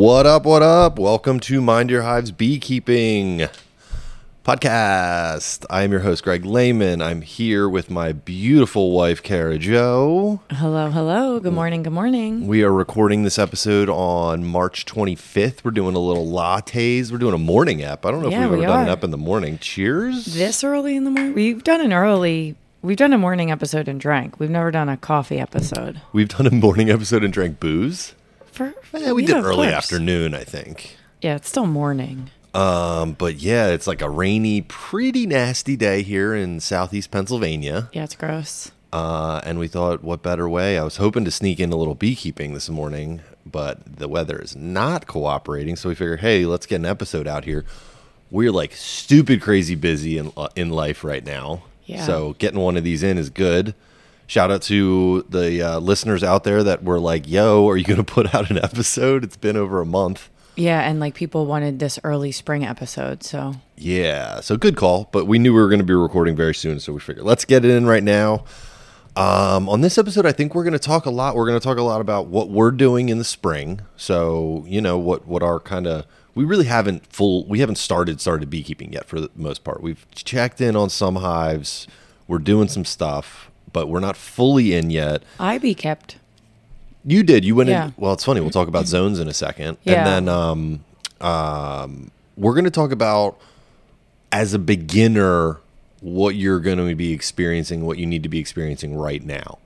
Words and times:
What 0.00 0.24
up? 0.24 0.46
What 0.46 0.62
up? 0.62 0.98
Welcome 0.98 1.40
to 1.40 1.60
Mind 1.60 1.90
Your 1.90 2.00
Hives 2.00 2.30
Beekeeping 2.30 3.48
podcast. 4.42 5.66
I 5.68 5.82
am 5.82 5.90
your 5.92 6.00
host, 6.00 6.24
Greg 6.24 6.42
Lehman. 6.46 7.02
I'm 7.02 7.20
here 7.20 7.68
with 7.68 7.90
my 7.90 8.12
beautiful 8.12 8.92
wife, 8.92 9.22
Kara 9.22 9.58
Jo. 9.58 10.40
Hello, 10.52 10.88
hello. 10.90 11.38
Good 11.38 11.52
morning, 11.52 11.82
good 11.82 11.92
morning. 11.92 12.46
We 12.46 12.62
are 12.62 12.72
recording 12.72 13.24
this 13.24 13.38
episode 13.38 13.90
on 13.90 14.46
March 14.46 14.86
25th. 14.86 15.64
We're 15.64 15.70
doing 15.70 15.94
a 15.94 15.98
little 16.00 16.26
lattes. 16.26 17.12
We're 17.12 17.18
doing 17.18 17.34
a 17.34 17.38
morning 17.38 17.82
app. 17.82 18.06
I 18.06 18.10
don't 18.10 18.22
know 18.22 18.30
Yeah, 18.30 18.46
if 18.46 18.50
we've 18.52 18.60
we 18.60 18.64
ever 18.64 18.72
done 18.72 18.82
an 18.84 18.88
are. 18.88 18.92
app 18.92 19.04
in 19.04 19.10
the 19.10 19.18
morning. 19.18 19.58
Cheers. 19.58 20.24
This 20.24 20.64
early 20.64 20.96
in 20.96 21.04
the 21.04 21.10
morning? 21.10 21.34
We've 21.34 21.62
done 21.62 21.82
an 21.82 21.92
early, 21.92 22.56
we've 22.80 22.96
done 22.96 23.12
a 23.12 23.18
morning 23.18 23.50
episode 23.50 23.86
and 23.86 24.00
drank. 24.00 24.40
We've 24.40 24.48
never 24.48 24.70
done 24.70 24.88
a 24.88 24.96
coffee 24.96 25.38
episode. 25.38 26.00
We've 26.14 26.28
done 26.30 26.46
a 26.46 26.50
morning 26.54 26.88
episode 26.88 27.22
and 27.22 27.34
drank 27.34 27.60
booze. 27.60 28.14
For, 28.68 28.74
Eh, 28.98 29.12
we 29.12 29.22
yeah, 29.22 29.34
did 29.36 29.44
early 29.44 29.68
course. 29.68 29.72
afternoon, 29.72 30.34
I 30.34 30.44
think. 30.44 30.96
Yeah, 31.22 31.36
it's 31.36 31.48
still 31.48 31.66
morning. 31.66 32.30
Um, 32.52 33.12
but 33.12 33.36
yeah, 33.36 33.68
it's 33.68 33.86
like 33.86 34.02
a 34.02 34.10
rainy, 34.10 34.60
pretty 34.62 35.26
nasty 35.26 35.76
day 35.76 36.02
here 36.02 36.34
in 36.34 36.60
southeast 36.60 37.10
Pennsylvania. 37.10 37.88
Yeah, 37.92 38.04
it's 38.04 38.14
gross. 38.16 38.70
Uh, 38.92 39.40
and 39.44 39.58
we 39.58 39.68
thought, 39.68 40.02
what 40.02 40.22
better 40.22 40.48
way? 40.48 40.76
I 40.78 40.82
was 40.84 40.96
hoping 40.96 41.24
to 41.24 41.30
sneak 41.30 41.60
in 41.60 41.72
a 41.72 41.76
little 41.76 41.94
beekeeping 41.94 42.52
this 42.54 42.68
morning, 42.68 43.22
but 43.46 43.78
the 43.98 44.08
weather 44.08 44.38
is 44.38 44.56
not 44.56 45.06
cooperating. 45.06 45.76
So 45.76 45.88
we 45.88 45.94
figured, 45.94 46.20
hey, 46.20 46.44
let's 46.44 46.66
get 46.66 46.76
an 46.76 46.86
episode 46.86 47.26
out 47.28 47.44
here. 47.44 47.64
We're 48.30 48.52
like 48.52 48.72
stupid 48.74 49.40
crazy 49.40 49.74
busy 49.74 50.18
in 50.18 50.32
uh, 50.36 50.48
in 50.54 50.70
life 50.70 51.02
right 51.02 51.24
now. 51.24 51.62
Yeah. 51.86 52.04
So 52.04 52.34
getting 52.38 52.60
one 52.60 52.76
of 52.76 52.84
these 52.84 53.02
in 53.02 53.16
is 53.16 53.30
good. 53.30 53.74
Shout 54.30 54.52
out 54.52 54.62
to 54.62 55.26
the 55.28 55.60
uh, 55.60 55.78
listeners 55.80 56.22
out 56.22 56.44
there 56.44 56.62
that 56.62 56.84
were 56.84 57.00
like, 57.00 57.28
"Yo, 57.28 57.68
are 57.68 57.76
you 57.76 57.82
going 57.82 57.96
to 58.04 58.04
put 58.04 58.32
out 58.32 58.48
an 58.48 58.58
episode?" 58.58 59.24
It's 59.24 59.36
been 59.36 59.56
over 59.56 59.80
a 59.80 59.84
month. 59.84 60.30
Yeah, 60.54 60.88
and 60.88 61.00
like 61.00 61.16
people 61.16 61.46
wanted 61.46 61.80
this 61.80 61.98
early 62.04 62.30
spring 62.30 62.64
episode, 62.64 63.24
so 63.24 63.56
Yeah, 63.76 64.38
so 64.38 64.56
good 64.56 64.76
call. 64.76 65.08
But 65.10 65.26
we 65.26 65.40
knew 65.40 65.52
we 65.52 65.60
were 65.60 65.68
going 65.68 65.80
to 65.80 65.84
be 65.84 65.94
recording 65.94 66.36
very 66.36 66.54
soon, 66.54 66.78
so 66.78 66.92
we 66.92 67.00
figured 67.00 67.26
let's 67.26 67.44
get 67.44 67.64
it 67.64 67.72
in 67.72 67.86
right 67.86 68.04
now. 68.04 68.44
Um, 69.16 69.68
on 69.68 69.80
this 69.80 69.98
episode, 69.98 70.24
I 70.26 70.30
think 70.30 70.54
we're 70.54 70.62
going 70.62 70.74
to 70.74 70.78
talk 70.78 71.06
a 71.06 71.10
lot. 71.10 71.34
We're 71.34 71.48
going 71.48 71.58
to 71.58 71.64
talk 71.64 71.78
a 71.78 71.82
lot 71.82 72.00
about 72.00 72.28
what 72.28 72.50
we're 72.50 72.70
doing 72.70 73.08
in 73.08 73.18
the 73.18 73.24
spring. 73.24 73.80
So 73.96 74.64
you 74.68 74.80
know 74.80 74.96
what 74.96 75.26
what 75.26 75.42
our 75.42 75.58
kind 75.58 75.88
of 75.88 76.06
we 76.36 76.44
really 76.44 76.66
haven't 76.66 77.04
full 77.12 77.48
we 77.48 77.58
haven't 77.58 77.78
started 77.78 78.20
started 78.20 78.48
beekeeping 78.48 78.92
yet 78.92 79.06
for 79.06 79.20
the 79.20 79.28
most 79.34 79.64
part. 79.64 79.82
We've 79.82 80.08
checked 80.12 80.60
in 80.60 80.76
on 80.76 80.88
some 80.88 81.16
hives. 81.16 81.88
We're 82.28 82.38
doing 82.38 82.68
some 82.68 82.84
stuff, 82.84 83.49
but 83.72 83.88
we're 83.88 84.00
not 84.00 84.16
fully 84.16 84.74
in 84.74 84.90
yet. 84.90 85.22
I 85.38 85.58
be 85.58 85.74
kept. 85.74 86.16
You 87.04 87.22
did. 87.22 87.44
You 87.44 87.54
went 87.54 87.70
Yeah. 87.70 87.86
in. 87.86 87.94
Well, 87.96 88.12
it's 88.12 88.24
funny. 88.24 88.40
We'll 88.40 88.50
talk 88.50 88.68
about 88.68 88.86
zones 88.86 89.18
in 89.18 89.28
a 89.28 89.32
second, 89.34 89.78
Yeah. 89.84 89.94
and 89.98 90.06
then 90.06 90.28
um, 90.28 90.80
um, 91.20 92.10
we're 92.36 92.54
going 92.54 92.64
to 92.64 92.70
talk 92.70 92.92
about 92.92 93.38
as 94.32 94.54
a 94.54 94.58
beginner 94.58 95.58
what 96.00 96.34
you're 96.34 96.60
going 96.60 96.78
to 96.78 96.94
be 96.94 97.12
experiencing, 97.12 97.84
what 97.84 97.98
you 97.98 98.06
need 98.06 98.22
to 98.22 98.28
be 98.28 98.38
experiencing 98.38 98.96
right 98.96 99.22
now. 99.24 99.58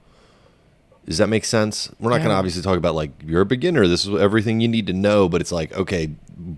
Does 1.07 1.19
that 1.19 1.29
make 1.29 1.45
sense? 1.45 1.91
We're 2.01 2.11
not 2.11 2.19
going 2.19 2.31
to 2.31 2.35
obviously 2.35 2.63
talk 2.63 2.79
about 2.79 2.95
like 2.95 3.11
you're 3.25 3.43
a 3.43 3.47
beginner. 3.47 3.87
This 3.87 4.07
is 4.07 4.15
everything 4.21 4.61
you 4.61 4.69
need 4.69 4.87
to 4.87 4.93
know, 4.95 5.29
but 5.29 5.41
it's 5.41 5.53
like 5.53 5.73
okay, 5.77 6.07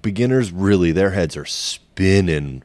beginners 0.03 0.53
really 0.53 0.93
their 0.93 1.11
heads 1.11 1.37
are 1.37 1.45
spinning 1.45 2.63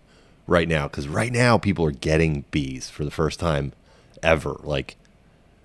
right 0.47 0.67
now 0.67 0.87
because 0.87 1.07
right 1.07 1.31
now 1.31 1.57
people 1.57 1.83
are 1.85 1.91
getting 1.91 2.45
bees 2.51 2.89
for 2.89 3.03
the 3.03 3.09
first 3.11 3.39
time 3.39 3.73
ever. 4.23 4.57
Like 4.63 4.95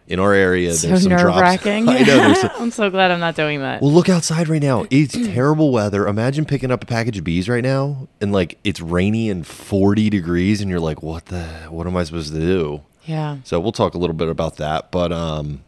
in 0.08 0.20
our 0.20 0.32
area, 0.32 0.72
So 0.74 0.86
there's 0.88 1.02
some 1.02 1.10
drops. 1.16 1.40
wracking. 1.40 1.88
I 1.88 1.98
know 2.00 2.04
there's 2.04 2.40
some, 2.40 2.50
I'm 2.58 2.70
so 2.70 2.90
glad 2.90 3.10
I'm 3.10 3.18
not 3.20 3.34
doing 3.34 3.60
that. 3.60 3.82
well, 3.82 3.90
look 3.92 4.08
outside 4.08 4.48
right 4.48 4.62
now. 4.62 4.86
It's 4.90 5.14
terrible 5.26 5.72
weather. 5.72 6.06
Imagine 6.06 6.44
picking 6.44 6.70
up 6.70 6.82
a 6.82 6.86
package 6.86 7.18
of 7.18 7.24
bees 7.24 7.48
right 7.48 7.64
now 7.64 8.06
and 8.20 8.32
like 8.32 8.58
it's 8.62 8.80
rainy 8.80 9.30
and 9.30 9.46
40 9.46 10.08
degrees 10.10 10.60
and 10.60 10.70
you're 10.70 10.78
like, 10.80 11.02
"What 11.02 11.26
the 11.26 11.44
what 11.70 11.86
am 11.86 11.96
I 11.96 12.04
supposed 12.04 12.32
to 12.32 12.38
do?" 12.40 12.82
yeah. 13.04 13.38
So 13.44 13.58
we'll 13.60 13.72
talk 13.72 13.94
a 13.94 13.98
little 13.98 14.14
bit 14.16 14.28
about 14.28 14.56
that, 14.58 14.90
but 14.90 15.12
um 15.12 15.62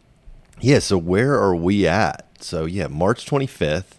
yeah, 0.61 0.79
so 0.79 0.97
where 0.97 1.33
are 1.35 1.55
we 1.55 1.85
at? 1.87 2.25
So 2.41 2.65
yeah, 2.65 2.87
March 2.87 3.25
25th. 3.25 3.95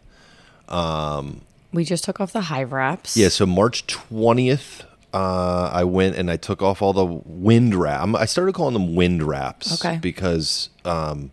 Um, 0.68 1.42
We 1.72 1.84
just 1.84 2.04
took 2.04 2.20
off 2.20 2.32
the 2.32 2.42
hive 2.42 2.72
wraps. 2.72 3.16
Yeah, 3.16 3.28
so 3.28 3.46
March 3.46 3.86
20th 3.86 4.84
uh, 5.12 5.70
I 5.72 5.84
went 5.84 6.16
and 6.16 6.30
I 6.30 6.36
took 6.36 6.62
off 6.62 6.82
all 6.82 6.92
the 6.92 7.04
wind 7.04 7.74
wrap. 7.74 8.00
I'm- 8.00 8.14
I 8.16 8.26
started 8.26 8.54
calling 8.54 8.74
them 8.74 8.94
wind 8.94 9.22
wraps 9.22 9.82
Okay. 9.84 9.98
because 10.00 10.70
um, 10.84 11.30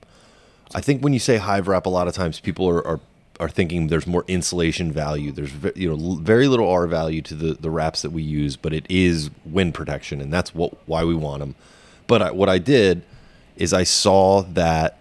I 0.73 0.81
think 0.81 1.03
when 1.03 1.13
you 1.13 1.19
say 1.19 1.37
hive 1.37 1.67
wrap, 1.67 1.85
a 1.85 1.89
lot 1.89 2.07
of 2.07 2.13
times 2.15 2.39
people 2.39 2.67
are, 2.67 2.85
are 2.87 2.99
are 3.39 3.49
thinking 3.49 3.85
there's 3.87 4.07
more 4.07 4.25
insulation 4.27 4.91
value. 4.91 5.31
There's 5.31 5.51
you 5.75 5.95
know 5.95 6.15
very 6.15 6.47
little 6.47 6.67
R 6.69 6.87
value 6.87 7.21
to 7.23 7.35
the 7.35 7.53
the 7.53 7.69
wraps 7.69 8.01
that 8.01 8.09
we 8.09 8.23
use, 8.23 8.55
but 8.57 8.73
it 8.73 8.85
is 8.89 9.29
wind 9.45 9.75
protection, 9.75 10.21
and 10.21 10.33
that's 10.33 10.55
what 10.55 10.73
why 10.87 11.03
we 11.03 11.13
want 11.13 11.41
them. 11.41 11.53
But 12.07 12.21
I, 12.23 12.31
what 12.31 12.49
I 12.49 12.57
did 12.57 13.03
is 13.55 13.73
I 13.73 13.83
saw 13.83 14.41
that 14.41 14.97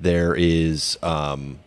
there 0.00 0.34
is. 0.36 0.96
Um, 1.02 1.58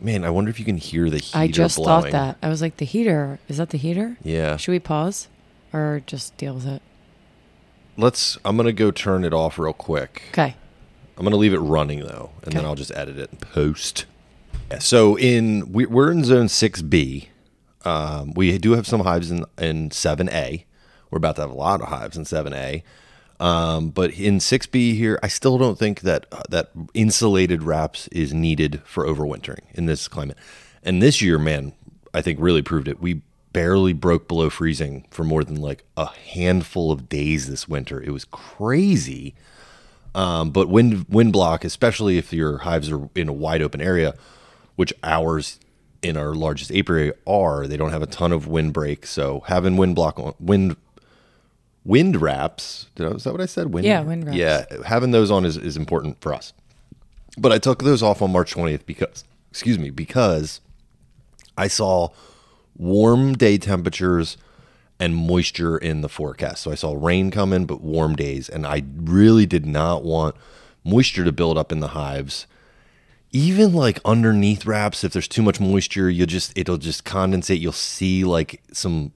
Man, 0.00 0.22
I 0.24 0.30
wonder 0.30 0.48
if 0.48 0.60
you 0.60 0.64
can 0.64 0.76
hear 0.76 1.10
the 1.10 1.18
heater 1.18 1.38
I 1.38 1.48
just 1.48 1.76
blowing. 1.76 2.02
thought 2.04 2.12
that. 2.12 2.36
I 2.40 2.48
was 2.48 2.62
like, 2.62 2.76
the 2.76 2.84
heater. 2.84 3.40
Is 3.48 3.56
that 3.56 3.70
the 3.70 3.78
heater? 3.78 4.16
Yeah. 4.22 4.56
Should 4.56 4.70
we 4.70 4.78
pause 4.78 5.26
or 5.72 6.02
just 6.06 6.36
deal 6.36 6.54
with 6.54 6.66
it? 6.66 6.82
Let's. 7.96 8.38
I'm 8.44 8.56
gonna 8.56 8.72
go 8.72 8.90
turn 8.90 9.24
it 9.24 9.34
off 9.34 9.58
real 9.58 9.72
quick. 9.72 10.22
Okay. 10.30 10.54
I'm 11.16 11.24
gonna 11.24 11.36
leave 11.36 11.52
it 11.52 11.58
running 11.58 12.00
though, 12.00 12.30
and 12.44 12.52
then 12.52 12.64
I'll 12.64 12.76
just 12.76 12.92
edit 12.92 13.18
it 13.18 13.30
and 13.30 13.40
post. 13.40 14.06
Yeah, 14.70 14.78
so 14.78 15.16
in 15.18 15.72
we, 15.72 15.86
we're 15.86 16.12
in 16.12 16.24
zone 16.24 16.48
six 16.48 16.80
B. 16.80 17.30
Um, 17.84 18.32
we 18.34 18.56
do 18.58 18.72
have 18.72 18.86
some 18.86 19.00
hives 19.00 19.30
in 19.30 19.44
in 19.58 19.90
seven 19.90 20.28
A. 20.30 20.64
We're 21.10 21.18
about 21.18 21.36
to 21.36 21.42
have 21.42 21.50
a 21.50 21.54
lot 21.54 21.80
of 21.80 21.88
hives 21.88 22.16
in 22.16 22.24
seven 22.24 22.52
A. 22.52 22.84
Um, 23.40 23.90
but 23.90 24.12
in 24.12 24.40
six 24.40 24.66
B 24.66 24.94
here, 24.94 25.18
I 25.22 25.28
still 25.28 25.58
don't 25.58 25.78
think 25.78 26.00
that 26.02 26.26
uh, 26.30 26.42
that 26.50 26.70
insulated 26.94 27.62
wraps 27.62 28.08
is 28.08 28.34
needed 28.34 28.82
for 28.84 29.04
overwintering 29.04 29.62
in 29.74 29.86
this 29.86 30.06
climate. 30.08 30.36
And 30.82 31.02
this 31.02 31.20
year, 31.22 31.38
man, 31.38 31.72
I 32.14 32.20
think 32.20 32.38
really 32.40 32.62
proved 32.62 32.88
it. 32.88 33.00
We 33.00 33.22
barely 33.52 33.92
broke 33.92 34.28
below 34.28 34.50
freezing 34.50 35.06
for 35.10 35.24
more 35.24 35.44
than 35.44 35.56
like 35.56 35.84
a 35.96 36.06
handful 36.06 36.92
of 36.92 37.08
days 37.08 37.48
this 37.48 37.68
winter. 37.68 38.02
It 38.02 38.10
was 38.10 38.24
crazy. 38.24 39.34
Um, 40.14 40.50
but 40.50 40.68
wind 40.68 41.06
wind 41.08 41.32
block, 41.32 41.64
especially 41.64 42.18
if 42.18 42.32
your 42.32 42.58
hives 42.58 42.90
are 42.90 43.08
in 43.14 43.28
a 43.28 43.32
wide 43.32 43.62
open 43.62 43.80
area, 43.80 44.14
which 44.76 44.92
ours 45.02 45.60
in 46.02 46.16
our 46.16 46.34
largest 46.34 46.70
apiary 46.72 47.12
are, 47.26 47.66
they 47.66 47.76
don't 47.76 47.90
have 47.90 48.02
a 48.02 48.06
ton 48.06 48.32
of 48.32 48.46
wind 48.46 48.72
break. 48.72 49.06
So 49.06 49.40
having 49.46 49.76
wind 49.76 49.94
block 49.94 50.18
on 50.18 50.34
wind 50.40 50.76
wind 51.84 52.20
wraps, 52.20 52.86
did 52.94 53.06
I, 53.06 53.10
is 53.10 53.24
that 53.24 53.32
what 53.32 53.40
I 53.40 53.46
said? 53.46 53.72
Wind, 53.72 53.86
Yeah, 53.86 54.02
wind 54.02 54.26
wraps. 54.26 54.36
Yeah, 54.36 54.64
having 54.86 55.10
those 55.10 55.30
on 55.30 55.44
is, 55.44 55.56
is 55.56 55.76
important 55.76 56.20
for 56.20 56.34
us. 56.34 56.52
But 57.36 57.52
I 57.52 57.58
took 57.58 57.82
those 57.82 58.02
off 58.02 58.20
on 58.20 58.32
March 58.32 58.54
20th 58.54 58.84
because, 58.84 59.24
excuse 59.50 59.78
me, 59.78 59.90
because 59.90 60.60
I 61.56 61.68
saw 61.68 62.10
warm 62.78 63.34
day 63.34 63.58
temperatures 63.58 64.36
and 65.00 65.14
moisture 65.14 65.76
in 65.76 66.00
the 66.00 66.08
forecast. 66.08 66.62
So 66.62 66.70
I 66.70 66.74
saw 66.74 66.96
rain 66.98 67.30
coming, 67.30 67.66
but 67.66 67.80
warm 67.80 68.16
days. 68.16 68.48
And 68.48 68.66
I 68.66 68.84
really 68.96 69.46
did 69.46 69.66
not 69.66 70.04
want 70.04 70.34
moisture 70.84 71.24
to 71.24 71.32
build 71.32 71.58
up 71.58 71.70
in 71.70 71.80
the 71.80 71.88
hives. 71.88 72.46
Even 73.30 73.74
like 73.74 74.00
underneath 74.04 74.64
wraps, 74.64 75.04
if 75.04 75.12
there's 75.12 75.28
too 75.28 75.42
much 75.42 75.60
moisture, 75.60 76.08
you'll 76.08 76.26
just 76.26 76.56
it'll 76.56 76.78
just 76.78 77.04
condensate. 77.04 77.60
You'll 77.60 77.72
see 77.72 78.24
like 78.24 78.62
some 78.72 79.12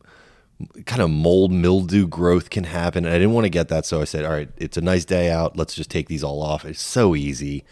kind 0.84 1.00
of 1.00 1.10
mold 1.10 1.50
mildew 1.50 2.06
growth 2.06 2.50
can 2.50 2.64
happen. 2.64 3.06
And 3.06 3.14
I 3.14 3.18
didn't 3.18 3.32
want 3.32 3.46
to 3.46 3.50
get 3.50 3.68
that, 3.68 3.86
so 3.86 4.02
I 4.02 4.04
said, 4.04 4.26
"All 4.26 4.32
right, 4.32 4.50
it's 4.58 4.76
a 4.76 4.82
nice 4.82 5.06
day 5.06 5.30
out. 5.30 5.56
Let's 5.56 5.74
just 5.74 5.90
take 5.90 6.08
these 6.08 6.22
all 6.22 6.42
off." 6.42 6.66
It's 6.66 6.82
so 6.82 7.16
easy. 7.16 7.64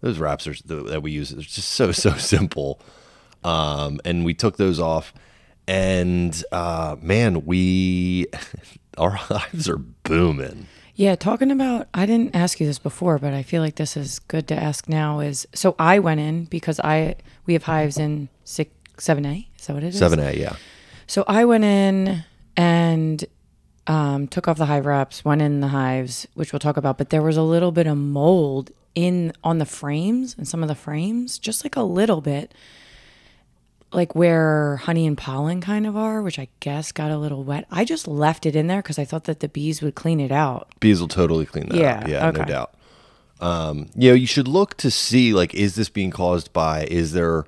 Those 0.00 0.18
wraps 0.18 0.48
are 0.48 0.54
that 0.64 1.02
we 1.02 1.12
use. 1.12 1.30
It's 1.30 1.54
just 1.54 1.68
so 1.68 1.92
so 1.92 2.14
simple 2.18 2.80
um, 3.44 4.00
and 4.04 4.24
we 4.24 4.34
took 4.34 4.56
those 4.56 4.80
off. 4.80 5.12
And 5.66 6.42
uh, 6.52 6.96
man, 7.00 7.44
we 7.46 8.26
our 8.98 9.10
hives 9.10 9.68
are 9.68 9.78
booming. 9.78 10.66
Yeah, 10.96 11.14
talking 11.14 11.50
about, 11.50 11.88
I 11.94 12.04
didn't 12.04 12.36
ask 12.36 12.60
you 12.60 12.66
this 12.66 12.78
before, 12.78 13.18
but 13.18 13.32
I 13.32 13.42
feel 13.42 13.62
like 13.62 13.76
this 13.76 13.96
is 13.96 14.18
good 14.18 14.46
to 14.48 14.54
ask 14.54 14.88
now. 14.88 15.20
Is 15.20 15.46
so 15.54 15.74
I 15.78 15.98
went 15.98 16.20
in 16.20 16.44
because 16.44 16.78
I 16.80 17.16
we 17.46 17.54
have 17.54 17.62
hives 17.62 17.96
in 17.96 18.28
six 18.44 18.70
seven 18.98 19.24
A. 19.24 19.48
Is 19.58 19.66
that 19.66 19.74
what 19.74 19.82
it 19.82 19.88
is? 19.88 19.98
Seven 19.98 20.18
A, 20.20 20.32
yeah, 20.32 20.56
So 21.06 21.24
I 21.26 21.44
went 21.44 21.64
in 21.64 22.24
and 22.56 23.24
um, 23.86 24.28
took 24.28 24.46
off 24.46 24.58
the 24.58 24.66
hive 24.66 24.86
wraps, 24.86 25.24
went 25.24 25.42
in 25.42 25.60
the 25.60 25.68
hives, 25.68 26.28
which 26.34 26.52
we'll 26.52 26.60
talk 26.60 26.76
about. 26.76 26.98
But 26.98 27.10
there 27.10 27.22
was 27.22 27.36
a 27.36 27.42
little 27.42 27.72
bit 27.72 27.86
of 27.86 27.96
mold 27.96 28.70
in 28.94 29.32
on 29.42 29.58
the 29.58 29.66
frames 29.66 30.34
and 30.36 30.46
some 30.46 30.62
of 30.62 30.68
the 30.68 30.74
frames, 30.74 31.38
just 31.38 31.64
like 31.64 31.76
a 31.76 31.82
little 31.82 32.20
bit, 32.20 32.52
like 33.92 34.14
where 34.14 34.76
honey 34.76 35.06
and 35.06 35.16
pollen 35.18 35.60
kind 35.60 35.86
of 35.86 35.96
are, 35.96 36.22
which 36.22 36.38
I 36.38 36.48
guess 36.60 36.92
got 36.92 37.10
a 37.10 37.18
little 37.18 37.42
wet. 37.44 37.66
I 37.70 37.84
just 37.84 38.06
left 38.06 38.46
it 38.46 38.54
in 38.54 38.66
there 38.66 38.82
because 38.82 38.98
I 38.98 39.04
thought 39.04 39.24
that 39.24 39.40
the 39.40 39.48
bees 39.48 39.82
would 39.82 39.94
clean 39.94 40.20
it 40.20 40.30
out. 40.32 40.68
bees 40.80 41.00
will 41.00 41.08
totally 41.08 41.46
clean 41.46 41.68
that 41.68 41.76
Yeah, 41.78 41.98
up. 41.98 42.08
Yeah, 42.08 42.30
no 42.30 42.44
doubt. 42.44 42.74
Um, 43.40 43.88
you 43.96 44.10
know, 44.10 44.14
you 44.14 44.26
should 44.26 44.46
look 44.46 44.76
to 44.78 44.90
see 44.90 45.32
like, 45.32 45.54
is 45.54 45.74
this 45.74 45.88
being 45.88 46.10
caused 46.10 46.52
by? 46.52 46.84
Is 46.84 47.12
there 47.12 47.44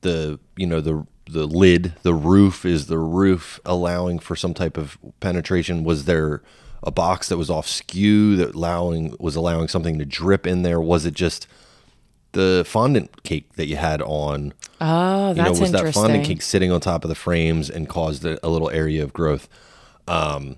the 0.00 0.38
you 0.56 0.66
know 0.66 0.80
the 0.80 1.06
the 1.28 1.46
lid, 1.46 1.94
the 2.02 2.14
roof 2.14 2.64
is 2.64 2.86
the 2.86 2.98
roof 2.98 3.60
allowing 3.64 4.18
for 4.18 4.36
some 4.36 4.54
type 4.54 4.76
of 4.76 4.96
penetration? 5.20 5.84
Was 5.84 6.04
there 6.04 6.42
a 6.82 6.90
box 6.90 7.28
that 7.28 7.36
was 7.36 7.50
off 7.50 7.66
skew 7.66 8.36
that 8.36 8.54
allowing 8.54 9.14
was 9.18 9.36
allowing 9.36 9.68
something 9.68 9.98
to 9.98 10.04
drip 10.04 10.46
in 10.46 10.62
there? 10.62 10.80
Was 10.80 11.04
it 11.04 11.14
just 11.14 11.46
the 12.36 12.64
fondant 12.66 13.22
cake 13.24 13.52
that 13.54 13.66
you 13.66 13.76
had 13.76 14.00
on? 14.02 14.52
Oh, 14.80 15.30
You 15.30 15.34
know, 15.36 15.42
that's 15.44 15.60
was 15.60 15.72
that 15.72 15.78
interesting. 15.78 16.02
fondant 16.02 16.24
cake 16.24 16.42
sitting 16.42 16.70
on 16.70 16.80
top 16.80 17.04
of 17.04 17.08
the 17.08 17.14
frames 17.14 17.68
and 17.70 17.88
caused 17.88 18.24
a, 18.24 18.38
a 18.46 18.48
little 18.48 18.70
area 18.70 19.02
of 19.02 19.12
growth? 19.12 19.48
Um, 20.06 20.56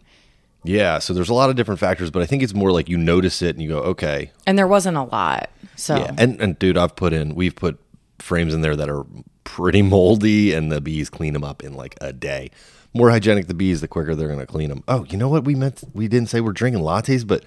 yeah, 0.64 0.98
so 0.98 1.14
there's 1.14 1.28
a 1.28 1.34
lot 1.34 1.50
of 1.50 1.56
different 1.56 1.80
factors, 1.80 2.10
but 2.10 2.20
I 2.20 2.26
think 2.26 2.42
it's 2.42 2.52
more 2.54 2.72
like 2.72 2.88
you 2.88 2.98
notice 2.98 3.40
it 3.42 3.54
and 3.54 3.62
you 3.62 3.68
go, 3.68 3.78
okay, 3.78 4.32
and 4.46 4.58
there 4.58 4.66
wasn't 4.66 4.96
a 4.96 5.04
lot. 5.04 5.50
So 5.76 5.96
yeah, 5.96 6.12
and 6.18 6.40
and 6.40 6.58
dude, 6.58 6.76
I've 6.76 6.96
put 6.96 7.12
in 7.12 7.34
we've 7.34 7.54
put 7.56 7.78
frames 8.18 8.52
in 8.52 8.60
there 8.60 8.76
that 8.76 8.90
are 8.90 9.06
pretty 9.44 9.80
moldy, 9.82 10.52
and 10.52 10.70
the 10.70 10.80
bees 10.80 11.08
clean 11.08 11.32
them 11.32 11.44
up 11.44 11.62
in 11.62 11.74
like 11.74 11.94
a 12.00 12.12
day. 12.12 12.50
More 12.92 13.10
hygienic 13.10 13.46
the 13.46 13.54
bees, 13.54 13.80
the 13.80 13.88
quicker 13.88 14.14
they're 14.16 14.28
gonna 14.28 14.46
clean 14.46 14.68
them. 14.68 14.82
Oh, 14.88 15.04
you 15.08 15.16
know 15.16 15.28
what 15.28 15.44
we 15.44 15.54
meant? 15.54 15.84
We 15.94 16.08
didn't 16.08 16.28
say 16.28 16.40
we're 16.40 16.52
drinking 16.52 16.82
lattes, 16.82 17.24
but 17.26 17.44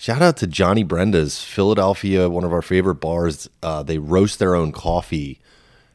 shout 0.00 0.22
out 0.22 0.38
to 0.38 0.46
Johnny 0.46 0.82
Brenda's 0.82 1.42
Philadelphia, 1.44 2.28
one 2.30 2.44
of 2.44 2.52
our 2.54 2.62
favorite 2.62 2.96
bars. 2.96 3.48
Uh, 3.62 3.82
they 3.82 3.98
roast 3.98 4.38
their 4.38 4.54
own 4.54 4.72
coffee, 4.72 5.38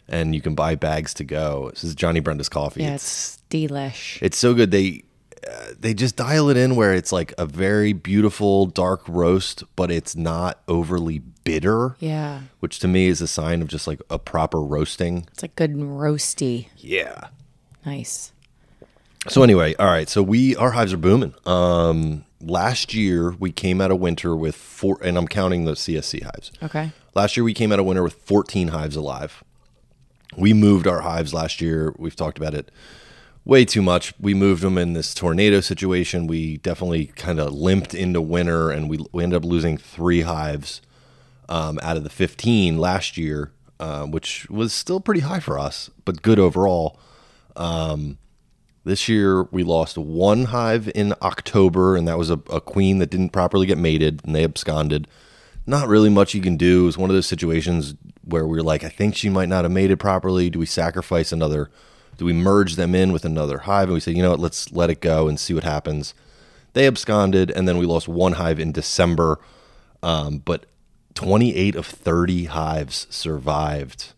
and 0.08 0.36
you 0.36 0.42
can 0.42 0.54
buy 0.54 0.76
bags 0.76 1.14
to 1.16 1.24
go. 1.24 1.72
This 1.72 1.84
is 1.84 1.96
Johnny 1.96 2.20
Brenda's 2.20 2.50
coffee. 2.50 2.84
yeah, 2.84 2.94
It's 2.94 3.36
it's 3.36 3.44
delish. 3.50 4.20
it's 4.22 4.38
so 4.38 4.54
good. 4.54 4.70
They 4.72 5.04
uh, 5.50 5.70
they 5.80 5.94
just 5.94 6.16
dial 6.16 6.50
it 6.50 6.58
in 6.58 6.76
where 6.76 6.94
it's 6.94 7.12
like 7.12 7.34
a 7.38 7.46
very 7.46 7.94
beautiful 7.94 8.66
dark 8.68 9.02
roast, 9.08 9.64
but 9.76 9.92
it's 9.92 10.16
not 10.16 10.60
overly 10.68 11.20
bitter. 11.44 11.96
Yeah, 12.00 12.42
Which 12.60 12.80
to 12.80 12.88
me 12.88 13.08
is 13.08 13.22
a 13.22 13.28
sign 13.28 13.62
of 13.62 13.68
just 13.68 13.86
like 13.88 14.02
a 14.10 14.18
proper 14.20 14.60
roasting. 14.62 15.28
it's 15.32 15.42
like 15.44 15.56
good 15.56 15.72
and 15.72 15.84
roasty. 16.00 16.68
Yeah. 16.78 17.28
Nice. 17.86 18.32
So 19.28 19.44
anyway, 19.44 19.76
all 19.76 19.86
right. 19.88 20.08
So 20.10 20.22
we 20.24 20.56
our 20.56 20.72
hives 20.72 20.94
are 20.94 20.98
booming. 20.98 21.34
Um, 21.46 22.26
last 22.46 22.94
year 22.94 23.32
we 23.32 23.52
came 23.52 23.82
out 23.82 23.92
of 23.92 24.00
winter 24.00 24.36
with 24.36 24.56
four, 24.56 25.00
and 25.04 25.18
I'm 25.18 25.28
counting 25.28 25.66
the 25.66 25.74
CSC 25.74 26.24
hives. 26.24 26.52
Okay. 26.64 26.92
Last 27.14 27.36
year 27.36 27.44
we 27.44 27.54
came 27.54 27.72
out 27.72 27.80
of 27.80 27.86
winter 27.86 28.04
with 28.04 28.14
14 28.14 28.70
hives 28.70 28.96
alive. 28.96 29.44
We 30.38 30.54
moved 30.54 30.88
our 30.88 31.02
hives 31.02 31.34
last 31.34 31.62
year. 31.62 31.94
We've 31.98 32.16
talked 32.16 32.38
about 32.38 32.54
it 32.54 32.72
way 33.46 33.64
too 33.64 33.82
much. 33.82 34.14
We 34.20 34.34
moved 34.34 34.62
them 34.62 34.78
in 34.78 34.94
this 34.94 35.14
tornado 35.14 35.62
situation. 35.62 36.28
We 36.28 36.58
definitely 36.58 37.08
kind 37.08 37.40
of 37.40 37.54
limped 37.54 37.94
into 37.94 38.22
winter, 38.22 38.70
and 38.72 38.90
we 38.90 39.00
we 39.12 39.24
ended 39.24 39.38
up 39.38 39.46
losing 39.46 39.78
three 39.78 40.22
hives 40.22 40.82
um, 41.48 41.80
out 41.82 41.96
of 41.96 42.04
the 42.04 42.10
15 42.10 42.78
last 42.78 43.18
year, 43.18 43.52
uh, 43.80 44.06
which 44.06 44.50
was 44.50 44.74
still 44.74 45.00
pretty 45.00 45.22
high 45.22 45.40
for 45.40 45.58
us, 45.58 45.90
but 46.04 46.22
good 46.22 46.40
overall. 46.40 47.00
Um, 47.56 48.18
this 48.86 49.10
year 49.10 49.44
we 49.46 49.64
lost 49.64 49.98
one 49.98 50.46
hive 50.46 50.90
in 50.94 51.14
October, 51.22 51.96
and 51.96 52.08
that 52.08 52.18
was 52.18 52.30
a, 52.30 52.40
a 52.50 52.62
queen 52.62 53.00
that 53.00 53.10
didn't 53.10 53.30
properly 53.32 53.66
get 53.66 53.78
mated, 53.78 54.22
and 54.24 54.36
they 54.36 54.44
absconded. 54.44 55.08
Not 55.66 55.88
really 55.88 56.10
much 56.10 56.36
you 56.36 56.42
can 56.42 56.56
do. 56.56 56.84
It 56.84 56.86
was 56.86 56.98
one 56.98 57.10
of 57.10 57.16
those 57.16 57.26
situations 57.26 57.96
where 58.24 58.46
we 58.46 58.60
are 58.60 58.64
like, 58.64 58.84
I 58.84 58.90
think 58.90 59.16
she 59.16 59.30
might 59.30 59.50
not 59.50 59.66
have 59.66 59.72
mated 59.72 60.00
properly. 60.00 60.52
Do 60.52 60.60
we 60.60 60.68
sacrifice 60.68 61.32
another? 61.32 61.72
Do 62.18 62.26
we 62.26 62.34
merge 62.34 62.76
them 62.76 62.94
in 62.94 63.12
with 63.12 63.26
another 63.26 63.60
hive? 63.60 63.86
And 63.86 63.96
we 63.96 64.00
said, 64.00 64.16
you 64.16 64.22
know 64.22 64.30
what, 64.30 64.40
let's 64.40 64.72
let 64.72 64.92
it 64.92 65.02
go 65.02 65.28
and 65.28 65.40
see 65.40 65.56
what 65.56 65.64
happens. 65.64 66.14
They 66.74 66.86
absconded, 66.86 67.50
and 67.52 67.68
then 67.68 67.80
we 67.80 67.88
lost 67.88 68.08
one 68.08 68.34
hive 68.34 68.60
in 68.60 68.72
December. 68.72 69.40
Um, 70.04 70.38
but 70.38 70.68
28 71.16 71.76
of 71.76 71.88
30 71.88 72.46
hives 72.46 73.08
survived. 73.10 74.14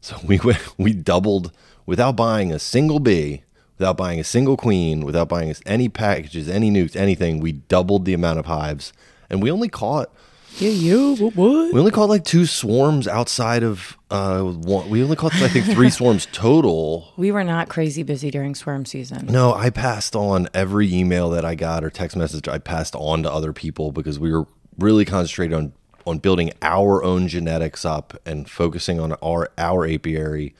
So 0.00 0.16
we 0.24 0.40
went, 0.44 0.76
we 0.76 0.92
doubled 0.92 1.52
without 1.86 2.16
buying 2.16 2.52
a 2.52 2.58
single 2.58 2.98
bee, 2.98 3.44
without 3.80 3.96
buying 3.96 4.20
a 4.20 4.24
single 4.24 4.58
queen, 4.58 5.06
without 5.06 5.26
buying 5.26 5.48
us 5.50 5.62
any 5.64 5.88
packages, 5.88 6.50
any 6.50 6.70
nukes, 6.70 6.94
anything. 6.94 7.40
We 7.40 7.52
doubled 7.52 8.04
the 8.04 8.12
amount 8.12 8.38
of 8.38 8.44
hives, 8.44 8.92
and 9.30 9.42
we 9.42 9.50
only 9.50 9.70
caught 9.70 10.12
Yeah, 10.58 10.68
you 10.68 11.14
what? 11.16 11.34
what? 11.34 11.72
we 11.72 11.78
only 11.80 11.90
caught 11.90 12.10
like 12.10 12.22
two 12.24 12.44
swarms 12.44 13.08
outside 13.08 13.62
of 13.62 13.96
uh 14.10 14.42
one. 14.42 14.90
We 14.90 15.02
only 15.02 15.16
caught 15.16 15.32
I 15.36 15.48
think 15.48 15.64
three 15.64 15.88
swarms 15.98 16.28
total. 16.30 17.14
We 17.16 17.32
were 17.32 17.42
not 17.42 17.70
crazy 17.70 18.02
busy 18.02 18.30
during 18.30 18.54
swarm 18.54 18.84
season. 18.84 19.24
No, 19.28 19.54
I 19.54 19.70
passed 19.70 20.14
on 20.14 20.46
every 20.52 20.92
email 20.94 21.30
that 21.30 21.46
I 21.46 21.54
got 21.54 21.82
or 21.82 21.88
text 21.88 22.18
message. 22.18 22.48
I 22.48 22.58
passed 22.58 22.94
on 22.94 23.22
to 23.22 23.32
other 23.32 23.54
people 23.54 23.92
because 23.92 24.18
we 24.18 24.30
were 24.30 24.46
really 24.78 25.06
concentrated 25.06 25.54
on 25.56 25.72
on 26.06 26.18
building 26.18 26.50
our 26.60 27.02
own 27.02 27.28
genetics 27.28 27.86
up 27.86 28.12
and 28.26 28.46
focusing 28.50 29.00
on 29.00 29.14
our 29.22 29.48
our 29.56 29.86
apiary. 29.88 30.54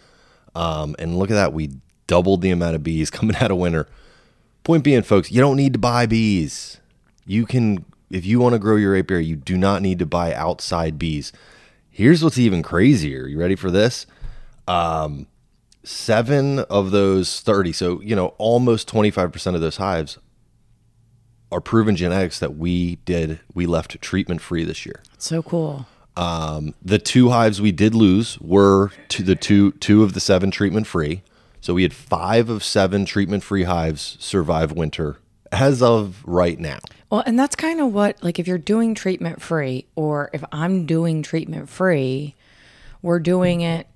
Um, 0.54 0.96
and 0.98 1.16
look 1.18 1.30
at 1.30 1.34
that, 1.34 1.52
we 1.52 1.70
doubled 2.10 2.42
the 2.42 2.50
amount 2.50 2.74
of 2.74 2.82
bees 2.82 3.08
coming 3.10 3.36
out 3.36 3.52
of 3.52 3.56
winter. 3.56 3.86
Point 4.64 4.82
being, 4.82 5.02
folks, 5.02 5.30
you 5.30 5.40
don't 5.40 5.56
need 5.56 5.72
to 5.74 5.78
buy 5.78 6.06
bees. 6.06 6.80
You 7.24 7.46
can, 7.46 7.84
if 8.10 8.26
you 8.26 8.40
want 8.40 8.54
to 8.54 8.58
grow 8.58 8.74
your 8.74 8.96
apiary, 8.96 9.24
you 9.24 9.36
do 9.36 9.56
not 9.56 9.80
need 9.80 10.00
to 10.00 10.06
buy 10.06 10.34
outside 10.34 10.98
bees. 10.98 11.32
Here's 11.88 12.22
what's 12.24 12.36
even 12.36 12.62
crazier. 12.62 13.28
You 13.28 13.38
ready 13.38 13.54
for 13.54 13.70
this? 13.70 14.06
Um, 14.66 15.28
seven 15.84 16.58
of 16.58 16.90
those 16.90 17.40
30, 17.40 17.72
so, 17.72 18.00
you 18.00 18.16
know, 18.16 18.34
almost 18.38 18.88
25% 18.92 19.54
of 19.54 19.60
those 19.60 19.76
hives 19.76 20.18
are 21.52 21.60
proven 21.60 21.94
genetics 21.94 22.38
that 22.40 22.56
we 22.56 22.96
did, 23.04 23.40
we 23.54 23.66
left 23.66 24.00
treatment 24.00 24.40
free 24.40 24.64
this 24.64 24.84
year. 24.84 25.02
So 25.16 25.42
cool. 25.42 25.86
Um, 26.16 26.74
the 26.82 26.98
two 26.98 27.30
hives 27.30 27.60
we 27.60 27.72
did 27.72 27.94
lose 27.94 28.38
were 28.40 28.90
to 29.08 29.22
the 29.22 29.36
two 29.36 29.72
two 29.72 30.02
of 30.02 30.12
the 30.12 30.20
seven 30.20 30.50
treatment 30.50 30.86
free. 30.86 31.22
So 31.60 31.74
we 31.74 31.82
had 31.82 31.92
five 31.92 32.48
of 32.48 32.64
seven 32.64 33.04
treatment 33.04 33.42
free 33.42 33.64
hives 33.64 34.16
survive 34.20 34.72
winter 34.72 35.18
as 35.52 35.82
of 35.82 36.22
right 36.24 36.58
now. 36.58 36.78
Well, 37.10 37.22
and 37.26 37.38
that's 37.38 37.56
kind 37.56 37.80
of 37.80 37.92
what, 37.92 38.22
like, 38.22 38.38
if 38.38 38.46
you're 38.46 38.56
doing 38.58 38.94
treatment 38.94 39.42
free, 39.42 39.86
or 39.96 40.30
if 40.32 40.44
I'm 40.52 40.86
doing 40.86 41.22
treatment 41.22 41.68
free, 41.68 42.36
we're 43.02 43.18
doing 43.18 43.62
it 43.62 43.88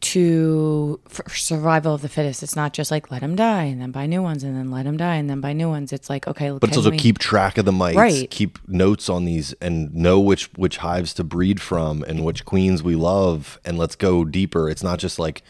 to 0.00 0.98
for 1.08 1.28
survival 1.28 1.94
of 1.94 2.00
the 2.02 2.08
fittest. 2.08 2.42
It's 2.42 2.56
not 2.56 2.72
just 2.72 2.90
like 2.90 3.10
let 3.10 3.20
them 3.20 3.36
die 3.36 3.64
and 3.64 3.80
then 3.82 3.90
buy 3.90 4.06
new 4.06 4.22
ones 4.22 4.42
and 4.42 4.56
then 4.56 4.70
let 4.70 4.84
them 4.84 4.96
die 4.96 5.16
and 5.16 5.28
then 5.28 5.42
buy 5.42 5.52
new 5.52 5.68
ones. 5.68 5.92
It's 5.92 6.08
like 6.08 6.26
okay, 6.26 6.50
But 6.50 6.70
it's 6.70 6.76
also 6.78 6.90
keep 6.90 7.18
track 7.18 7.58
of 7.58 7.66
the 7.66 7.72
mites, 7.72 7.96
Right. 7.98 8.30
keep 8.30 8.58
notes 8.66 9.10
on 9.10 9.26
these, 9.26 9.52
and 9.60 9.94
know 9.94 10.18
which 10.18 10.50
which 10.54 10.78
hives 10.78 11.12
to 11.14 11.24
breed 11.24 11.60
from 11.60 12.02
and 12.04 12.24
which 12.24 12.46
queens 12.46 12.82
we 12.82 12.94
love, 12.94 13.60
and 13.64 13.76
let's 13.76 13.94
go 13.94 14.24
deeper. 14.24 14.70
It's 14.70 14.82
not 14.82 14.98
just 14.98 15.18
like 15.18 15.42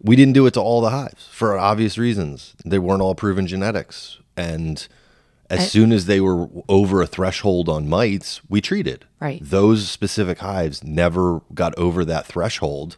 we 0.00 0.16
didn't 0.16 0.34
do 0.34 0.46
it 0.46 0.54
to 0.54 0.60
all 0.60 0.80
the 0.80 0.90
hives 0.90 1.28
for 1.30 1.58
obvious 1.58 1.98
reasons. 1.98 2.54
They 2.64 2.78
weren't 2.78 3.02
all 3.02 3.14
proven 3.14 3.46
genetics, 3.46 4.18
and 4.36 4.86
as 5.50 5.70
soon 5.70 5.90
as 5.92 6.06
they 6.06 6.20
were 6.20 6.48
over 6.68 7.02
a 7.02 7.06
threshold 7.06 7.68
on 7.68 7.88
mites, 7.88 8.40
we 8.48 8.60
treated. 8.60 9.04
Right. 9.20 9.40
Those 9.42 9.88
specific 9.88 10.38
hives 10.38 10.84
never 10.84 11.42
got 11.52 11.76
over 11.76 12.04
that 12.04 12.26
threshold. 12.26 12.96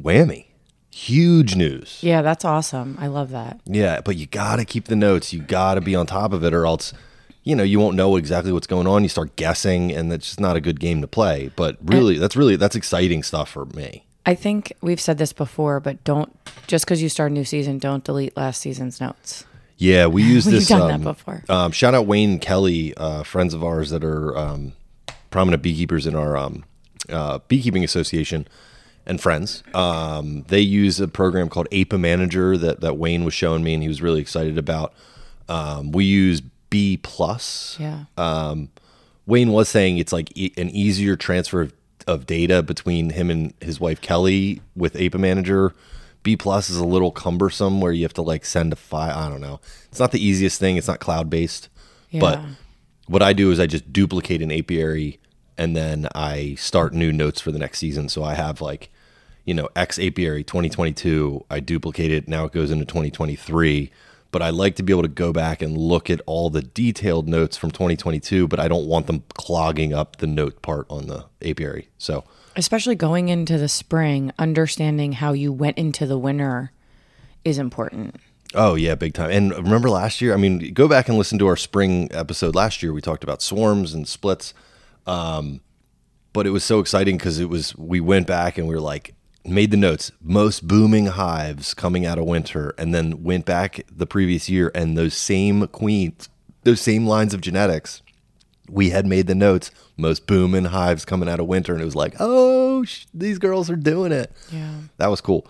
Whammy. 0.00 0.46
Huge 0.90 1.54
news. 1.54 1.98
Yeah, 2.02 2.22
that's 2.22 2.44
awesome. 2.44 2.96
I 2.98 3.06
love 3.06 3.30
that. 3.30 3.60
Yeah, 3.66 4.00
but 4.00 4.16
you 4.16 4.26
got 4.26 4.56
to 4.56 4.64
keep 4.64 4.86
the 4.86 4.96
notes. 4.96 5.32
You 5.32 5.42
got 5.42 5.74
to 5.74 5.80
be 5.80 5.94
on 5.94 6.06
top 6.06 6.32
of 6.32 6.42
it, 6.42 6.54
or 6.54 6.64
else, 6.64 6.94
you 7.44 7.54
know, 7.54 7.62
you 7.62 7.78
won't 7.78 7.96
know 7.96 8.16
exactly 8.16 8.50
what's 8.50 8.66
going 8.66 8.86
on. 8.86 9.02
You 9.02 9.10
start 9.10 9.36
guessing, 9.36 9.92
and 9.92 10.10
that's 10.10 10.24
just 10.24 10.40
not 10.40 10.56
a 10.56 10.60
good 10.60 10.80
game 10.80 11.02
to 11.02 11.06
play. 11.06 11.50
But 11.54 11.76
really, 11.82 12.16
that's 12.16 12.34
really 12.34 12.56
that's 12.56 12.74
exciting 12.74 13.22
stuff 13.22 13.50
for 13.50 13.66
me. 13.66 14.05
I 14.26 14.34
think 14.34 14.72
we've 14.80 15.00
said 15.00 15.18
this 15.18 15.32
before, 15.32 15.78
but 15.80 16.02
don't 16.04 16.36
just 16.66 16.84
because 16.84 17.00
you 17.00 17.08
start 17.08 17.30
a 17.30 17.34
new 17.34 17.44
season, 17.44 17.78
don't 17.78 18.02
delete 18.02 18.36
last 18.36 18.60
season's 18.60 19.00
notes. 19.00 19.44
Yeah, 19.78 20.06
we 20.06 20.22
use 20.24 20.44
this 20.44 20.52
We've 20.52 20.60
this. 20.60 20.68
done 20.68 20.90
um, 20.90 21.02
that 21.04 21.16
before. 21.16 21.44
Um, 21.48 21.70
shout 21.72 21.94
out 21.94 22.06
Wayne 22.06 22.38
Kelly, 22.38 22.94
uh, 22.96 23.22
friends 23.22 23.54
of 23.54 23.62
ours 23.62 23.90
that 23.90 24.02
are 24.04 24.36
um, 24.36 24.72
prominent 25.30 25.62
beekeepers 25.62 26.06
in 26.06 26.14
our 26.16 26.36
um, 26.36 26.64
uh, 27.08 27.38
beekeeping 27.46 27.84
association 27.84 28.48
and 29.06 29.20
friends. 29.20 29.62
Um, 29.74 30.44
they 30.48 30.60
use 30.60 30.98
a 30.98 31.06
program 31.06 31.48
called 31.48 31.68
APA 31.72 31.96
Manager 31.98 32.56
that, 32.58 32.80
that 32.80 32.96
Wayne 32.96 33.24
was 33.24 33.34
showing 33.34 33.62
me 33.62 33.74
and 33.74 33.82
he 33.82 33.88
was 33.88 34.02
really 34.02 34.20
excited 34.20 34.58
about. 34.58 34.92
Um, 35.48 35.92
we 35.92 36.04
use 36.04 36.40
B 36.70 36.98
plus. 37.00 37.76
Yeah. 37.78 38.06
Um, 38.16 38.70
Wayne 39.26 39.52
was 39.52 39.68
saying 39.68 39.98
it's 39.98 40.12
like 40.12 40.32
e- 40.36 40.52
an 40.56 40.70
easier 40.70 41.14
transfer 41.16 41.60
of, 41.60 41.72
of 42.06 42.26
data 42.26 42.62
between 42.62 43.10
him 43.10 43.30
and 43.30 43.54
his 43.60 43.80
wife 43.80 44.00
Kelly 44.00 44.60
with 44.74 44.96
APA 44.96 45.18
Manager. 45.18 45.74
B 46.22 46.36
plus 46.36 46.70
is 46.70 46.76
a 46.76 46.84
little 46.84 47.12
cumbersome 47.12 47.80
where 47.80 47.92
you 47.92 48.02
have 48.02 48.14
to 48.14 48.22
like 48.22 48.44
send 48.44 48.72
a 48.72 48.76
file. 48.76 49.16
I 49.16 49.28
don't 49.28 49.40
know. 49.40 49.60
It's 49.88 50.00
not 50.00 50.12
the 50.12 50.24
easiest 50.24 50.58
thing. 50.58 50.76
It's 50.76 50.88
not 50.88 51.00
cloud 51.00 51.30
based. 51.30 51.68
Yeah. 52.10 52.20
But 52.20 52.40
what 53.06 53.22
I 53.22 53.32
do 53.32 53.50
is 53.50 53.60
I 53.60 53.66
just 53.66 53.92
duplicate 53.92 54.42
an 54.42 54.50
apiary 54.50 55.20
and 55.58 55.76
then 55.76 56.08
I 56.14 56.54
start 56.56 56.92
new 56.92 57.12
notes 57.12 57.40
for 57.40 57.52
the 57.52 57.58
next 57.58 57.78
season. 57.78 58.08
So 58.08 58.22
I 58.22 58.34
have 58.34 58.60
like, 58.60 58.90
you 59.44 59.54
know, 59.54 59.68
X 59.76 59.98
apiary 59.98 60.44
2022. 60.44 61.44
I 61.50 61.60
duplicate 61.60 62.10
it. 62.10 62.28
Now 62.28 62.44
it 62.44 62.52
goes 62.52 62.70
into 62.70 62.84
2023. 62.84 63.90
But 64.36 64.42
I 64.42 64.50
like 64.50 64.76
to 64.76 64.82
be 64.82 64.92
able 64.92 65.00
to 65.00 65.08
go 65.08 65.32
back 65.32 65.62
and 65.62 65.78
look 65.78 66.10
at 66.10 66.20
all 66.26 66.50
the 66.50 66.60
detailed 66.60 67.26
notes 67.26 67.56
from 67.56 67.70
2022, 67.70 68.46
but 68.46 68.60
I 68.60 68.68
don't 68.68 68.84
want 68.86 69.06
them 69.06 69.24
clogging 69.32 69.94
up 69.94 70.16
the 70.16 70.26
note 70.26 70.60
part 70.60 70.84
on 70.90 71.06
the 71.06 71.24
apiary. 71.40 71.88
So, 71.96 72.22
Especially 72.54 72.96
going 72.96 73.30
into 73.30 73.56
the 73.56 73.66
spring, 73.66 74.32
understanding 74.38 75.12
how 75.12 75.32
you 75.32 75.54
went 75.54 75.78
into 75.78 76.04
the 76.04 76.18
winter 76.18 76.70
is 77.46 77.56
important. 77.56 78.16
oh 78.54 78.74
yeah, 78.74 78.94
big 78.94 79.14
time. 79.14 79.30
And 79.30 79.52
remember 79.52 79.88
last 79.88 80.20
year? 80.20 80.34
I 80.34 80.36
mean, 80.36 80.74
go 80.74 80.86
back 80.86 81.08
and 81.08 81.16
listen 81.16 81.38
to 81.38 81.46
our 81.46 81.56
spring 81.56 82.10
episode 82.12 82.54
last 82.54 82.82
year. 82.82 82.92
We 82.92 83.00
talked 83.00 83.24
about 83.24 83.40
swarms 83.40 83.94
and 83.94 84.06
splits. 84.06 84.52
Um, 85.06 85.62
but 86.34 86.46
it 86.46 86.50
was 86.50 86.62
so 86.62 86.80
exciting 86.80 87.16
because 87.16 87.40
it 87.40 87.48
was 87.48 87.74
we 87.78 88.00
went 88.00 88.26
back 88.26 88.58
and 88.58 88.68
we 88.68 88.74
were 88.74 88.82
like 88.82 89.14
made 89.48 89.70
the 89.70 89.76
notes 89.76 90.10
most 90.20 90.66
booming 90.66 91.06
hives 91.06 91.74
coming 91.74 92.04
out 92.04 92.18
of 92.18 92.24
winter 92.24 92.74
and 92.78 92.94
then 92.94 93.22
went 93.22 93.44
back 93.44 93.80
the 93.90 94.06
previous 94.06 94.48
year 94.48 94.70
and 94.74 94.96
those 94.98 95.14
same 95.14 95.66
queens 95.68 96.28
those 96.64 96.80
same 96.80 97.06
lines 97.06 97.32
of 97.32 97.40
genetics 97.40 98.02
we 98.68 98.90
had 98.90 99.06
made 99.06 99.26
the 99.26 99.34
notes 99.34 99.70
most 99.96 100.26
booming 100.26 100.64
hives 100.66 101.04
coming 101.04 101.28
out 101.28 101.38
of 101.40 101.46
winter 101.46 101.72
and 101.72 101.80
it 101.82 101.84
was 101.84 101.94
like 101.94 102.14
oh 102.18 102.84
sh- 102.84 103.06
these 103.14 103.38
girls 103.38 103.70
are 103.70 103.76
doing 103.76 104.12
it. 104.12 104.32
Yeah. 104.50 104.74
that 104.98 105.06
was 105.06 105.20
cool. 105.20 105.46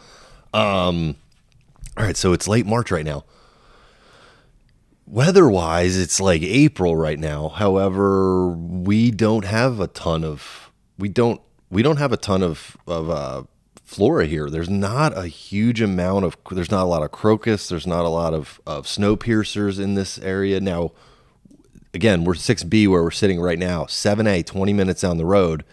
Um 0.53 1.17
all 1.97 2.05
right 2.05 2.17
so 2.17 2.33
it's 2.33 2.47
late 2.47 2.67
march 2.67 2.91
right 2.91 3.05
now. 3.05 3.25
Weather 5.07 5.49
wise 5.49 5.97
it's 5.97 6.21
like 6.21 6.43
april 6.43 6.97
right 6.97 7.19
now. 7.19 7.49
However 7.49 8.49
we 8.49 9.11
don't 9.11 9.45
have 9.45 9.81
a 9.81 9.87
ton 9.87 10.25
of 10.25 10.71
we 10.99 11.09
don't 11.09 11.41
we 11.71 11.83
don't 11.83 11.97
have 11.97 12.13
a 12.13 12.17
ton 12.17 12.43
of 12.43 12.77
of 12.87 13.09
uh 13.09 13.43
flora 13.87 14.27
here 14.27 14.51
there's 14.51 14.69
not 14.69 15.17
a 15.17 15.29
huge 15.29 15.81
amount 15.81 16.25
of 16.25 16.37
there's 16.51 16.71
not 16.73 16.83
a 16.83 16.87
lot 16.89 17.03
of 17.03 17.11
crocus 17.13 17.69
there's 17.69 17.87
not 17.87 18.05
a 18.05 18.09
lot 18.09 18.35
of 18.35 18.61
of 18.67 18.87
snow 18.87 19.15
piercers 19.17 19.79
in 19.79 19.95
this 19.95 20.19
area 20.19 20.61
now 20.61 20.91
again 21.95 22.25
we're 22.25 22.35
6b 22.35 22.89
where 22.89 23.03
we're 23.03 23.11
sitting 23.13 23.41
right 23.41 23.59
now 23.61 23.85
7a 23.85 24.45
20 24.45 24.73
minutes 24.73 25.01
down 25.03 25.19
the 25.19 25.25
road 25.25 25.65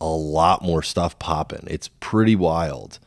a 0.00 0.06
lot 0.06 0.62
more 0.62 0.82
stuff 0.82 1.18
popping 1.18 1.62
it's 1.66 1.88
pretty 2.00 2.34
wild 2.34 2.98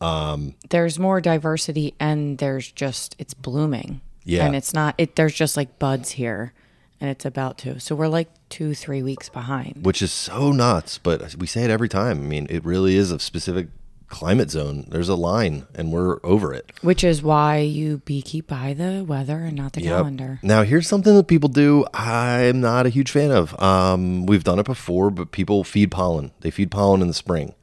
Um, 0.00 0.54
There's 0.70 0.98
more 0.98 1.20
diversity 1.20 1.94
and 1.98 2.38
there's 2.38 2.70
just 2.70 3.16
it's 3.18 3.34
blooming. 3.34 4.00
Yeah. 4.24 4.44
And 4.46 4.54
it's 4.54 4.72
not 4.74 4.94
it 4.98 5.16
there's 5.16 5.34
just 5.34 5.56
like 5.56 5.78
buds 5.80 6.10
here 6.12 6.52
and 7.00 7.10
it's 7.10 7.24
about 7.24 7.58
to. 7.58 7.80
So 7.80 7.96
we're 7.96 8.06
like 8.08 8.28
2 8.50 8.74
3 8.74 9.02
weeks 9.02 9.28
behind. 9.28 9.84
which 9.84 10.00
is 10.02 10.12
so 10.12 10.52
nuts. 10.52 10.98
But 10.98 11.34
we 11.36 11.46
say 11.48 11.64
it 11.64 11.70
every 11.70 11.88
time. 11.88 12.18
I 12.18 12.26
mean, 12.28 12.46
it 12.50 12.64
really 12.64 12.94
is 12.94 13.10
a 13.10 13.18
specific 13.18 13.68
climate 14.08 14.50
zone. 14.50 14.86
There's 14.88 15.08
a 15.08 15.14
line, 15.14 15.66
and 15.74 15.92
we're 15.92 16.18
over 16.24 16.52
it. 16.52 16.72
Which 16.80 17.04
is 17.04 17.22
why 17.22 17.58
you 17.58 17.98
beekeep 17.98 18.46
by 18.46 18.74
the 18.74 19.04
weather 19.06 19.38
and 19.38 19.56
not 19.56 19.74
the 19.74 19.82
calendar. 19.82 20.40
Now, 20.42 20.62
here's 20.62 20.88
something 20.88 21.14
that 21.14 21.28
people 21.28 21.48
do. 21.48 21.86
I'm 21.94 22.60
not 22.60 22.86
a 22.86 22.90
huge 22.90 23.10
fan 23.10 23.30
of. 23.30 23.60
Um, 23.62 24.26
we've 24.26 24.44
done 24.44 24.58
it 24.58 24.66
before, 24.66 25.10
but 25.10 25.30
people 25.30 25.64
feed 25.64 25.90
pollen. 25.90 26.32
They 26.40 26.50
feed 26.50 26.70
pollen 26.70 27.02
in 27.02 27.08
the 27.08 27.14
spring. 27.14 27.54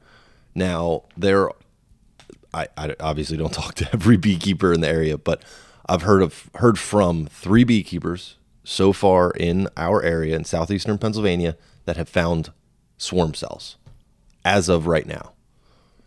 Now, 0.54 1.02
there, 1.16 1.50
I, 2.54 2.68
I 2.76 2.94
obviously 3.00 3.36
don't 3.36 3.52
talk 3.52 3.74
to 3.76 3.88
every 3.92 4.16
beekeeper 4.16 4.72
in 4.72 4.80
the 4.80 4.88
area, 4.88 5.18
but 5.18 5.42
I've 5.88 6.02
heard 6.02 6.22
of 6.22 6.50
heard 6.56 6.78
from 6.78 7.26
three 7.26 7.64
beekeepers 7.64 8.36
so 8.64 8.92
far 8.92 9.30
in 9.30 9.68
our 9.76 10.02
area 10.02 10.34
in 10.34 10.44
southeastern 10.44 10.98
Pennsylvania 10.98 11.56
that 11.84 11.96
have 11.96 12.08
found 12.08 12.52
swarm 12.98 13.34
cells 13.34 13.76
as 14.44 14.68
of 14.68 14.86
right 14.86 15.06
now. 15.06 15.32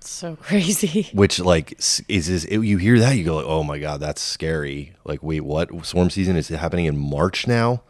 So 0.02 0.36
crazy. 0.42 1.10
which 1.14 1.40
like 1.40 1.74
is 1.80 2.02
is 2.30 2.46
it, 2.46 2.62
you 2.62 2.78
hear 2.78 3.00
that 3.00 3.18
you 3.18 3.24
go 3.26 3.36
like 3.38 3.46
oh 3.46 3.64
my 3.64 3.80
god 3.80 4.00
that's 4.00 4.22
scary. 4.22 4.94
Like 5.04 5.22
wait 5.24 5.42
what? 5.42 5.86
Swarm 5.86 6.10
season 6.10 6.36
is 6.36 6.50
it 6.52 6.58
happening 6.58 6.86
in 6.86 6.98
march 6.98 7.48
now? 7.48 7.82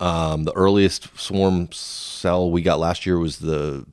Um 0.00 0.44
the 0.44 0.52
earliest 0.54 1.18
swarm 1.18 1.68
cell 1.72 2.50
we 2.50 2.62
got 2.62 2.78
last 2.78 3.06
year 3.06 3.18
was 3.18 3.38
the 3.38 3.86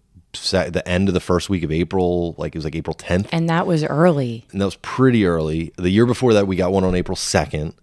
the 0.51 0.81
end 0.87 1.07
of 1.09 1.13
the 1.13 1.19
first 1.19 1.47
week 1.47 1.61
of 1.61 1.71
april 1.71 2.33
like 2.39 2.55
it 2.55 2.57
was 2.57 2.65
like 2.65 2.75
april 2.75 2.95
10th 2.95 3.29
And 3.31 3.47
that 3.49 3.67
was 3.67 3.83
early. 3.83 4.45
and 4.51 4.59
that 4.59 4.65
was 4.65 4.77
pretty 4.77 5.25
early. 5.27 5.71
The 5.77 5.91
year 5.91 6.07
before 6.07 6.33
that 6.33 6.47
we 6.47 6.55
got 6.55 6.71
one 6.73 6.83
on 6.83 6.95
april 6.95 7.15
2nd 7.15 7.73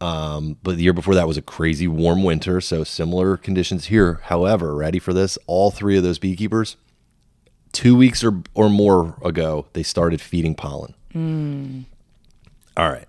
um, 0.00 0.56
but 0.62 0.76
the 0.76 0.82
year 0.82 0.92
before 0.92 1.14
that 1.14 1.28
was 1.28 1.36
a 1.36 1.42
crazy 1.42 1.86
warm 1.86 2.24
winter 2.24 2.60
so 2.60 2.84
similar 2.84 3.36
conditions 3.36 3.86
here. 3.86 4.20
However 4.24 4.74
ready 4.74 4.98
for 4.98 5.12
this? 5.12 5.38
All 5.46 5.70
three 5.70 5.96
of 5.96 6.02
those 6.02 6.18
beekeepers 6.18 6.76
two 7.74 7.96
weeks 7.96 8.24
or, 8.24 8.42
or 8.54 8.70
more 8.70 9.16
ago 9.22 9.66
they 9.74 9.82
started 9.82 10.20
feeding 10.20 10.54
pollen. 10.54 10.94
Hmm. 11.12 11.80
All 12.76 12.90
right. 12.90 13.08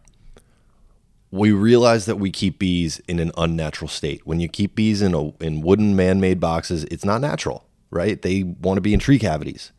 We 1.31 1.51
realize 1.51 2.05
that 2.05 2.17
we 2.17 2.31
keep 2.31 2.59
bees 2.59 3.01
in 3.07 3.19
an 3.19 3.31
unnatural 3.37 3.89
state. 3.89 4.25
When 4.25 4.39
you 4.39 4.47
keep 4.47 4.75
bees 4.75 5.01
in 5.01 5.13
a 5.13 5.29
in 5.43 5.61
wooden 5.61 5.95
man-made 5.95 6.39
boxes 6.39 6.83
it's 6.85 7.05
not 7.05 7.21
natural 7.21 7.65
right? 7.95 8.21
They 8.21 8.43
want 8.43 8.77
to 8.77 8.81
be 8.81 8.93
in 8.93 8.99
tree 8.99 9.17
cavities. 9.17 9.71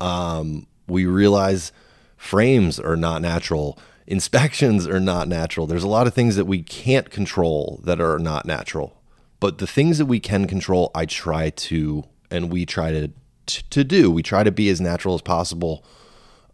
Um, 0.00 0.66
we 0.88 1.06
realize 1.06 1.70
frames 2.16 2.80
are 2.80 2.96
not 2.96 3.22
natural. 3.22 3.78
Inspections 4.06 4.86
are 4.86 5.00
not 5.00 5.28
natural. 5.28 5.66
There's 5.66 5.84
a 5.84 5.88
lot 5.88 6.06
of 6.06 6.14
things 6.14 6.36
that 6.36 6.46
we 6.46 6.62
can't 6.62 7.10
control 7.10 7.80
that 7.84 8.00
are 8.00 8.18
not 8.18 8.46
natural. 8.46 9.00
But 9.38 9.58
the 9.58 9.66
things 9.66 9.98
that 9.98 10.06
we 10.06 10.20
can 10.20 10.46
control 10.46 10.90
i 10.94 11.04
try 11.04 11.50
to 11.50 12.04
and 12.30 12.50
we 12.50 12.64
try 12.64 12.92
to 12.92 13.10
to 13.46 13.84
do 13.84 14.10
we 14.10 14.22
try 14.22 14.42
to 14.42 14.52
be 14.52 14.68
as 14.68 14.80
natural 14.80 15.14
as 15.14 15.22
possible 15.22 15.84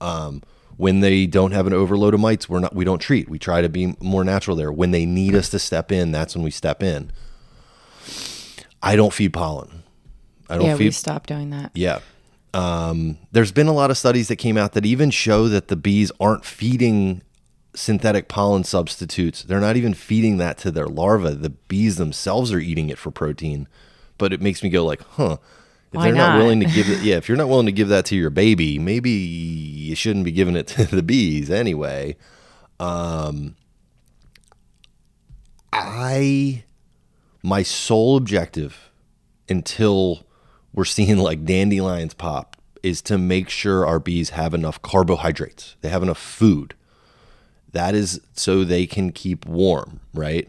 um, 0.00 0.42
when 0.76 1.00
they 1.00 1.26
don't 1.26 1.52
have 1.52 1.66
an 1.66 1.72
overload 1.72 2.14
of 2.14 2.20
mites 2.20 2.48
we're 2.48 2.60
not 2.60 2.74
we 2.74 2.84
don't 2.84 3.00
treat 3.00 3.28
we 3.28 3.38
try 3.38 3.60
to 3.60 3.68
be 3.68 3.94
more 4.00 4.24
natural 4.24 4.56
there 4.56 4.72
when 4.72 4.90
they 4.90 5.04
need 5.04 5.34
us 5.34 5.48
to 5.50 5.58
step 5.58 5.90
in 5.92 6.10
that's 6.12 6.34
when 6.34 6.42
we 6.44 6.50
step 6.50 6.82
in 6.82 7.10
i 8.82 8.96
don't 8.96 9.12
feed 9.12 9.32
pollen 9.32 9.82
i 10.48 10.56
don't 10.56 10.66
Yeah, 10.66 10.72
we 10.74 10.84
feed 10.86 10.94
stopped 10.94 11.28
doing 11.28 11.50
that. 11.50 11.70
yeah. 11.74 12.00
Um, 12.54 13.18
there's 13.30 13.52
been 13.52 13.66
a 13.66 13.74
lot 13.74 13.90
of 13.90 13.98
studies 13.98 14.28
that 14.28 14.36
came 14.36 14.56
out 14.56 14.72
that 14.72 14.86
even 14.86 15.10
show 15.10 15.48
that 15.48 15.68
the 15.68 15.76
bees 15.76 16.10
aren't 16.18 16.46
feeding 16.46 17.20
synthetic 17.74 18.26
pollen 18.26 18.64
substitutes. 18.64 19.42
They're 19.42 19.60
not 19.60 19.76
even 19.76 19.92
feeding 19.92 20.38
that 20.38 20.56
to 20.58 20.70
their 20.70 20.86
larvae. 20.86 21.34
The 21.34 21.50
bees 21.50 21.96
themselves 21.96 22.50
are 22.50 22.58
eating 22.58 22.88
it 22.88 22.96
for 22.96 23.10
protein. 23.10 23.68
But 24.16 24.32
it 24.32 24.40
makes 24.40 24.62
me 24.62 24.70
go 24.70 24.82
like, 24.86 25.02
huh. 25.02 25.36
If 25.92 25.96
Why 25.96 26.04
they're 26.06 26.14
not? 26.14 26.34
not? 26.34 26.38
willing 26.38 26.60
to 26.60 26.66
give 26.66 26.88
it, 26.90 27.02
yeah, 27.02 27.16
if 27.16 27.28
you're 27.28 27.38
not 27.38 27.48
willing 27.48 27.66
to 27.66 27.72
give 27.72 27.88
that 27.88 28.04
to 28.06 28.16
your 28.16 28.30
baby, 28.30 28.78
maybe 28.78 29.10
you 29.10 29.94
shouldn't 29.94 30.24
be 30.24 30.32
giving 30.32 30.56
it 30.56 30.66
to 30.68 30.84
the 30.84 31.02
bees 31.02 31.50
anyway. 31.50 32.16
Um, 32.78 33.56
I, 35.72 36.64
my 37.42 37.62
sole 37.62 38.16
objective 38.16 38.90
until 39.48 40.26
we're 40.72 40.84
seeing 40.84 41.18
like 41.18 41.44
dandelions 41.44 42.14
pop 42.14 42.56
is 42.82 43.02
to 43.02 43.18
make 43.18 43.48
sure 43.48 43.84
our 43.86 43.98
bees 43.98 44.30
have 44.30 44.54
enough 44.54 44.80
carbohydrates. 44.82 45.76
They 45.80 45.88
have 45.88 46.02
enough 46.02 46.18
food. 46.18 46.74
That 47.72 47.94
is 47.94 48.20
so 48.34 48.64
they 48.64 48.86
can 48.86 49.10
keep 49.12 49.46
warm, 49.46 50.00
right? 50.14 50.48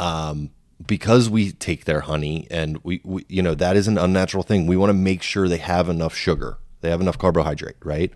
Um, 0.00 0.50
because 0.86 1.28
we 1.28 1.52
take 1.52 1.84
their 1.84 2.00
honey 2.00 2.46
and 2.50 2.78
we, 2.82 3.00
we, 3.04 3.24
you 3.28 3.42
know, 3.42 3.54
that 3.54 3.76
is 3.76 3.88
an 3.88 3.98
unnatural 3.98 4.42
thing. 4.42 4.66
We 4.66 4.76
want 4.76 4.90
to 4.90 4.94
make 4.94 5.22
sure 5.22 5.48
they 5.48 5.58
have 5.58 5.88
enough 5.88 6.14
sugar, 6.14 6.58
they 6.80 6.90
have 6.90 7.00
enough 7.00 7.18
carbohydrate, 7.18 7.76
right? 7.82 8.12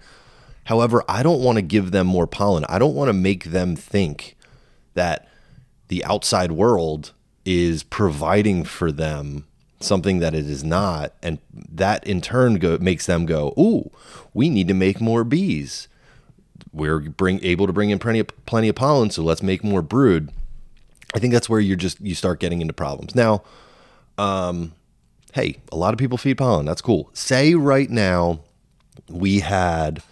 However, 0.64 1.04
I 1.08 1.22
don't 1.22 1.42
want 1.42 1.56
to 1.56 1.62
give 1.62 1.92
them 1.92 2.08
more 2.08 2.26
pollen. 2.26 2.64
I 2.68 2.80
don't 2.80 2.94
want 2.94 3.08
to 3.08 3.12
make 3.12 3.44
them 3.44 3.76
think 3.76 4.36
that 4.94 5.28
the 5.88 6.04
outside 6.04 6.52
world 6.52 7.12
is 7.44 7.84
providing 7.84 8.64
for 8.64 8.90
them 8.90 9.46
something 9.78 10.18
that 10.18 10.34
it 10.34 10.46
is 10.46 10.64
not 10.64 11.12
and 11.22 11.38
that 11.52 12.04
in 12.06 12.20
turn 12.20 12.54
go, 12.56 12.78
makes 12.78 13.06
them 13.06 13.26
go 13.26 13.54
ooh 13.58 13.90
we 14.34 14.48
need 14.48 14.66
to 14.66 14.74
make 14.74 15.00
more 15.00 15.22
bees 15.22 15.86
we're 16.72 16.98
bring 16.98 17.42
able 17.44 17.66
to 17.66 17.72
bring 17.72 17.90
in 17.90 17.98
plenty 17.98 18.18
of, 18.18 18.26
plenty 18.46 18.68
of 18.68 18.74
pollen 18.74 19.10
so 19.10 19.22
let's 19.22 19.42
make 19.42 19.62
more 19.62 19.82
brood 19.82 20.32
i 21.14 21.18
think 21.18 21.32
that's 21.32 21.48
where 21.48 21.60
you're 21.60 21.76
just 21.76 22.00
you 22.00 22.14
start 22.14 22.40
getting 22.40 22.60
into 22.60 22.72
problems 22.72 23.14
now 23.14 23.42
um 24.18 24.72
hey 25.32 25.58
a 25.72 25.76
lot 25.76 25.92
of 25.92 25.98
people 25.98 26.18
feed 26.18 26.36
pollen 26.38 26.66
that's 26.66 26.82
cool 26.82 27.10
say 27.12 27.54
right 27.54 27.90
now 27.90 28.40
we 29.08 29.40
had 29.40 30.02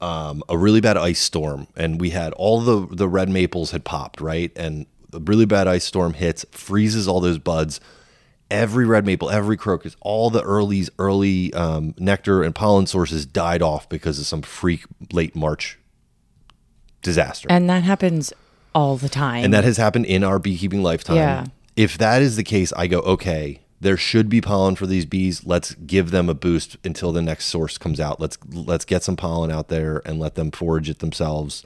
um, 0.00 0.42
a 0.48 0.58
really 0.58 0.80
bad 0.80 0.96
ice 0.96 1.20
storm, 1.20 1.66
and 1.76 2.00
we 2.00 2.10
had 2.10 2.32
all 2.34 2.60
the 2.60 2.94
the 2.94 3.08
red 3.08 3.28
maples 3.28 3.70
had 3.70 3.84
popped, 3.84 4.20
right? 4.20 4.52
And 4.56 4.86
a 5.12 5.18
really 5.18 5.46
bad 5.46 5.66
ice 5.66 5.84
storm 5.84 6.14
hits, 6.14 6.44
freezes 6.50 7.08
all 7.08 7.20
those 7.20 7.38
buds. 7.38 7.80
Every 8.48 8.84
red 8.84 9.04
maple, 9.04 9.28
every 9.28 9.56
crocus, 9.56 9.96
all 10.00 10.30
the 10.30 10.42
early 10.42 10.84
early 10.98 11.52
um, 11.54 11.94
nectar 11.98 12.42
and 12.42 12.54
pollen 12.54 12.86
sources 12.86 13.26
died 13.26 13.62
off 13.62 13.88
because 13.88 14.20
of 14.20 14.26
some 14.26 14.42
freak 14.42 14.84
late 15.12 15.34
March 15.34 15.78
disaster. 17.02 17.48
And 17.50 17.68
that 17.68 17.82
happens 17.82 18.32
all 18.76 18.98
the 18.98 19.08
time. 19.08 19.42
And 19.42 19.54
that 19.54 19.64
has 19.64 19.78
happened 19.78 20.04
in 20.04 20.22
our 20.22 20.38
beekeeping 20.38 20.82
lifetime. 20.82 21.16
Yeah. 21.16 21.46
If 21.76 21.96
that 21.96 22.20
is 22.20 22.36
the 22.36 22.44
case, 22.44 22.74
I 22.74 22.86
go, 22.86 23.00
okay, 23.00 23.60
there 23.80 23.96
should 23.96 24.28
be 24.28 24.42
pollen 24.42 24.76
for 24.76 24.86
these 24.86 25.06
bees. 25.06 25.46
Let's 25.46 25.74
give 25.74 26.10
them 26.10 26.28
a 26.28 26.34
boost 26.34 26.76
until 26.84 27.10
the 27.10 27.22
next 27.22 27.46
source 27.46 27.78
comes 27.78 27.98
out. 28.00 28.20
Let's 28.20 28.38
let's 28.52 28.84
get 28.84 29.02
some 29.02 29.16
pollen 29.16 29.50
out 29.50 29.68
there 29.68 30.02
and 30.04 30.18
let 30.18 30.34
them 30.34 30.50
forage 30.50 30.90
it 30.90 30.98
themselves. 30.98 31.64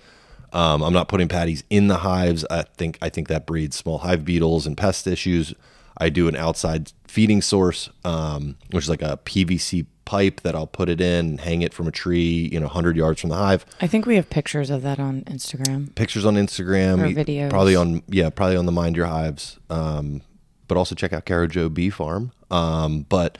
Um, 0.52 0.83
I'm 0.83 0.93
not 0.93 1.09
putting 1.09 1.29
patties 1.29 1.64
in 1.69 1.88
the 1.88 1.99
hives. 1.99 2.45
I 2.49 2.62
think 2.76 2.97
I 3.02 3.09
think 3.09 3.26
that 3.29 3.47
breeds 3.47 3.76
small 3.76 3.99
hive 3.99 4.25
beetles 4.25 4.67
and 4.67 4.76
pest 4.76 5.07
issues. 5.07 5.55
I 6.00 6.09
do 6.09 6.26
an 6.28 6.35
outside 6.37 6.92
feeding 7.07 7.42
source, 7.42 7.90
um, 8.04 8.57
which 8.71 8.85
is 8.85 8.88
like 8.90 9.02
a 9.02 9.19
PVC 9.25 9.87
pipe 10.07 10.40
that 10.40 10.57
I'll 10.57 10.66
put 10.66 10.88
it 10.88 11.00
in, 11.00 11.38
hang 11.38 11.62
it 11.62 11.73
from 11.73 11.87
a 11.87 11.92
tree, 11.92 12.49
you 12.52 12.59
know, 12.59 12.66
100 12.66 12.97
yards 12.97 13.21
from 13.21 13.30
the 13.30 13.37
hive. 13.37 13.64
I 13.80 13.87
think 13.87 14.07
we 14.07 14.16
have 14.16 14.28
pictures 14.30 14.71
of 14.71 14.83
that 14.83 14.99
on 14.99 15.23
Instagram. 15.23 15.95
Pictures 15.95 16.25
on 16.26 16.35
Instagram, 16.35 17.00
Or 17.00 17.14
videos. 17.14 17.50
probably 17.50 17.76
on 17.76 18.02
yeah, 18.09 18.30
probably 18.30 18.57
on 18.57 18.66
the 18.66 18.73
Mind 18.73 18.97
Your 18.97 19.07
Hives. 19.07 19.59
Um, 19.69 20.23
but 20.66 20.76
also 20.76 20.95
check 20.95 21.12
out 21.12 21.25
Kara 21.26 21.47
Jo 21.49 21.69
Bee 21.69 21.90
Farm. 21.90 22.33
Um, 22.50 23.07
but 23.09 23.38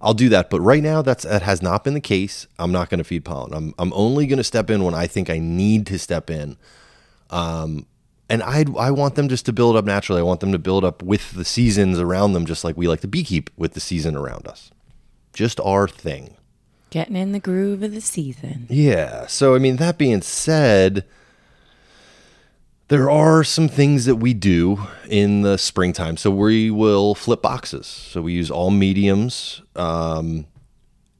I'll 0.00 0.14
do 0.14 0.28
that. 0.28 0.48
But 0.50 0.60
right 0.60 0.82
now, 0.82 1.02
that's 1.02 1.24
that 1.24 1.42
has 1.42 1.60
not 1.60 1.84
been 1.84 1.94
the 1.94 2.00
case. 2.00 2.46
I'm 2.58 2.70
not 2.72 2.88
going 2.90 2.98
to 2.98 3.04
feed 3.04 3.24
pollen. 3.24 3.52
I'm 3.52 3.74
I'm 3.78 3.92
only 3.94 4.26
going 4.26 4.36
to 4.38 4.44
step 4.44 4.70
in 4.70 4.84
when 4.84 4.94
I 4.94 5.06
think 5.06 5.28
I 5.28 5.38
need 5.38 5.86
to 5.88 5.98
step 5.98 6.30
in. 6.30 6.56
Um, 7.30 7.86
and 8.28 8.42
I 8.42 8.64
I 8.78 8.90
want 8.90 9.14
them 9.14 9.28
just 9.28 9.46
to 9.46 9.52
build 9.52 9.76
up 9.76 9.84
naturally. 9.84 10.20
I 10.20 10.24
want 10.24 10.40
them 10.40 10.52
to 10.52 10.58
build 10.58 10.84
up 10.84 11.02
with 11.02 11.32
the 11.32 11.44
seasons 11.44 11.98
around 11.98 12.32
them, 12.32 12.46
just 12.46 12.64
like 12.64 12.76
we 12.76 12.88
like 12.88 13.00
to 13.00 13.08
beekeep 13.08 13.48
with 13.56 13.74
the 13.74 13.80
season 13.80 14.16
around 14.16 14.46
us. 14.46 14.70
Just 15.32 15.60
our 15.60 15.86
thing. 15.86 16.36
Getting 16.90 17.16
in 17.16 17.32
the 17.32 17.40
groove 17.40 17.82
of 17.82 17.92
the 17.92 18.00
season. 18.00 18.66
Yeah. 18.68 19.26
So, 19.26 19.54
I 19.54 19.58
mean, 19.58 19.76
that 19.76 19.98
being 19.98 20.22
said, 20.22 21.04
there 22.88 23.10
are 23.10 23.44
some 23.44 23.68
things 23.68 24.04
that 24.06 24.16
we 24.16 24.32
do 24.32 24.86
in 25.08 25.42
the 25.42 25.58
springtime. 25.58 26.16
So, 26.16 26.30
we 26.30 26.70
will 26.70 27.14
flip 27.14 27.42
boxes. 27.42 27.86
So, 27.86 28.22
we 28.22 28.32
use 28.32 28.50
all 28.50 28.70
mediums. 28.70 29.62
Um, 29.74 30.46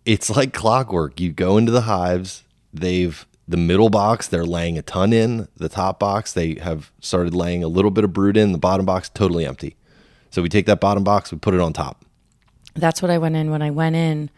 it's 0.07 0.31
like 0.31 0.55
clockwork. 0.55 1.21
You 1.21 1.33
go 1.33 1.59
into 1.59 1.73
the 1.73 1.83
hives, 1.83 2.45
they've 2.73 3.27
the 3.49 3.57
middle 3.57 3.88
box, 3.91 4.26
they're 4.29 4.45
laying 4.45 4.76
a 4.79 4.83
ton 4.83 5.12
in. 5.12 5.49
The 5.57 5.69
top 5.69 5.99
box, 6.00 6.33
they 6.33 6.55
have 6.57 6.91
started 7.00 7.35
laying 7.35 7.62
a 7.62 7.69
little 7.69 7.91
bit 7.91 8.05
of 8.05 8.12
brood 8.12 8.37
in. 8.37 8.53
The 8.53 8.59
bottom 8.59 8.85
box, 8.87 9.09
totally 9.09 9.47
empty. 9.47 9.76
So, 10.31 10.43
we 10.43 10.49
take 10.49 10.67
that 10.67 10.81
bottom 10.81 11.05
box, 11.05 11.31
we 11.33 11.38
put 11.38 11.55
it 11.55 11.61
on 11.61 11.73
top. 11.73 12.05
That's 12.75 13.00
what 13.00 13.11
I 13.11 13.19
went 13.19 13.37
in 13.37 13.50
when 13.50 13.62
I 13.62 13.71
went 13.71 13.97
in 13.97 14.29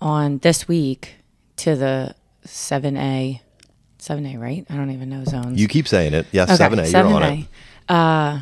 on 0.00 0.38
this 0.38 0.66
week 0.68 1.14
to 1.56 1.76
the 1.76 2.14
7A. 2.46 3.40
7A, 3.98 4.38
right? 4.40 4.66
I 4.68 4.76
don't 4.76 4.90
even 4.90 5.08
know 5.08 5.24
zones. 5.24 5.60
You 5.60 5.68
keep 5.68 5.86
saying 5.88 6.14
it. 6.14 6.26
Yes, 6.32 6.50
Okay, 6.50 6.62
7A, 6.74 6.90
you're 6.92 7.06
on 7.06 7.22
it. 7.22 7.46
7A. 7.88 7.94
Uh, 7.94 8.40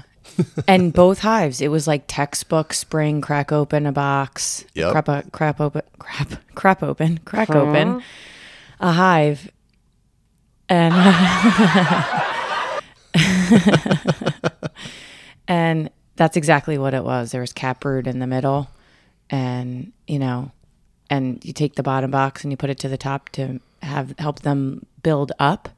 and 0.68 0.92
both 0.92 1.20
hives, 1.20 1.60
it 1.60 1.68
was 1.68 1.86
like 1.88 2.04
textbook 2.06 2.72
spring 2.72 3.20
crack 3.20 3.50
open 3.52 3.86
a 3.86 3.92
box, 3.92 4.64
Yep. 4.74 4.92
crap, 4.92 5.08
o- 5.08 5.22
crap 5.32 5.60
open, 5.60 5.82
crap, 5.98 6.54
crap 6.54 6.82
open, 6.82 7.18
crack 7.24 7.50
open 7.50 8.02
a 8.80 8.92
hive, 8.92 9.50
and 10.68 10.94
and 15.48 15.90
that's 16.16 16.36
exactly 16.36 16.78
what 16.78 16.94
it 16.94 17.04
was. 17.04 17.32
There 17.32 17.40
was 17.40 17.52
capped 17.52 17.80
brood 17.80 18.06
in 18.06 18.18
the 18.18 18.26
middle, 18.26 18.68
and 19.30 19.92
you 20.06 20.18
know, 20.18 20.52
and 21.10 21.44
you 21.44 21.52
take 21.52 21.74
the 21.74 21.82
bottom 21.82 22.10
box 22.10 22.44
and 22.44 22.52
you 22.52 22.56
put 22.56 22.70
it 22.70 22.78
to 22.80 22.88
the 22.88 22.98
top 22.98 23.28
to 23.30 23.60
have 23.82 24.14
help 24.18 24.40
them 24.40 24.86
build 25.02 25.32
up 25.38 25.68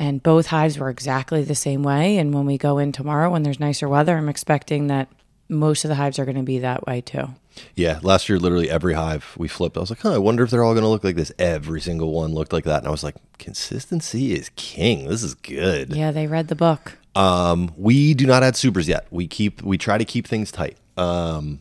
and 0.00 0.22
both 0.22 0.46
hives 0.46 0.78
were 0.78 0.88
exactly 0.88 1.44
the 1.44 1.54
same 1.54 1.82
way. 1.82 2.16
And 2.16 2.32
when 2.32 2.46
we 2.46 2.56
go 2.56 2.78
in 2.78 2.90
tomorrow, 2.90 3.30
when 3.30 3.42
there's 3.42 3.60
nicer 3.60 3.86
weather, 3.86 4.16
I'm 4.16 4.30
expecting 4.30 4.86
that 4.86 5.08
most 5.50 5.84
of 5.84 5.88
the 5.88 5.96
hives 5.96 6.18
are 6.18 6.24
going 6.24 6.36
to 6.36 6.42
be 6.42 6.60
that 6.60 6.86
way 6.86 7.00
too. 7.00 7.28
Yeah, 7.74 7.98
last 8.02 8.28
year, 8.28 8.38
literally 8.38 8.70
every 8.70 8.94
hive 8.94 9.34
we 9.36 9.48
flipped. 9.48 9.76
I 9.76 9.80
was 9.80 9.90
like, 9.90 10.00
huh, 10.00 10.14
I 10.14 10.18
wonder 10.18 10.44
if 10.44 10.50
they're 10.50 10.64
all 10.64 10.72
going 10.72 10.84
to 10.84 10.88
look 10.88 11.04
like 11.04 11.16
this. 11.16 11.32
Every 11.38 11.80
single 11.80 12.12
one 12.12 12.32
looked 12.32 12.52
like 12.52 12.64
that. 12.64 12.78
And 12.78 12.86
I 12.86 12.90
was 12.90 13.02
like, 13.02 13.16
consistency 13.38 14.32
is 14.32 14.50
king. 14.56 15.08
This 15.08 15.22
is 15.22 15.34
good. 15.34 15.94
Yeah, 15.94 16.12
they 16.12 16.26
read 16.26 16.48
the 16.48 16.54
book. 16.54 16.98
Um, 17.14 17.72
we 17.76 18.14
do 18.14 18.26
not 18.26 18.42
add 18.42 18.56
supers 18.56 18.88
yet. 18.88 19.06
We 19.10 19.26
keep, 19.26 19.62
we 19.62 19.76
try 19.76 19.98
to 19.98 20.04
keep 20.04 20.26
things 20.26 20.52
tight. 20.52 20.78
Um, 20.96 21.58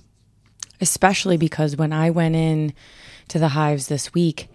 especially 0.79 1.38
because 1.38 1.75
when 1.75 1.91
I 1.91 2.12
went 2.12 2.36
in 2.36 2.74
to 3.29 3.39
the 3.39 3.50
hives 3.50 3.88
this 3.88 4.13
week, 4.13 4.48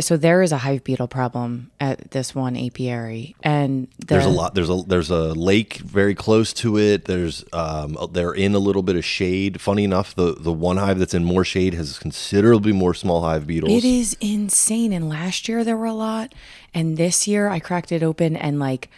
so 0.00 0.16
there 0.16 0.42
is 0.42 0.52
a 0.52 0.58
hive 0.58 0.84
beetle 0.84 1.08
problem 1.08 1.70
at 1.80 2.12
this 2.12 2.34
one 2.34 2.56
apiary, 2.56 3.34
and 3.42 3.88
the, 3.98 4.06
there's 4.06 4.26
a 4.26 4.30
lot. 4.30 4.54
There's 4.54 4.70
a 4.70 4.82
there's 4.86 5.10
a 5.10 5.34
lake 5.34 5.78
very 5.78 6.14
close 6.14 6.52
to 6.54 6.78
it. 6.78 7.06
There's 7.06 7.44
um, 7.52 7.96
they're 8.12 8.32
in 8.32 8.54
a 8.54 8.58
little 8.58 8.82
bit 8.82 8.96
of 8.96 9.04
shade. 9.04 9.60
Funny 9.60 9.84
enough, 9.84 10.14
the 10.14 10.34
the 10.34 10.52
one 10.52 10.76
hive 10.76 10.98
that's 10.98 11.14
in 11.14 11.24
more 11.24 11.44
shade 11.44 11.74
has 11.74 11.98
considerably 11.98 12.72
more 12.72 12.94
small 12.94 13.22
hive 13.22 13.46
beetles. 13.46 13.72
It 13.72 13.84
is 13.84 14.16
insane. 14.20 14.92
And 14.92 15.08
last 15.08 15.48
year 15.48 15.64
there 15.64 15.76
were 15.76 15.86
a 15.86 15.92
lot, 15.92 16.34
and 16.72 16.96
this 16.96 17.26
year 17.26 17.48
I 17.48 17.58
cracked 17.58 17.90
it 17.90 18.02
open 18.02 18.36
and 18.36 18.60
like 18.60 18.88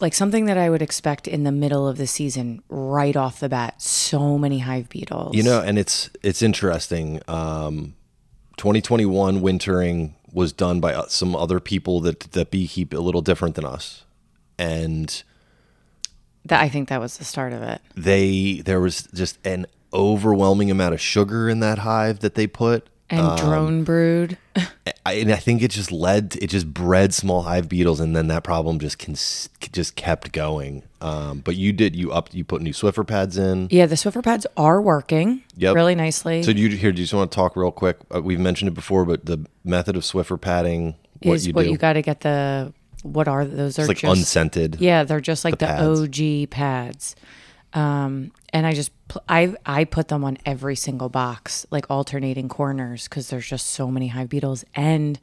like 0.00 0.14
something 0.14 0.46
that 0.46 0.58
I 0.58 0.70
would 0.70 0.82
expect 0.82 1.26
in 1.26 1.44
the 1.44 1.52
middle 1.52 1.88
of 1.88 1.96
the 1.96 2.06
season, 2.06 2.62
right 2.68 3.16
off 3.16 3.40
the 3.40 3.48
bat, 3.48 3.80
so 3.80 4.38
many 4.38 4.60
hive 4.60 4.88
beetles. 4.88 5.34
You 5.34 5.42
know, 5.42 5.60
and 5.60 5.78
it's 5.78 6.10
it's 6.22 6.42
interesting. 6.42 7.20
Um, 7.26 7.94
2021 8.56 9.40
wintering 9.40 10.14
was 10.32 10.52
done 10.52 10.80
by 10.80 10.92
uh, 10.94 11.06
some 11.08 11.34
other 11.36 11.60
people 11.60 12.00
that 12.00 12.20
that 12.32 12.50
beekeep 12.50 12.92
a 12.94 12.98
little 13.00 13.22
different 13.22 13.54
than 13.54 13.64
us, 13.64 14.04
and 14.58 15.22
that 16.44 16.60
I 16.60 16.68
think 16.68 16.88
that 16.88 17.00
was 17.00 17.18
the 17.18 17.24
start 17.24 17.52
of 17.52 17.62
it. 17.62 17.80
they 17.94 18.62
there 18.64 18.80
was 18.80 19.02
just 19.14 19.38
an 19.46 19.66
overwhelming 19.92 20.70
amount 20.70 20.92
of 20.94 21.00
sugar 21.00 21.48
in 21.48 21.60
that 21.60 21.78
hive 21.78 22.18
that 22.20 22.34
they 22.34 22.46
put. 22.46 22.88
And 23.10 23.20
Um, 23.20 23.36
drone 23.38 23.84
brood. 23.84 24.38
I, 25.06 25.14
and 25.14 25.30
I 25.30 25.36
think 25.36 25.60
it 25.60 25.70
just 25.70 25.92
led 25.92 26.36
it 26.40 26.46
just 26.48 26.72
bred 26.72 27.12
small 27.12 27.42
hive 27.42 27.68
beetles, 27.68 28.00
and 28.00 28.16
then 28.16 28.28
that 28.28 28.42
problem 28.42 28.78
just 28.78 28.98
cons- 28.98 29.50
just 29.60 29.96
kept 29.96 30.32
going. 30.32 30.82
Um, 31.02 31.40
but 31.40 31.56
you 31.56 31.72
did 31.74 31.94
you 31.94 32.10
up 32.10 32.32
you 32.32 32.42
put 32.42 32.62
new 32.62 32.72
Swiffer 32.72 33.06
pads 33.06 33.36
in. 33.36 33.68
Yeah, 33.70 33.84
the 33.84 33.96
Swiffer 33.96 34.22
pads 34.24 34.46
are 34.56 34.80
working 34.80 35.42
Yep. 35.56 35.74
really 35.74 35.94
nicely. 35.94 36.42
So 36.42 36.54
do 36.54 36.60
you 36.60 36.70
here? 36.70 36.90
Do 36.90 37.00
you 37.00 37.04
just 37.04 37.12
want 37.12 37.30
to 37.30 37.34
talk 37.34 37.54
real 37.54 37.70
quick? 37.70 37.98
Uh, 38.14 38.22
we've 38.22 38.40
mentioned 38.40 38.68
it 38.68 38.74
before, 38.74 39.04
but 39.04 39.26
the 39.26 39.44
method 39.62 39.94
of 39.94 40.04
Swiffer 40.04 40.40
padding, 40.40 40.94
what 41.22 41.34
is 41.34 41.46
you 41.46 41.52
what 41.52 41.64
do, 41.64 41.70
you 41.70 41.76
got 41.76 41.92
to 41.94 42.02
get 42.02 42.20
the 42.20 42.72
what 43.02 43.28
are 43.28 43.44
those? 43.44 43.78
Are 43.78 43.86
like 43.86 43.98
just, 43.98 44.18
unscented. 44.18 44.78
Yeah, 44.80 45.04
they're 45.04 45.20
just 45.20 45.44
like 45.44 45.58
the 45.58 45.66
the. 45.66 46.44
OG 46.44 46.50
pads. 46.50 47.14
Um, 47.74 48.30
and 48.52 48.66
I 48.66 48.72
just 48.72 48.92
pl- 49.08 49.24
I 49.28 49.54
I 49.66 49.84
put 49.84 50.08
them 50.08 50.24
on 50.24 50.38
every 50.46 50.76
single 50.76 51.08
box, 51.08 51.66
like 51.70 51.90
alternating 51.90 52.48
corners, 52.48 53.08
because 53.08 53.28
there's 53.28 53.48
just 53.48 53.66
so 53.66 53.90
many 53.90 54.08
hive 54.08 54.28
beetles, 54.28 54.64
and 54.74 55.18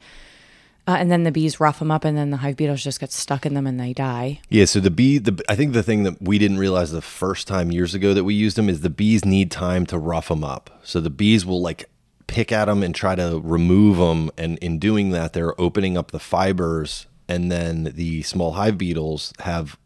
uh, 0.86 0.96
and 0.98 1.10
then 1.10 1.22
the 1.22 1.32
bees 1.32 1.60
rough 1.60 1.78
them 1.78 1.90
up, 1.90 2.04
and 2.04 2.16
then 2.16 2.30
the 2.30 2.38
hive 2.38 2.56
beetles 2.56 2.82
just 2.82 3.00
get 3.00 3.12
stuck 3.12 3.46
in 3.46 3.54
them 3.54 3.66
and 3.66 3.78
they 3.80 3.92
die. 3.92 4.40
Yeah, 4.48 4.66
so 4.66 4.80
the 4.80 4.90
bee, 4.90 5.18
the 5.18 5.42
I 5.48 5.54
think 5.54 5.72
the 5.72 5.82
thing 5.82 6.02
that 6.02 6.20
we 6.20 6.38
didn't 6.38 6.58
realize 6.58 6.90
the 6.90 7.00
first 7.00 7.48
time 7.48 7.72
years 7.72 7.94
ago 7.94 8.12
that 8.14 8.24
we 8.24 8.34
used 8.34 8.56
them 8.56 8.68
is 8.68 8.80
the 8.80 8.90
bees 8.90 9.24
need 9.24 9.50
time 9.50 9.86
to 9.86 9.98
rough 9.98 10.28
them 10.28 10.44
up. 10.44 10.80
So 10.82 11.00
the 11.00 11.10
bees 11.10 11.46
will 11.46 11.62
like 11.62 11.88
pick 12.26 12.52
at 12.52 12.66
them 12.66 12.82
and 12.82 12.94
try 12.94 13.14
to 13.14 13.40
remove 13.42 13.96
them, 13.96 14.30
and 14.36 14.58
in 14.58 14.78
doing 14.78 15.10
that, 15.10 15.32
they're 15.32 15.58
opening 15.60 15.96
up 15.96 16.10
the 16.10 16.20
fibers, 16.20 17.06
and 17.28 17.50
then 17.50 17.92
the 17.94 18.22
small 18.22 18.52
hive 18.52 18.76
beetles 18.76 19.32
have 19.40 19.78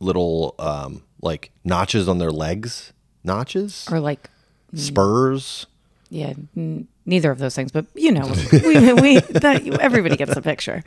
little 0.00 0.54
um, 0.58 1.02
like 1.20 1.50
notches 1.64 2.08
on 2.08 2.18
their 2.18 2.30
legs, 2.30 2.92
notches, 3.24 3.86
Or 3.90 4.00
like 4.00 4.30
spurs. 4.74 5.66
yeah, 6.10 6.34
n- 6.56 6.86
neither 7.06 7.30
of 7.30 7.38
those 7.38 7.54
things, 7.54 7.72
but 7.72 7.86
you 7.94 8.12
know, 8.12 8.26
we, 8.52 8.92
we 8.94 9.20
that, 9.20 9.66
everybody 9.80 10.16
gets 10.16 10.34
the 10.34 10.42
picture. 10.42 10.82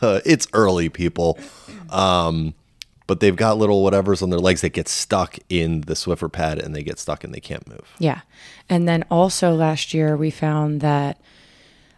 Uh, 0.00 0.20
it's 0.26 0.46
early, 0.52 0.88
people. 0.88 1.38
Um, 1.90 2.54
but 3.06 3.20
they've 3.20 3.36
got 3.36 3.58
little 3.58 3.82
whatever's 3.82 4.22
on 4.22 4.30
their 4.30 4.38
legs 4.38 4.60
that 4.62 4.70
get 4.70 4.88
stuck 4.88 5.38
in 5.48 5.82
the 5.82 5.94
Swiffer 5.94 6.30
pad, 6.30 6.58
and 6.58 6.74
they 6.74 6.82
get 6.82 6.98
stuck 6.98 7.24
and 7.24 7.34
they 7.34 7.40
can't 7.40 7.66
move. 7.68 7.92
Yeah. 7.98 8.20
And 8.68 8.88
then 8.88 9.04
also 9.10 9.54
last 9.54 9.92
year 9.92 10.16
we 10.16 10.30
found 10.30 10.80
that 10.80 11.20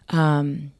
um, 0.09 0.71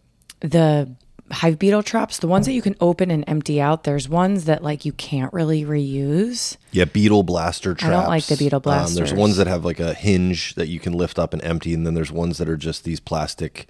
the 0.41 0.89
hive 1.31 1.57
beetle 1.57 1.83
traps, 1.83 2.19
the 2.19 2.27
ones 2.27 2.45
that 2.45 2.53
you 2.53 2.61
can 2.61 2.75
open 2.79 3.09
and 3.09 3.23
empty 3.27 3.59
out, 3.59 3.83
there's 3.83 4.07
ones 4.07 4.45
that 4.45 4.63
like 4.63 4.85
you 4.85 4.93
can't 4.93 5.31
really 5.33 5.63
reuse. 5.63 6.57
Yeah, 6.71 6.85
beetle 6.85 7.23
blaster 7.23 7.73
traps. 7.73 7.93
I 7.93 8.01
don't 8.01 8.09
like 8.09 8.25
the 8.25 8.37
beetle 8.37 8.61
Um, 8.65 8.93
there's 8.93 9.13
ones 9.13 9.37
that 9.37 9.47
have 9.47 9.65
like 9.65 9.79
a 9.79 9.93
hinge 9.93 10.55
that 10.55 10.67
you 10.67 10.79
can 10.79 10.93
lift 10.93 11.17
up 11.17 11.33
and 11.33 11.43
empty, 11.43 11.73
and 11.73 11.85
then 11.85 11.93
there's 11.93 12.11
ones 12.11 12.37
that 12.37 12.47
are 12.47 12.57
just 12.57 12.83
these 12.83 12.99
plastic, 12.99 13.67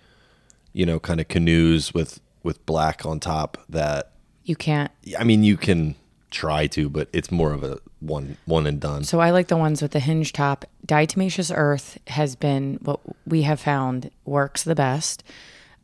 you 0.74 0.86
know, 0.86 1.00
kind 1.00 1.20
of 1.20 1.28
canoes 1.28 1.94
with 1.94 2.20
with 2.44 2.65
black 2.65 3.06
on 3.06 3.20
top. 3.20 3.58
That 3.70 4.12
You 4.44 4.56
can't. 4.56 4.91
I 5.18 5.24
mean, 5.24 5.44
you 5.44 5.58
can 5.58 5.96
try 6.32 6.68
to, 6.68 6.89
but 6.89 7.08
it's 7.13 7.32
more 7.32 7.54
of 7.54 7.63
a 7.63 7.80
one 8.02 8.38
one 8.46 8.68
and 8.68 8.80
done. 8.80 9.04
So 9.06 9.20
I 9.22 9.32
like 9.32 9.48
the 9.48 9.58
ones 9.58 9.82
with 9.82 9.91
the 9.91 10.00
hinge 10.02 10.34
top. 10.34 10.65
Diatomaceous 10.86 11.52
earth 11.56 11.98
has 12.08 12.36
been 12.36 12.80
what 12.82 13.00
we 13.26 13.44
have 13.44 13.62
found 13.62 14.12
works 14.26 14.63
the 14.63 14.76
best. 14.76 15.24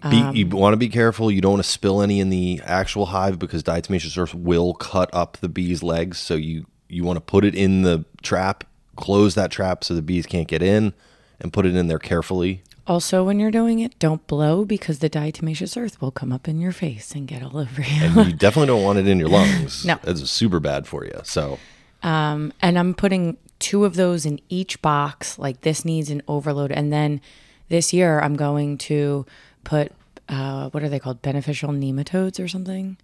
Be, 0.09 0.19
Um, 0.21 0.35
you 0.35 0.47
want 0.47 0.73
to 0.73 0.77
be 0.77 0.89
careful. 0.89 1.31
You 1.31 1.41
don't 1.41 1.53
want 1.53 1.63
to 1.63 1.69
spill 1.69 2.01
any 2.01 2.19
in 2.19 2.29
the 2.29 2.59
actual 2.65 3.07
hive 3.07 3.37
because 3.37 3.61
diatomaceous 3.63 4.17
earth 4.17 4.33
will 4.33 4.73
cut 4.73 5.09
up 5.13 5.37
the 5.41 5.49
bee's 5.49 5.83
legs. 5.83 6.17
So 6.19 6.35
you 6.35 6.65
you 6.89 7.03
want 7.03 7.17
to 7.17 7.21
put 7.21 7.45
it 7.45 7.55
in 7.55 7.83
the 7.83 8.03
trap, 8.21 8.63
close 8.95 9.35
that 9.35 9.49
trap 9.51 9.83
so 9.83 9.93
the 9.93 10.01
bees 10.01 10.25
can't 10.25 10.47
get 10.47 10.61
in, 10.61 10.93
and 11.39 11.53
put 11.53 11.65
it 11.65 11.75
in 11.75 11.87
there 11.87 11.99
carefully. 11.99 12.63
Also, 12.87 13.23
when 13.23 13.39
you're 13.39 13.51
doing 13.51 13.79
it, 13.79 13.97
don't 13.99 14.25
blow 14.27 14.65
because 14.65 14.99
the 14.99 15.09
diatomaceous 15.09 15.77
earth 15.81 16.01
will 16.01 16.11
come 16.11 16.33
up 16.33 16.47
in 16.47 16.59
your 16.59 16.71
face 16.73 17.13
and 17.13 17.27
get 17.27 17.43
all 17.43 17.57
over 17.57 17.81
you. 17.81 18.01
And 18.01 18.15
you 18.31 18.33
definitely 18.33 18.67
don't 18.67 18.83
want 18.83 18.97
it 18.99 19.07
in 19.07 19.19
your 19.19 19.29
lungs. 19.37 19.85
No. 19.85 19.99
It's 20.03 20.29
super 20.29 20.59
bad 20.59 20.87
for 20.87 21.05
you. 21.05 21.21
So, 21.23 21.59
Um, 22.03 22.51
and 22.61 22.77
I'm 22.79 22.93
putting 22.95 23.37
two 23.59 23.85
of 23.85 23.95
those 23.95 24.25
in 24.25 24.39
each 24.49 24.81
box. 24.81 25.37
Like 25.37 25.61
this 25.61 25.85
needs 25.85 26.09
an 26.09 26.23
overload. 26.27 26.71
And 26.71 26.91
then 26.91 27.21
this 27.69 27.93
year, 27.93 28.19
I'm 28.19 28.35
going 28.35 28.77
to 28.79 29.25
put 29.63 29.91
uh, 30.29 30.69
what 30.69 30.81
are 30.83 30.89
they 30.89 30.99
called? 30.99 31.21
Beneficial 31.21 31.69
nematodes 31.71 32.43
or 32.43 32.47
something? 32.47 32.97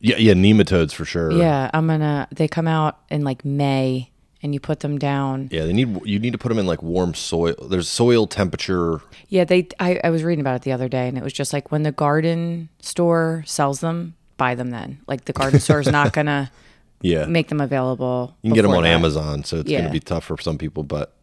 yeah, 0.00 0.16
yeah, 0.18 0.34
nematodes 0.34 0.92
for 0.92 1.04
sure. 1.06 1.32
Yeah, 1.32 1.70
I'm 1.72 1.86
gonna. 1.86 2.28
They 2.30 2.48
come 2.48 2.68
out 2.68 2.98
in 3.08 3.24
like 3.24 3.44
May, 3.46 4.10
and 4.42 4.52
you 4.52 4.60
put 4.60 4.80
them 4.80 4.98
down. 4.98 5.48
Yeah, 5.50 5.64
they 5.64 5.72
need 5.72 5.98
you 6.06 6.18
need 6.18 6.32
to 6.32 6.38
put 6.38 6.50
them 6.50 6.58
in 6.58 6.66
like 6.66 6.82
warm 6.82 7.14
soil. 7.14 7.54
There's 7.70 7.88
soil 7.88 8.26
temperature. 8.26 9.00
Yeah, 9.28 9.44
they. 9.44 9.68
I, 9.80 9.98
I 10.04 10.10
was 10.10 10.22
reading 10.22 10.40
about 10.42 10.56
it 10.56 10.62
the 10.62 10.72
other 10.72 10.88
day, 10.88 11.08
and 11.08 11.16
it 11.16 11.24
was 11.24 11.32
just 11.32 11.52
like 11.54 11.72
when 11.72 11.82
the 11.82 11.92
garden 11.92 12.68
store 12.80 13.42
sells 13.46 13.80
them, 13.80 14.14
buy 14.36 14.54
them 14.54 14.70
then. 14.70 15.00
Like 15.06 15.24
the 15.24 15.32
garden 15.32 15.60
store 15.60 15.80
is 15.80 15.88
not 15.88 16.12
gonna 16.12 16.50
Yeah. 17.00 17.24
make 17.26 17.48
them 17.48 17.60
available. 17.60 18.36
You 18.42 18.50
can 18.50 18.54
get 18.54 18.62
them 18.62 18.72
on 18.72 18.82
that. 18.82 18.90
Amazon, 18.90 19.44
so 19.44 19.60
it's 19.60 19.70
gonna 19.72 19.90
be 19.90 20.00
tough 20.00 20.24
for 20.24 20.36
some 20.38 20.58
people. 20.58 20.82
But 20.82 21.14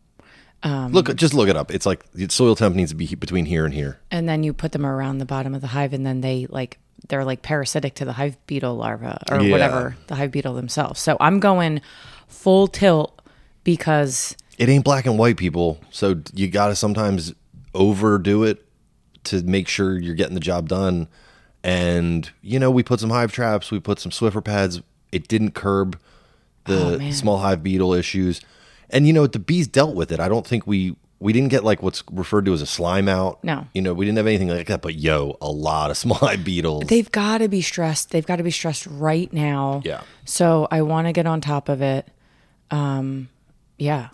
Um, 0.64 0.92
look, 0.94 1.14
just 1.16 1.34
look 1.34 1.50
it 1.50 1.58
up. 1.58 1.72
It's 1.72 1.86
like 1.86 2.10
the 2.14 2.28
soil 2.30 2.56
temp 2.56 2.76
needs 2.76 2.92
to 2.92 2.96
be 2.96 3.14
between 3.16 3.46
here 3.46 3.66
and 3.66 3.74
here. 3.74 4.00
and 4.12 4.28
then 4.30 4.44
you 4.44 4.54
put 4.54 4.72
them 4.72 4.86
around 4.86 5.18
the 5.18 5.26
bottom 5.26 5.54
of 5.54 5.62
the 5.62 5.68
hive 5.68 5.92
and 5.94 6.06
then 6.06 6.22
they 6.22 6.48
like 6.50 6.80
they're 7.10 7.26
like 7.26 7.42
parasitic 7.42 7.96
to 7.96 8.06
the 8.06 8.14
hive 8.14 8.38
beetle 8.48 8.76
larva 8.76 9.22
or 9.30 9.42
Yeah. 9.42 9.52
whatever 9.52 9.98
the 10.08 10.16
hive 10.16 10.32
beetle 10.32 10.54
themselves 10.54 11.02
so 11.02 11.18
i'm 11.20 11.42
going 11.42 11.82
full 12.30 12.68
tilt 12.68 13.22
because 13.66 14.38
It 14.58 14.70
ain't 14.70 14.84
black 14.86 15.06
and 15.06 15.18
white, 15.18 15.36
people. 15.38 15.80
So 15.92 16.22
you 16.34 16.48
got 16.48 16.68
to 16.68 16.76
sometimes 16.76 17.34
overdo 17.74 18.44
it 18.44 18.66
to 19.26 19.42
make 19.44 19.68
sure 19.68 19.98
you're 20.00 20.16
getting 20.16 20.34
the 20.36 20.40
job 20.40 20.70
done. 20.70 21.08
And 21.64 22.30
you 22.42 22.60
know, 22.60 22.70
we 22.72 22.84
put 22.84 23.00
some 23.00 23.10
hive 23.10 23.32
traps, 23.32 23.72
we 23.72 23.80
put 23.80 24.00
some 24.00 24.12
Swiffer 24.12 24.44
pads. 24.44 24.82
It 25.12 25.28
didn't 25.28 25.52
curb 25.52 26.00
the 26.66 27.00
Oh, 27.02 27.12
small 27.12 27.40
hive 27.40 27.64
beetle 27.64 27.94
issues. 27.94 28.42
And 28.94 29.06
you 29.08 29.12
know, 29.14 29.28
the 29.28 29.40
bees 29.40 29.68
dealt 29.68 29.96
with 29.96 30.12
it. 30.12 30.20
I 30.22 30.30
don't 30.30 30.46
think 30.48 30.66
we 30.68 30.96
we 31.20 31.32
didn't 31.34 31.50
get 31.50 31.64
like 31.64 31.82
what's 31.82 32.04
referred 32.12 32.46
to 32.46 32.54
as 32.54 32.62
a 32.62 32.66
slime 32.66 33.08
out. 33.10 33.42
No. 33.44 33.66
You 33.74 33.82
know, 33.82 33.94
we 33.94 34.06
didn't 34.06 34.18
have 34.18 34.28
anything 34.28 34.50
like 34.50 34.68
that, 34.68 34.82
but 34.82 34.96
yo, 34.96 35.38
a 35.42 35.50
lot 35.52 35.90
of 35.90 35.98
small 36.04 36.18
hive 36.18 36.44
beetles. 36.44 36.84
they've 36.88 37.12
got 37.12 37.40
to 37.40 37.48
be 37.48 37.62
stressed 37.62 38.12
they've 38.12 38.26
got 38.26 38.36
to 38.38 38.44
be 38.44 38.52
stressed 38.52 38.86
right 38.88 39.32
now 39.34 39.82
Yeah. 39.86 40.02
so 40.26 40.68
i 40.72 40.82
want 40.82 41.08
to 41.08 41.14
get 41.14 41.26
on 41.26 41.40
top 41.42 41.70
of 41.70 41.82
it 41.82 42.08
um 42.72 43.30
yeah 43.78 44.10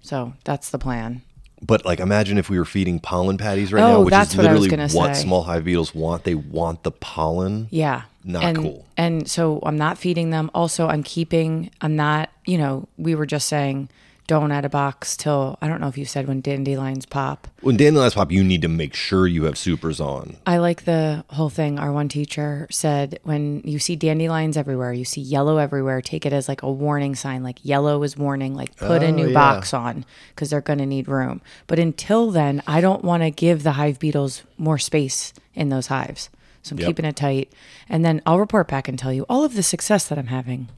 so 0.00 0.32
that's 0.44 0.70
the 0.70 0.78
plan 0.78 1.22
But 1.62 1.84
like, 1.84 2.00
imagine 2.00 2.36
if 2.38 2.50
we 2.50 2.58
were 2.58 2.64
feeding 2.64 2.98
pollen 3.00 3.38
patties 3.38 3.72
right 3.72 3.82
Oh, 3.82 3.86
now, 3.88 4.00
which 4.02 4.10
that's 4.10 4.32
is 4.32 4.36
what 4.36 4.46
I 4.46 4.52
was 4.52 4.62
literally 4.68 4.94
what 4.94 5.16
say. 5.16 5.22
small 5.22 5.42
hive 5.44 5.64
beetles 5.64 5.94
want. 5.94 6.24
They 6.24 6.34
want 6.34 6.82
the 6.82 6.90
pollen. 6.92 7.68
Yeah. 7.70 8.02
Not 8.24 8.44
and, 8.44 8.56
cool. 8.56 8.86
And 8.96 9.28
so 9.28 9.60
I'm 9.62 9.76
not 9.76 9.98
feeding 9.98 10.30
them. 10.30 10.50
Also, 10.54 10.88
I'm 10.88 11.02
keeping, 11.02 11.70
I'm 11.80 11.94
not, 11.94 12.30
you 12.46 12.58
know, 12.58 12.88
we 12.96 13.14
were 13.14 13.26
just 13.26 13.48
saying 13.48 13.90
don't 14.26 14.52
add 14.52 14.64
a 14.64 14.70
box 14.70 15.16
till, 15.16 15.58
I 15.60 15.68
don't 15.68 15.80
know 15.80 15.88
if 15.88 15.98
you 15.98 16.06
said 16.06 16.26
when 16.26 16.40
dandelions 16.40 17.04
pop. 17.04 17.46
When 17.60 17.76
dandelions 17.76 18.14
pop, 18.14 18.32
you 18.32 18.42
need 18.42 18.62
to 18.62 18.68
make 18.68 18.94
sure 18.94 19.26
you 19.26 19.44
have 19.44 19.58
supers 19.58 20.00
on. 20.00 20.36
I 20.46 20.56
like 20.58 20.84
the 20.84 21.24
whole 21.28 21.50
thing. 21.50 21.78
Our 21.78 21.92
one 21.92 22.08
teacher 22.08 22.66
said 22.70 23.18
when 23.22 23.60
you 23.64 23.78
see 23.78 23.96
dandelions 23.96 24.56
everywhere, 24.56 24.92
you 24.94 25.04
see 25.04 25.20
yellow 25.20 25.58
everywhere, 25.58 26.00
take 26.00 26.24
it 26.24 26.32
as 26.32 26.48
like 26.48 26.62
a 26.62 26.72
warning 26.72 27.14
sign, 27.14 27.42
like 27.42 27.58
yellow 27.62 28.02
is 28.02 28.16
warning, 28.16 28.54
like 28.54 28.74
put 28.76 29.02
a 29.02 29.08
Oh, 29.08 29.10
new 29.10 29.28
yeah. 29.28 29.34
box 29.34 29.74
on 29.74 30.06
because 30.30 30.48
they're 30.50 30.62
going 30.62 30.78
to 30.78 30.86
need 30.86 31.06
room. 31.06 31.42
But 31.66 31.78
until 31.78 32.30
then, 32.30 32.62
I 32.66 32.80
don't 32.80 33.04
want 33.04 33.22
to 33.22 33.30
give 33.30 33.62
the 33.62 33.72
hive 33.72 33.98
beetles 33.98 34.42
more 34.56 34.78
space 34.78 35.34
in 35.54 35.68
those 35.68 35.88
hives. 35.88 36.30
So 36.64 36.72
I'm 36.74 36.78
Yep. 36.80 36.86
keeping 36.88 37.04
it 37.04 37.14
tight. 37.14 37.52
And 37.88 38.04
then 38.04 38.20
I'll 38.26 38.40
report 38.40 38.66
back 38.68 38.88
and 38.88 38.98
tell 38.98 39.12
you 39.12 39.24
all 39.28 39.44
of 39.44 39.54
the 39.54 39.62
success 39.62 40.08
that 40.08 40.18
I'm 40.18 40.26
having 40.28 40.68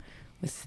with 0.42 0.66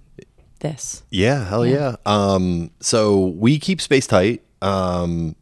this. 0.62 1.03
Yeah, 1.12 1.47
hell 1.47 1.65
yeah. 1.65 1.97
Um, 2.05 2.71
so 2.79 3.27
we 3.27 3.60
keep 3.60 3.79
space 3.82 4.08
tight. 4.08 4.41
Um, 4.62 5.36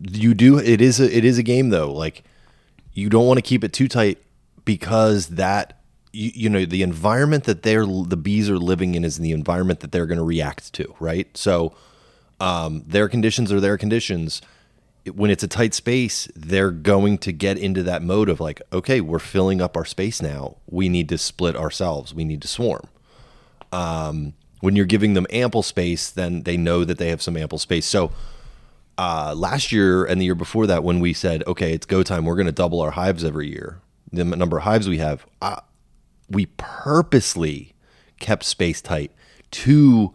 you 0.00 0.32
do. 0.34 0.58
It 0.58 0.80
is 0.80 1.00
a 1.00 1.14
it 1.14 1.24
is 1.24 1.38
a 1.38 1.42
game 1.42 1.70
though. 1.70 1.92
Like 1.92 2.24
you 2.92 3.08
don't 3.08 3.26
want 3.26 3.38
to 3.38 3.42
keep 3.42 3.62
it 3.64 3.72
too 3.72 3.88
tight 3.88 4.18
because 4.64 5.28
that 5.28 5.80
you, 6.12 6.30
you 6.34 6.48
know 6.48 6.64
the 6.64 6.82
environment 6.82 7.44
that 7.44 7.62
they're 7.62 7.86
the 7.86 8.16
bees 8.16 8.48
are 8.48 8.58
living 8.58 8.94
in 8.94 9.04
is 9.04 9.18
the 9.18 9.32
environment 9.32 9.80
that 9.80 9.92
they're 9.92 10.06
going 10.06 10.18
to 10.18 10.24
react 10.24 10.72
to. 10.74 10.94
Right. 11.00 11.34
So 11.36 11.74
um, 12.40 12.84
their 12.86 13.08
conditions 13.08 13.52
are 13.52 13.60
their 13.60 13.78
conditions. 13.78 14.40
When 15.14 15.30
it's 15.30 15.42
a 15.42 15.48
tight 15.48 15.74
space, 15.74 16.28
they're 16.34 16.70
going 16.70 17.18
to 17.18 17.32
get 17.32 17.58
into 17.58 17.82
that 17.84 18.02
mode 18.02 18.28
of 18.28 18.40
like, 18.40 18.60
okay, 18.72 19.00
we're 19.00 19.18
filling 19.18 19.60
up 19.60 19.76
our 19.76 19.84
space 19.84 20.20
now. 20.20 20.56
We 20.66 20.88
need 20.88 21.08
to 21.10 21.18
split 21.18 21.56
ourselves. 21.56 22.12
We 22.12 22.24
need 22.24 22.42
to 22.42 22.48
swarm 22.48 22.88
when 24.60 24.74
you're 24.74 24.86
giving 24.86 25.14
them 25.14 25.26
ample 25.30 25.62
space, 25.62 26.10
then 26.10 26.42
they 26.42 26.56
know 26.56 26.84
that 26.84 26.98
they 26.98 27.08
have 27.10 27.22
some 27.22 27.36
ample 27.36 27.58
space. 27.58 27.86
So 27.86 28.10
uh, 28.98 29.34
last 29.36 29.72
year 29.72 30.04
and 30.04 30.20
the 30.20 30.24
year 30.24 30.34
before 30.34 30.66
that, 30.66 30.82
when 30.82 31.00
we 31.00 31.12
said, 31.12 31.44
okay, 31.46 31.72
it's 31.72 31.86
go 31.86 32.02
time, 32.02 32.24
we're 32.24 32.36
going 32.36 32.46
to 32.46 32.52
double 32.52 32.80
our 32.80 32.92
hives 32.92 33.24
every 33.24 33.48
year, 33.48 33.80
the 34.12 34.24
number 34.24 34.58
of 34.58 34.64
hives 34.64 34.88
we 34.88 34.98
have, 34.98 35.26
uh, 35.42 35.60
we 36.28 36.46
purposely 36.56 37.74
kept 38.18 38.44
space 38.44 38.80
tight 38.80 39.12
to 39.52 40.12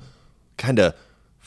kind 0.57 0.79
of 0.79 0.95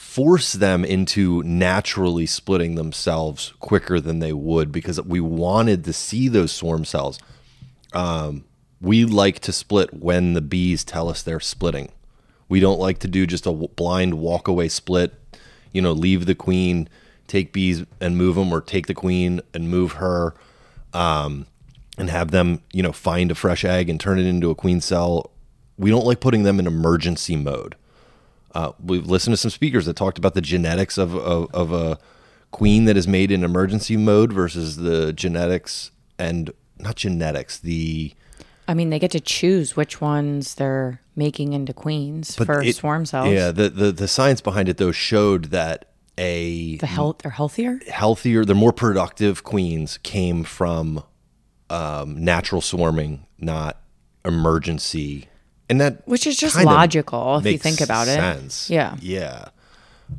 force 0.04 0.52
them 0.52 0.84
into 0.84 1.42
naturally 1.42 2.24
splitting 2.24 2.76
themselves 2.76 3.52
quicker 3.58 3.98
than 3.98 4.20
they 4.20 4.32
would 4.32 4.70
because 4.70 5.02
we 5.02 5.18
wanted 5.18 5.82
to 5.82 5.92
see 5.92 6.28
those 6.28 6.52
swarm 6.52 6.84
cells. 6.84 7.18
Um, 7.92 8.44
we 8.80 9.04
like 9.04 9.40
to 9.40 9.52
split 9.52 9.92
when 9.92 10.34
the 10.34 10.40
bees 10.40 10.84
tell 10.84 11.08
us 11.08 11.20
they're 11.20 11.40
splitting. 11.40 11.90
We 12.48 12.60
don't 12.60 12.78
like 12.78 13.00
to 13.00 13.08
do 13.08 13.26
just 13.26 13.46
a 13.46 13.52
blind 13.52 14.14
walk 14.14 14.46
away 14.46 14.68
split, 14.68 15.14
you 15.72 15.82
know, 15.82 15.92
leave 15.92 16.26
the 16.26 16.36
queen, 16.36 16.88
take 17.26 17.52
bees 17.52 17.82
and 18.00 18.16
move 18.16 18.36
them, 18.36 18.52
or 18.52 18.60
take 18.60 18.86
the 18.86 18.94
queen 18.94 19.40
and 19.52 19.68
move 19.68 19.92
her, 19.92 20.34
um, 20.92 21.46
and 21.98 22.08
have 22.08 22.30
them, 22.30 22.60
you 22.72 22.84
know, 22.84 22.92
find 22.92 23.32
a 23.32 23.34
fresh 23.34 23.64
egg 23.64 23.90
and 23.90 23.98
turn 23.98 24.20
it 24.20 24.26
into 24.26 24.50
a 24.50 24.54
queen 24.54 24.80
cell. 24.80 25.32
We 25.76 25.90
don't 25.90 26.06
like 26.06 26.20
putting 26.20 26.44
them 26.44 26.60
in 26.60 26.68
emergency 26.68 27.34
mode. 27.34 27.74
Uh, 28.54 28.72
we've 28.82 29.06
listened 29.06 29.32
to 29.32 29.36
some 29.36 29.50
speakers 29.50 29.86
that 29.86 29.96
talked 29.96 30.16
about 30.18 30.34
the 30.34 30.40
genetics 30.40 30.96
of, 30.96 31.14
of, 31.16 31.52
of 31.52 31.72
a 31.72 31.98
queen 32.52 32.84
that 32.84 32.96
is 32.96 33.08
made 33.08 33.32
in 33.32 33.42
emergency 33.42 33.96
mode 33.96 34.32
versus 34.32 34.76
the 34.76 35.12
genetics 35.12 35.90
and 36.18 36.52
not 36.78 36.94
genetics, 36.96 37.58
the 37.58 38.12
I 38.66 38.72
mean, 38.74 38.88
they 38.90 38.98
get 38.98 39.10
to 39.10 39.20
choose 39.20 39.76
which 39.76 40.00
ones 40.00 40.54
they're 40.54 41.00
making 41.16 41.52
into 41.52 41.72
queens 41.74 42.34
for 42.34 42.62
it- 42.62 42.76
swarm 42.76 43.04
cells. 43.06 43.28
Yeah, 43.30 43.50
the, 43.50 43.68
the 43.68 43.92
the 43.92 44.08
science 44.08 44.40
behind 44.40 44.68
it 44.68 44.76
though 44.78 44.92
showed 44.92 45.46
that 45.46 45.90
a 46.16 46.76
The 46.76 46.86
health, 46.86 47.18
they're 47.18 47.32
healthier. 47.32 47.80
healthier, 47.90 48.44
the 48.44 48.54
more 48.54 48.72
productive 48.72 49.42
queens 49.44 49.98
came 50.04 50.44
from 50.44 51.02
um, 51.68 52.24
natural 52.24 52.60
swarming, 52.60 53.26
not 53.38 53.80
emergency, 54.24 55.28
and 55.68 55.80
that 55.80 56.06
Which 56.06 56.26
is 56.26 56.36
just 56.36 56.62
logical 56.62 57.38
if 57.38 57.46
you 57.46 57.58
think 57.58 57.80
about 57.80 58.08
it. 58.08 58.16
sense. 58.16 58.70
Yeah. 58.70 58.96
yeah. 59.00 59.48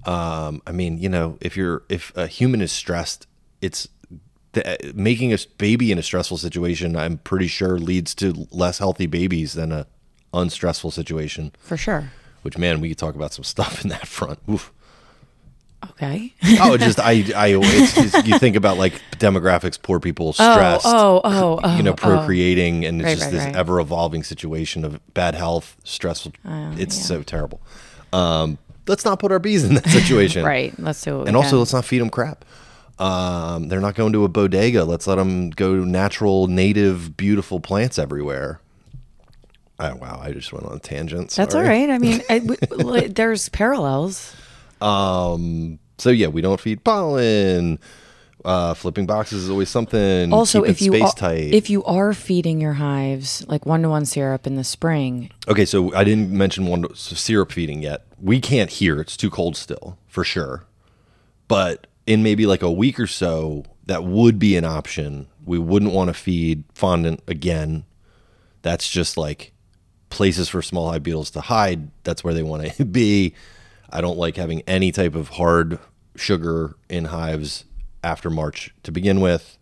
Um, 0.05 0.62
I 0.65 0.71
mean, 0.71 0.97
you 0.97 1.10
know, 1.10 1.38
if 1.41 1.55
you're 1.55 1.84
if 1.89 2.15
a 2.15 2.27
human 2.27 2.62
is 2.62 2.71
stressed, 2.71 3.27
it's 3.62 3.88
the, 4.53 4.93
making 4.95 5.34
a 5.34 5.38
baby 5.58 5.91
in 5.91 5.97
a 5.97 6.03
stressful 6.03 6.38
situation. 6.38 6.95
I'm 6.95 7.17
pretty 7.19 7.47
sure 7.47 7.77
leads 7.77 8.15
to 8.15 8.47
less 8.51 8.79
healthy 8.79 9.05
babies 9.05 9.53
than 9.53 9.71
a 9.71 9.86
unstressful 10.34 10.91
situation. 10.91 11.51
For 11.60 11.77
sure. 11.77 12.12
Which 12.41 12.58
man, 12.58 12.81
we 12.81 12.89
could 12.89 12.97
talk 12.97 13.15
about 13.15 13.34
some 13.34 13.43
stuff 13.43 13.84
in 13.84 13.89
that 13.89 14.08
front. 14.08 14.39
Oof. 14.49 14.71
Okay. 15.91 16.33
Oh, 16.61 16.77
just 16.77 16.99
I, 16.99 17.11
I, 17.35 17.57
it's 17.61 17.93
just, 17.95 18.27
you 18.27 18.37
think 18.39 18.55
about 18.55 18.77
like 18.77 19.01
demographics, 19.17 19.81
poor 19.81 19.99
people, 19.99 20.33
stressed, 20.33 20.85
oh, 20.85 21.21
oh, 21.23 21.59
oh, 21.63 21.77
you 21.77 21.83
know, 21.83 21.91
oh. 21.91 21.95
procreating, 21.95 22.85
and 22.85 23.01
it's 23.01 23.05
Right, 23.05 23.13
just 23.17 23.25
right, 23.25 23.31
this 23.31 23.45
right. 23.45 23.55
ever 23.55 23.79
evolving 23.79 24.23
situation 24.23 24.83
of 24.85 24.99
bad 25.13 25.35
health, 25.35 25.75
stressful. 25.83 26.33
it's 26.45 26.95
so 26.95 27.23
terrible. 27.23 27.61
Um, 28.13 28.57
let's 28.87 29.05
not 29.05 29.19
put 29.19 29.31
our 29.31 29.39
bees 29.39 29.63
in 29.63 29.75
that 29.75 29.87
situation, 29.87 30.45
right. 30.55 30.77
Let's 30.79 31.01
do 31.03 31.21
it. 31.21 31.27
And 31.27 31.35
also, 31.37 31.59
let's 31.59 31.73
not 31.73 31.85
feed 31.85 31.99
them 31.99 32.09
crap. 32.09 32.45
Um, 32.97 33.67
they're 33.67 33.81
not 33.81 33.95
going 33.95 34.13
to 34.13 34.23
a 34.23 34.29
bodega. 34.29 34.85
Let's 34.85 35.05
let 35.07 35.15
them 35.15 35.49
go 35.49 35.75
to 35.75 35.85
natural, 35.85 36.47
native, 36.47 37.17
beautiful 37.17 37.59
plants 37.59 37.99
everywhere. 37.99 38.61
Oh, 39.77 39.95
wow, 39.95 40.19
I 40.23 40.31
just 40.31 40.53
went 40.53 40.65
on 40.65 40.77
a 40.77 40.79
tangent. 40.79 41.31
That's 41.31 41.53
all 41.53 41.61
right. 41.63 41.89
I 41.89 41.97
mean, 41.97 42.21
I, 42.29 42.39
w- 42.39 42.57
w- 42.69 43.09
there's 43.09 43.49
parallels. 43.49 44.33
Um, 44.85 45.79
so 45.97 46.09
yeah, 46.11 46.27
we 46.27 46.41
don't 46.41 46.59
feed 46.59 46.83
pollen. 46.83 47.79
Uh, 48.43 48.75
flipping 48.75 49.07
boxes 49.07 49.45
is 49.45 49.49
always 49.49 49.69
something. 49.69 50.31
Also, 50.31 50.61
if 50.61 50.79
you 50.79 50.91
space 50.91 51.01
are, 51.01 51.13
tight. 51.13 51.51
if 51.53 51.67
you 51.67 51.83
are 51.85 52.13
feeding 52.13 52.61
your 52.61 52.73
hives 52.73 53.43
like 53.47 53.65
one 53.65 53.81
to 53.81 53.89
one 53.89 54.05
syrup 54.05 54.45
in 54.45 54.55
the 54.55 54.63
spring, 54.63 55.31
okay, 55.47 55.65
so 55.65 55.91
I 55.95 56.03
didn't 56.03 56.29
mention 56.29 56.67
one 56.67 56.85
so 56.93 57.15
syrup 57.15 57.51
feeding 57.51 57.81
yet. 57.81 58.05
We 58.21 58.39
can't 58.39 58.69
hear; 58.69 59.01
it's 59.01 59.17
too 59.17 59.31
cold 59.31 59.57
still, 59.57 59.97
for 60.07 60.23
sure. 60.23 60.63
But 61.47 61.87
in 62.05 62.21
maybe 62.21 62.45
like 62.45 62.61
a 62.61 62.71
week 62.71 62.99
or 62.99 63.07
so, 63.07 63.65
that 63.87 64.03
would 64.03 64.37
be 64.37 64.55
an 64.57 64.65
option. 64.65 65.25
We 65.43 65.57
wouldn't 65.57 65.93
want 65.93 66.09
to 66.09 66.13
feed 66.13 66.65
fondant 66.75 67.23
again. 67.27 67.85
That's 68.61 68.87
just 68.87 69.17
like 69.17 69.53
places 70.09 70.49
for 70.49 70.61
small 70.61 70.91
hive 70.91 71.01
beetles 71.01 71.31
to 71.31 71.41
hide. 71.41 71.89
That's 72.03 72.23
where 72.23 72.35
they 72.35 72.43
want 72.43 72.71
to 72.73 72.85
be. 73.01 73.33
I 73.89 74.01
don't 74.01 74.17
like 74.17 74.37
having 74.37 74.61
any 74.61 74.91
type 74.91 75.15
of 75.15 75.29
hard 75.29 75.79
sugar 76.15 76.75
in 76.89 77.05
hives 77.05 77.65
after 78.03 78.29
March 78.29 78.73
to 78.83 78.91
begin 78.91 79.21
with, 79.21 79.57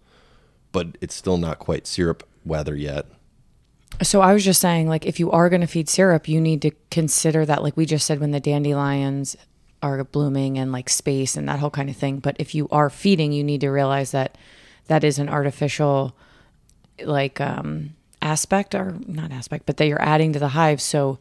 but 0.71 0.97
it's 1.01 1.15
still 1.15 1.38
not 1.38 1.59
quite 1.59 1.88
syrup 1.88 2.27
weather 2.45 2.75
yet. 2.75 3.05
So 4.01 4.21
I 4.21 4.33
was 4.33 4.43
just 4.43 4.59
saying, 4.59 4.89
like, 4.89 5.05
if 5.05 5.19
you 5.19 5.31
are 5.31 5.49
going 5.49 5.62
to 5.62 5.67
feed 5.67 5.88
syrup, 5.88 6.27
you 6.27 6.41
need 6.41 6.62
to 6.63 6.71
consider 6.89 7.45
that, 7.45 7.63
like 7.63 7.77
we 7.77 7.86
just 7.86 8.05
said, 8.05 8.19
when 8.19 8.31
the 8.31 8.39
dandelions 8.39 9.36
are 9.81 10.03
blooming 10.03 10.57
and 10.57 10.71
like 10.71 10.89
space 10.89 11.36
and 11.36 11.47
that 11.47 11.59
whole 11.59 11.69
kind 11.69 11.89
of 11.89 11.95
thing. 11.95 12.19
But 12.19 12.36
if 12.39 12.55
you 12.55 12.67
are 12.71 12.89
feeding, 12.89 13.31
you 13.31 13.43
need 13.43 13.62
to 13.62 13.69
realize 13.69 14.12
that 14.12 14.38
that 14.88 15.03
is 15.03 15.19
an 15.19 15.29
artificial, 15.29 16.15
like, 17.03 17.39
um, 17.39 17.95
aspect 18.21 18.73
or 18.73 18.97
not 19.05 19.31
aspect, 19.31 19.65
but 19.65 19.77
that 19.77 19.86
you're 19.86 20.01
adding 20.01 20.33
to 20.33 20.39
the 20.39 20.49
hive. 20.49 20.81
So 20.81 21.19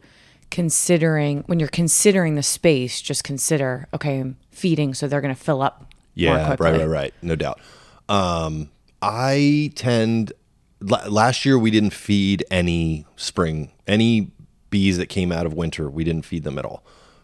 considering 0.53 1.43
when 1.47 1.59
you're 1.59 1.67
considering 1.67 2.35
the 2.35 2.43
space, 2.43 3.01
just 3.01 3.23
consider, 3.23 3.87
okay, 3.91 4.19
I'm 4.19 4.37
feeding, 4.51 4.93
so 4.93 5.07
they're 5.07 5.19
going 5.19 5.33
to 5.33 5.41
fill 5.41 5.63
up. 5.63 5.91
Yeah, 6.13 6.49
right, 6.49 6.59
right, 6.59 6.87
right. 6.87 7.13
No 7.23 7.35
doubt. 7.35 7.59
Um, 8.07 8.69
I 9.01 9.71
tend. 9.73 10.31
la- 10.79 11.07
Last 11.07 11.43
year 11.43 11.57
we 11.57 11.71
didn't 11.71 11.89
feed 11.89 12.45
any 12.51 13.07
spring, 13.15 13.71
any 13.87 14.31
bees 14.69 14.99
that 14.99 15.07
came 15.07 15.31
out 15.31 15.47
of 15.47 15.53
winter. 15.53 15.89
We 15.89 16.03
didn't 16.03 16.25
feed 16.25 16.43
them 16.43 16.59
at 16.59 16.65
all. 16.65 16.83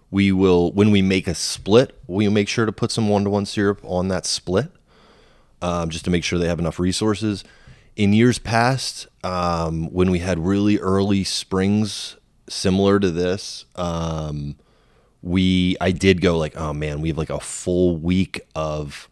We 0.09 0.31
will 0.31 0.71
when 0.71 0.89
we 0.89 1.03
make 1.03 1.27
a 1.27 1.35
split, 1.35 1.95
we 2.07 2.27
make 2.29 2.47
sure 2.47 2.65
to 2.65 2.71
put 2.71 2.89
some 2.89 3.09
one 3.09 3.25
to 3.25 3.29
one 3.29 3.45
syrup 3.45 3.79
on 3.83 4.07
that 4.07 4.25
split, 4.25 4.71
um, 5.61 5.91
just 5.91 6.03
to 6.05 6.09
make 6.09 6.23
sure 6.23 6.39
they 6.39 6.47
have 6.47 6.57
enough 6.57 6.79
resources. 6.79 7.43
In 7.95 8.11
years 8.11 8.39
past, 8.39 9.05
um, 9.23 9.93
when 9.93 10.09
we 10.09 10.17
had 10.17 10.39
really 10.39 10.79
early 10.79 11.23
springs 11.23 12.15
similar 12.49 12.99
to 12.99 13.09
this, 13.12 13.65
um, 13.75 14.55
we 15.21 15.75
I 15.81 15.91
did 15.91 16.21
go 16.21 16.38
like, 16.38 16.55
oh 16.57 16.73
man, 16.73 17.01
we 17.01 17.09
have 17.09 17.17
like 17.17 17.29
a 17.29 17.39
full 17.39 17.95
week 17.97 18.41
of 18.55 19.09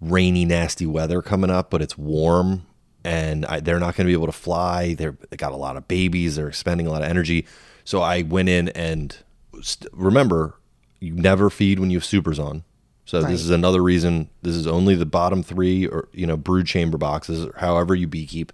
rainy, 0.00 0.44
nasty 0.44 0.86
weather 0.86 1.22
coming 1.22 1.50
up, 1.50 1.70
but 1.70 1.82
it's 1.82 1.98
warm 1.98 2.66
and 3.04 3.46
I, 3.46 3.60
they're 3.60 3.78
not 3.78 3.96
going 3.96 4.06
to 4.06 4.10
be 4.10 4.12
able 4.12 4.26
to 4.26 4.32
fly. 4.32 4.94
They're, 4.94 5.16
they 5.30 5.36
got 5.36 5.52
a 5.52 5.56
lot 5.56 5.76
of 5.76 5.88
babies. 5.88 6.36
They're 6.36 6.48
expending 6.48 6.86
a 6.86 6.90
lot 6.90 7.02
of 7.02 7.08
energy. 7.08 7.46
So 7.84 8.02
I 8.02 8.22
went 8.22 8.48
in 8.48 8.68
and 8.70 9.16
st- 9.62 9.92
remember, 9.92 10.54
you 11.00 11.14
never 11.14 11.50
feed 11.50 11.78
when 11.78 11.90
you 11.90 11.96
have 11.98 12.04
supers 12.04 12.38
on. 12.38 12.62
So 13.06 13.22
Right. 13.22 13.30
this 13.30 13.40
is 13.42 13.50
another 13.50 13.82
reason. 13.82 14.28
This 14.42 14.54
is 14.54 14.66
only 14.66 14.94
the 14.94 15.06
bottom 15.06 15.42
three 15.42 15.86
or 15.86 16.08
you 16.12 16.26
know 16.26 16.36
brood 16.36 16.66
chamber 16.66 16.96
boxes, 16.98 17.44
or 17.44 17.54
however 17.56 17.94
you 17.94 18.06
beekeep. 18.06 18.50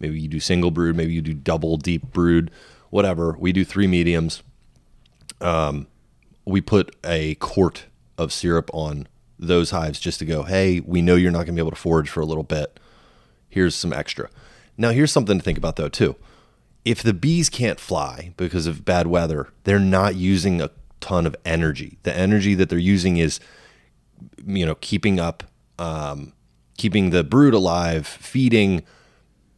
Maybe 0.00 0.18
you 0.18 0.28
do 0.28 0.40
single 0.40 0.70
brood, 0.70 0.96
maybe 0.96 1.12
you 1.12 1.20
do 1.20 1.34
double 1.34 1.76
deep 1.76 2.10
brood, 2.10 2.50
whatever. 2.92 3.36
We 3.38 3.52
do 3.52 3.64
three 3.64 3.88
mediums 3.88 4.42
we 6.44 6.60
put 6.60 6.94
a 7.04 7.34
quart 7.36 7.86
of 8.18 8.32
syrup 8.32 8.70
on 8.72 9.06
those 9.38 9.70
hives 9.70 9.98
just 9.98 10.18
to 10.20 10.24
go, 10.24 10.44
hey, 10.44 10.80
we 10.80 11.02
know 11.02 11.14
you're 11.14 11.30
not 11.30 11.38
going 11.38 11.48
to 11.48 11.52
be 11.54 11.60
able 11.60 11.70
to 11.70 11.76
forage 11.76 12.08
for 12.08 12.20
a 12.20 12.26
little 12.26 12.42
bit. 12.42 12.78
Here's 13.48 13.74
some 13.74 13.92
extra. 13.92 14.30
Now, 14.76 14.90
here's 14.90 15.12
something 15.12 15.38
to 15.38 15.44
think 15.44 15.58
about 15.58 15.76
though, 15.76 15.88
too. 15.88 16.16
If 16.84 17.02
the 17.02 17.14
bees 17.14 17.48
can't 17.48 17.78
fly 17.78 18.32
because 18.36 18.66
of 18.66 18.84
bad 18.84 19.06
weather, 19.06 19.48
they're 19.64 19.78
not 19.78 20.16
using 20.16 20.60
a 20.60 20.70
ton 21.00 21.26
of 21.26 21.36
energy. 21.44 21.98
The 22.02 22.16
energy 22.16 22.54
that 22.54 22.68
they're 22.68 22.78
using 22.78 23.18
is, 23.18 23.38
you 24.44 24.66
know, 24.66 24.74
keeping 24.76 25.20
up, 25.20 25.44
um, 25.78 26.32
keeping 26.76 27.10
the 27.10 27.22
brood 27.22 27.54
alive, 27.54 28.06
feeding, 28.06 28.82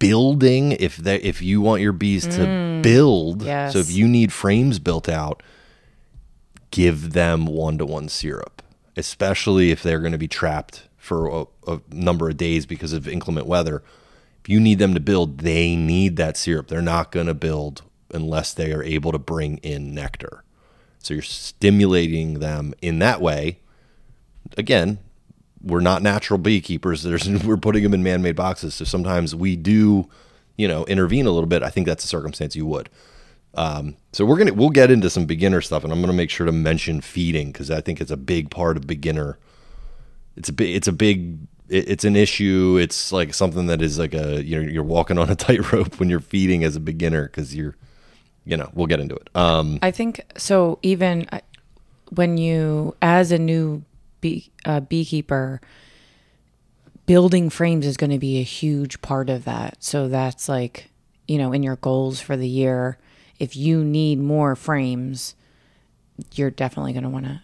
building. 0.08 0.72
If 0.72 0.96
they, 0.96 1.16
if 1.16 1.40
you 1.42 1.60
want 1.60 1.82
your 1.82 1.92
bees 1.92 2.24
to 2.24 2.46
mm. 2.46 2.82
build, 2.82 3.42
yes. 3.42 3.72
so 3.72 3.78
if 3.78 3.90
you 3.90 4.06
need 4.06 4.32
frames 4.32 4.78
built 4.78 5.08
out, 5.08 5.42
give 6.70 7.12
them 7.12 7.46
one 7.46 7.78
to 7.78 7.86
one 7.86 8.08
syrup, 8.08 8.62
especially 8.96 9.70
if 9.70 9.82
they're 9.82 10.00
going 10.00 10.12
to 10.12 10.18
be 10.18 10.28
trapped 10.28 10.88
for 10.96 11.28
a, 11.28 11.46
a 11.66 11.80
number 11.90 12.28
of 12.28 12.36
days 12.36 12.66
because 12.66 12.92
of 12.92 13.08
inclement 13.08 13.46
weather. 13.46 13.82
If 14.42 14.48
you 14.48 14.60
need 14.60 14.78
them 14.78 14.94
to 14.94 15.00
build, 15.00 15.38
they 15.38 15.74
need 15.74 16.16
that 16.16 16.36
syrup. 16.36 16.68
They're 16.68 16.82
not 16.82 17.10
going 17.10 17.26
to 17.26 17.34
build 17.34 17.82
unless 18.12 18.52
they 18.52 18.72
are 18.72 18.82
able 18.82 19.12
to 19.12 19.18
bring 19.18 19.58
in 19.58 19.94
nectar. 19.94 20.44
So 20.98 21.14
you're 21.14 21.22
stimulating 21.22 22.40
them 22.40 22.74
in 22.80 22.98
that 23.00 23.20
way. 23.20 23.58
Again, 24.56 24.98
we're 25.64 25.80
not 25.80 26.02
natural 26.02 26.38
beekeepers. 26.38 27.02
There's, 27.02 27.28
we're 27.44 27.56
putting 27.56 27.82
them 27.82 27.94
in 27.94 28.02
man-made 28.02 28.36
boxes. 28.36 28.74
So 28.74 28.84
sometimes 28.84 29.34
we 29.34 29.56
do, 29.56 30.08
you 30.56 30.68
know, 30.68 30.84
intervene 30.84 31.26
a 31.26 31.30
little 31.30 31.48
bit. 31.48 31.62
I 31.62 31.70
think 31.70 31.86
that's 31.86 32.04
a 32.04 32.08
circumstance 32.08 32.54
you 32.54 32.66
would. 32.66 32.88
Um, 33.54 33.96
so 34.12 34.24
we're 34.24 34.36
gonna 34.36 34.52
we'll 34.52 34.70
get 34.70 34.90
into 34.90 35.08
some 35.08 35.26
beginner 35.26 35.60
stuff, 35.60 35.84
and 35.84 35.92
I'm 35.92 36.00
gonna 36.00 36.12
make 36.12 36.28
sure 36.30 36.44
to 36.44 36.50
mention 36.50 37.00
feeding 37.00 37.52
because 37.52 37.70
I 37.70 37.80
think 37.80 38.00
it's 38.00 38.10
a 38.10 38.16
big 38.16 38.50
part 38.50 38.76
of 38.76 38.84
beginner. 38.86 39.38
It's 40.36 40.48
a 40.48 40.52
big 40.52 40.74
it's 40.74 40.88
a 40.88 40.92
big 40.92 41.38
it- 41.68 41.88
it's 41.88 42.04
an 42.04 42.16
issue. 42.16 42.78
It's 42.80 43.12
like 43.12 43.32
something 43.32 43.66
that 43.66 43.80
is 43.80 43.96
like 43.96 44.12
a 44.12 44.42
you 44.42 44.60
know 44.60 44.68
you're 44.68 44.82
walking 44.82 45.18
on 45.18 45.30
a 45.30 45.34
tightrope 45.36 46.00
when 46.00 46.10
you're 46.10 46.18
feeding 46.18 46.64
as 46.64 46.74
a 46.74 46.80
beginner 46.80 47.26
because 47.26 47.54
you're 47.54 47.76
you 48.44 48.56
know 48.56 48.68
we'll 48.74 48.88
get 48.88 48.98
into 48.98 49.14
it. 49.14 49.30
Um, 49.36 49.78
I 49.82 49.92
think 49.92 50.20
so. 50.36 50.80
Even 50.82 51.28
uh, 51.30 51.38
when 52.10 52.36
you, 52.36 52.96
as 53.00 53.30
a 53.30 53.38
new 53.38 53.84
bee, 54.24 54.50
uh, 54.64 54.80
beekeeper, 54.80 55.60
building 57.04 57.50
frames 57.50 57.86
is 57.86 57.98
going 57.98 58.10
to 58.10 58.18
be 58.18 58.40
a 58.40 58.42
huge 58.42 59.02
part 59.02 59.28
of 59.28 59.44
that. 59.44 59.84
So 59.84 60.08
that's 60.08 60.48
like, 60.48 60.90
you 61.28 61.36
know, 61.36 61.52
in 61.52 61.62
your 61.62 61.76
goals 61.76 62.20
for 62.20 62.34
the 62.34 62.48
year, 62.48 62.96
if 63.38 63.54
you 63.54 63.84
need 63.84 64.18
more 64.18 64.56
frames, 64.56 65.34
you're 66.32 66.50
definitely 66.50 66.94
going 66.94 67.02
to 67.02 67.10
want 67.10 67.26
to 67.26 67.42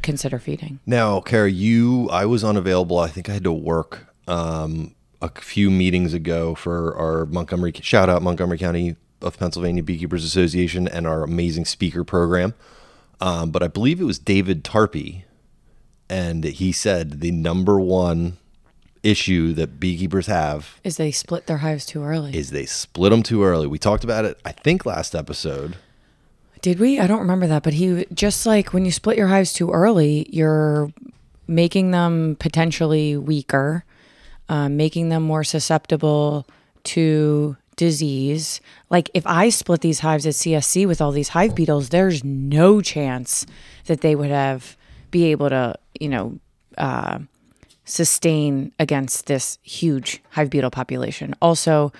consider 0.00 0.38
feeding. 0.38 0.80
Now, 0.86 1.20
Kara, 1.20 1.50
you, 1.50 2.08
I 2.10 2.24
was 2.24 2.42
unavailable. 2.42 2.98
I 2.98 3.08
think 3.08 3.28
I 3.28 3.34
had 3.34 3.44
to 3.44 3.52
work 3.52 4.06
um, 4.26 4.94
a 5.20 5.28
few 5.28 5.70
meetings 5.70 6.14
ago 6.14 6.54
for 6.54 6.96
our 6.96 7.26
Montgomery, 7.26 7.74
shout 7.82 8.08
out 8.08 8.22
Montgomery 8.22 8.56
County 8.56 8.96
of 9.20 9.38
Pennsylvania 9.38 9.82
Beekeepers 9.82 10.24
Association 10.24 10.88
and 10.88 11.06
our 11.06 11.22
amazing 11.22 11.66
speaker 11.66 12.04
program. 12.04 12.54
Um, 13.20 13.50
but 13.50 13.62
I 13.62 13.68
believe 13.68 14.00
it 14.00 14.04
was 14.04 14.18
David 14.18 14.64
Tarpey, 14.64 15.24
and 16.12 16.44
he 16.44 16.72
said 16.72 17.20
the 17.20 17.30
number 17.30 17.80
one 17.80 18.36
issue 19.02 19.52
that 19.54 19.80
beekeepers 19.80 20.26
have 20.26 20.78
Is 20.84 20.96
they 20.98 21.10
split 21.10 21.46
their 21.46 21.58
hives 21.58 21.86
too 21.86 22.04
early? 22.04 22.36
is 22.36 22.50
they 22.50 22.66
split 22.66 23.10
them 23.10 23.22
too 23.22 23.42
early. 23.42 23.66
We 23.66 23.78
talked 23.78 24.04
about 24.04 24.24
it, 24.24 24.38
I 24.44 24.52
think, 24.52 24.84
last 24.84 25.14
episode. 25.14 25.76
Did 26.60 26.78
we? 26.78 27.00
I 27.00 27.06
don't 27.08 27.18
remember 27.20 27.48
that. 27.48 27.62
But 27.64 27.72
he 27.72 28.06
just 28.12 28.46
like 28.46 28.72
when 28.72 28.84
you 28.84 28.92
split 28.92 29.16
your 29.16 29.26
hives 29.28 29.52
too 29.52 29.70
early, 29.70 30.26
you're 30.30 30.92
making 31.48 31.90
them 31.90 32.36
potentially 32.38 33.16
weaker, 33.16 33.84
um, 34.48 34.76
making 34.76 35.08
them 35.08 35.24
more 35.24 35.42
susceptible 35.42 36.46
to 36.84 37.56
disease. 37.74 38.60
Like 38.90 39.10
if 39.14 39.26
I 39.26 39.48
split 39.48 39.80
these 39.80 40.00
hives 40.00 40.24
at 40.26 40.34
CSC 40.34 40.86
with 40.86 41.00
all 41.00 41.10
these 41.10 41.30
hive 41.30 41.56
beetles, 41.56 41.88
there's 41.88 42.22
no 42.22 42.80
chance 42.80 43.44
that 43.86 44.02
they 44.02 44.14
would 44.14 44.30
have 44.30 44.76
be 45.12 45.26
able 45.30 45.48
to, 45.48 45.76
you 46.00 46.08
know, 46.08 46.40
uh, 46.76 47.20
sustain 47.84 48.72
against 48.80 49.26
this 49.26 49.58
huge 49.62 50.20
hive 50.30 50.50
beetle 50.50 50.70
population. 50.70 51.36
Also, 51.40 51.92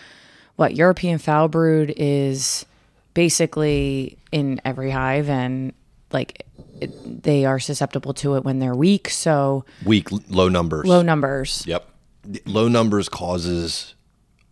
what 0.57 0.75
European 0.75 1.19
foul 1.19 1.47
brood 1.47 1.95
is 1.97 2.67
basically 3.15 4.19
in 4.33 4.61
every 4.65 4.91
hive 4.91 5.29
and 5.29 5.73
like 6.11 6.45
it, 6.81 7.23
they 7.23 7.45
are 7.45 7.61
susceptible 7.61 8.13
to 8.15 8.35
it 8.35 8.45
when 8.45 8.59
they're 8.59 8.75
weak. 8.75 9.09
So 9.09 9.65
Weak, 9.85 10.09
low 10.29 10.49
numbers. 10.49 10.87
low 10.87 11.03
numbers. 11.03 11.65
Yep. 11.67 11.89
Low 12.47 12.69
numbers 12.69 13.09
causes 13.09 13.95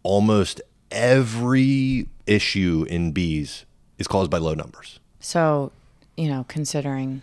almost 0.02 0.60
every 0.90 2.06
issue 2.26 2.84
in 2.88 3.12
bees 3.12 3.64
is 3.98 4.06
caused 4.06 4.30
by 4.30 4.38
low 4.38 4.54
numbers. 4.54 5.00
So 5.20 5.72
you 6.16 6.28
know, 6.28 6.44
considering 6.48 7.22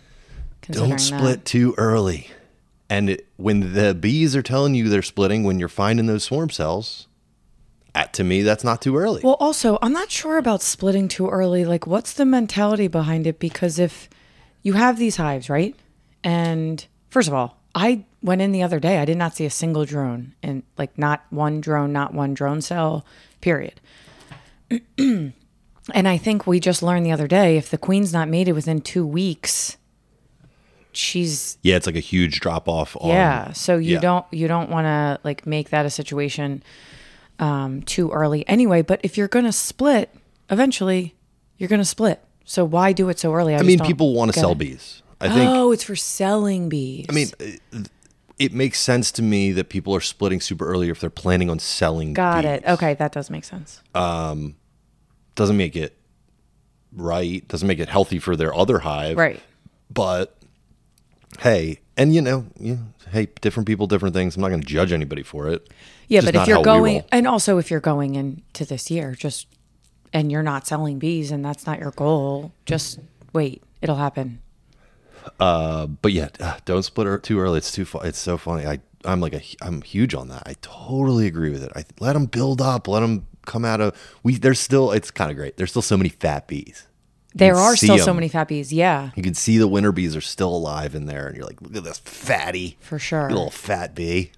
Don't 0.70 0.98
split 0.98 1.40
that. 1.40 1.44
too 1.44 1.74
early. 1.78 2.30
And 2.90 3.10
it, 3.10 3.26
when 3.36 3.74
the 3.74 3.94
bees 3.94 4.34
are 4.34 4.42
telling 4.42 4.74
you 4.74 4.88
they're 4.88 5.02
splitting, 5.02 5.44
when 5.44 5.58
you're 5.58 5.68
finding 5.68 6.06
those 6.06 6.24
swarm 6.24 6.50
cells, 6.50 7.06
at, 7.94 8.12
to 8.14 8.24
me, 8.24 8.42
that's 8.42 8.64
not 8.64 8.80
too 8.80 8.96
early. 8.96 9.20
Well, 9.22 9.36
also, 9.40 9.78
I'm 9.82 9.92
not 9.92 10.10
sure 10.10 10.38
about 10.38 10.62
splitting 10.62 11.08
too 11.08 11.28
early. 11.28 11.64
Like, 11.64 11.86
what's 11.86 12.12
the 12.12 12.24
mentality 12.24 12.88
behind 12.88 13.26
it? 13.26 13.38
Because 13.38 13.78
if 13.78 14.08
you 14.62 14.74
have 14.74 14.98
these 14.98 15.16
hives, 15.16 15.50
right? 15.50 15.74
And 16.22 16.84
first 17.10 17.28
of 17.28 17.34
all, 17.34 17.58
I 17.74 18.04
went 18.22 18.42
in 18.42 18.52
the 18.52 18.62
other 18.62 18.80
day. 18.80 18.98
I 18.98 19.04
did 19.04 19.16
not 19.16 19.36
see 19.36 19.44
a 19.44 19.50
single 19.50 19.84
drone, 19.84 20.34
and 20.42 20.62
like 20.76 20.96
not 20.98 21.24
one 21.30 21.60
drone, 21.60 21.92
not 21.92 22.14
one 22.14 22.34
drone 22.34 22.60
cell. 22.60 23.04
Period. 23.40 23.80
and 24.98 25.32
I 25.94 26.16
think 26.18 26.46
we 26.46 26.60
just 26.60 26.82
learned 26.82 27.06
the 27.06 27.12
other 27.12 27.28
day 27.28 27.56
if 27.56 27.70
the 27.70 27.78
queen's 27.78 28.12
not 28.12 28.28
mated 28.28 28.54
within 28.54 28.80
two 28.80 29.06
weeks, 29.06 29.76
she's 30.92 31.58
Yeah, 31.62 31.76
it's 31.76 31.86
like 31.86 31.96
a 31.96 32.00
huge 32.00 32.40
drop 32.40 32.68
off. 32.68 32.96
on 33.00 33.10
yeah. 33.10 33.52
So 33.52 33.76
you 33.76 33.94
yeah. 33.94 34.00
don't 34.00 34.26
you 34.30 34.48
don't 34.48 34.70
want 34.70 34.86
to 34.86 35.20
like 35.24 35.46
make 35.46 35.70
that 35.70 35.86
a 35.86 35.90
situation 35.90 36.62
um, 37.38 37.82
too 37.82 38.10
early 38.10 38.46
anyway. 38.48 38.82
But 38.82 39.00
if 39.02 39.16
you're 39.16 39.28
gonna 39.28 39.52
split, 39.52 40.14
eventually 40.50 41.14
you're 41.56 41.68
gonna 41.68 41.84
split. 41.84 42.22
So 42.44 42.64
why 42.64 42.92
do 42.92 43.08
it 43.08 43.18
so 43.18 43.34
early? 43.34 43.54
I 43.54 43.58
just 43.58 43.66
mean, 43.66 43.78
people 43.80 44.14
want 44.14 44.32
to 44.32 44.38
sell 44.38 44.52
it. 44.52 44.58
bees. 44.58 45.02
I 45.20 45.28
think. 45.28 45.50
Oh, 45.50 45.72
it's 45.72 45.84
for 45.84 45.96
selling 45.96 46.68
bees. 46.68 47.06
I 47.08 47.12
mean, 47.12 47.28
uh, 47.40 47.82
it 48.38 48.52
makes 48.52 48.80
sense 48.80 49.10
to 49.12 49.22
me 49.22 49.52
that 49.52 49.68
people 49.68 49.94
are 49.94 50.00
splitting 50.00 50.40
super 50.40 50.66
early 50.66 50.88
if 50.88 51.00
they're 51.00 51.10
planning 51.10 51.50
on 51.50 51.58
selling. 51.58 52.14
got 52.14 52.44
bees. 52.44 52.52
it. 52.52 52.64
Okay, 52.66 52.94
that 52.94 53.12
does 53.12 53.30
make 53.30 53.44
sense. 53.44 53.82
Um, 53.94 54.56
doesn't 55.34 55.56
make 55.56 55.76
it 55.76 55.98
right. 56.92 57.46
Doesn't 57.48 57.68
make 57.68 57.80
it 57.80 57.88
healthy 57.88 58.18
for 58.18 58.36
their 58.36 58.54
other 58.54 58.78
hive. 58.78 59.16
Right. 59.16 59.40
But 59.90 60.37
hey, 61.38 61.80
and 61.96 62.14
you 62.14 62.20
know, 62.20 62.46
yeah, 62.58 62.76
hey, 63.10 63.28
different 63.40 63.66
people, 63.66 63.86
different 63.86 64.14
things. 64.14 64.36
I'm 64.36 64.42
not 64.42 64.48
going 64.48 64.60
to 64.60 64.66
judge 64.66 64.92
anybody 64.92 65.22
for 65.22 65.48
it. 65.48 65.68
Yeah, 66.08 66.20
but 66.22 66.34
if 66.34 66.46
you're 66.46 66.62
going, 66.62 67.04
and 67.12 67.26
also 67.26 67.58
if 67.58 67.70
you're 67.70 67.80
going 67.80 68.14
into 68.14 68.64
this 68.64 68.90
year, 68.90 69.14
just 69.14 69.46
and 70.12 70.32
you're 70.32 70.42
not 70.42 70.66
selling 70.66 70.98
bees, 70.98 71.30
and 71.30 71.44
that's 71.44 71.66
not 71.66 71.78
your 71.78 71.90
goal, 71.90 72.52
just 72.66 72.98
wait, 73.32 73.62
it'll 73.82 73.96
happen. 73.96 74.40
Uh, 75.38 75.86
but 75.86 76.12
yeah, 76.12 76.28
uh, 76.40 76.58
don't 76.64 76.82
split 76.82 77.06
her 77.06 77.18
too 77.18 77.38
early. 77.40 77.58
It's 77.58 77.72
too 77.72 77.86
It's 78.02 78.18
so 78.18 78.38
funny. 78.38 78.66
I 78.66 78.80
I'm 79.04 79.20
like 79.20 79.34
a 79.34 79.42
I'm 79.60 79.82
huge 79.82 80.14
on 80.14 80.28
that. 80.28 80.42
I 80.46 80.54
totally 80.60 81.26
agree 81.26 81.50
with 81.50 81.62
it. 81.62 81.72
I 81.76 81.84
let 82.00 82.14
them 82.14 82.26
build 82.26 82.60
up. 82.60 82.88
Let 82.88 83.00
them 83.00 83.26
come 83.46 83.64
out 83.64 83.80
of 83.80 83.94
we. 84.22 84.36
There's 84.36 84.60
still 84.60 84.92
it's 84.92 85.10
kind 85.10 85.30
of 85.30 85.36
great. 85.36 85.56
There's 85.56 85.70
still 85.70 85.82
so 85.82 85.96
many 85.96 86.08
fat 86.08 86.48
bees. 86.48 86.87
There 87.38 87.56
are 87.56 87.76
still 87.76 87.98
so 87.98 88.12
many 88.14 88.28
fat 88.28 88.48
bees. 88.48 88.72
Yeah, 88.72 89.10
You 89.16 89.22
can 89.22 89.34
see 89.34 89.58
the 89.58 89.68
winter 89.68 89.92
bees 89.92 90.14
are 90.16 90.20
still 90.20 90.54
alive 90.54 90.94
in 90.94 91.06
there, 91.06 91.26
and 91.28 91.36
you're 91.36 91.46
like, 91.46 91.60
look 91.62 91.76
at 91.76 91.84
this 91.84 91.98
fatty, 91.98 92.76
for 92.80 92.98
sure. 92.98 93.28
little 93.30 93.50
fat 93.50 93.94
bee. 93.94 94.32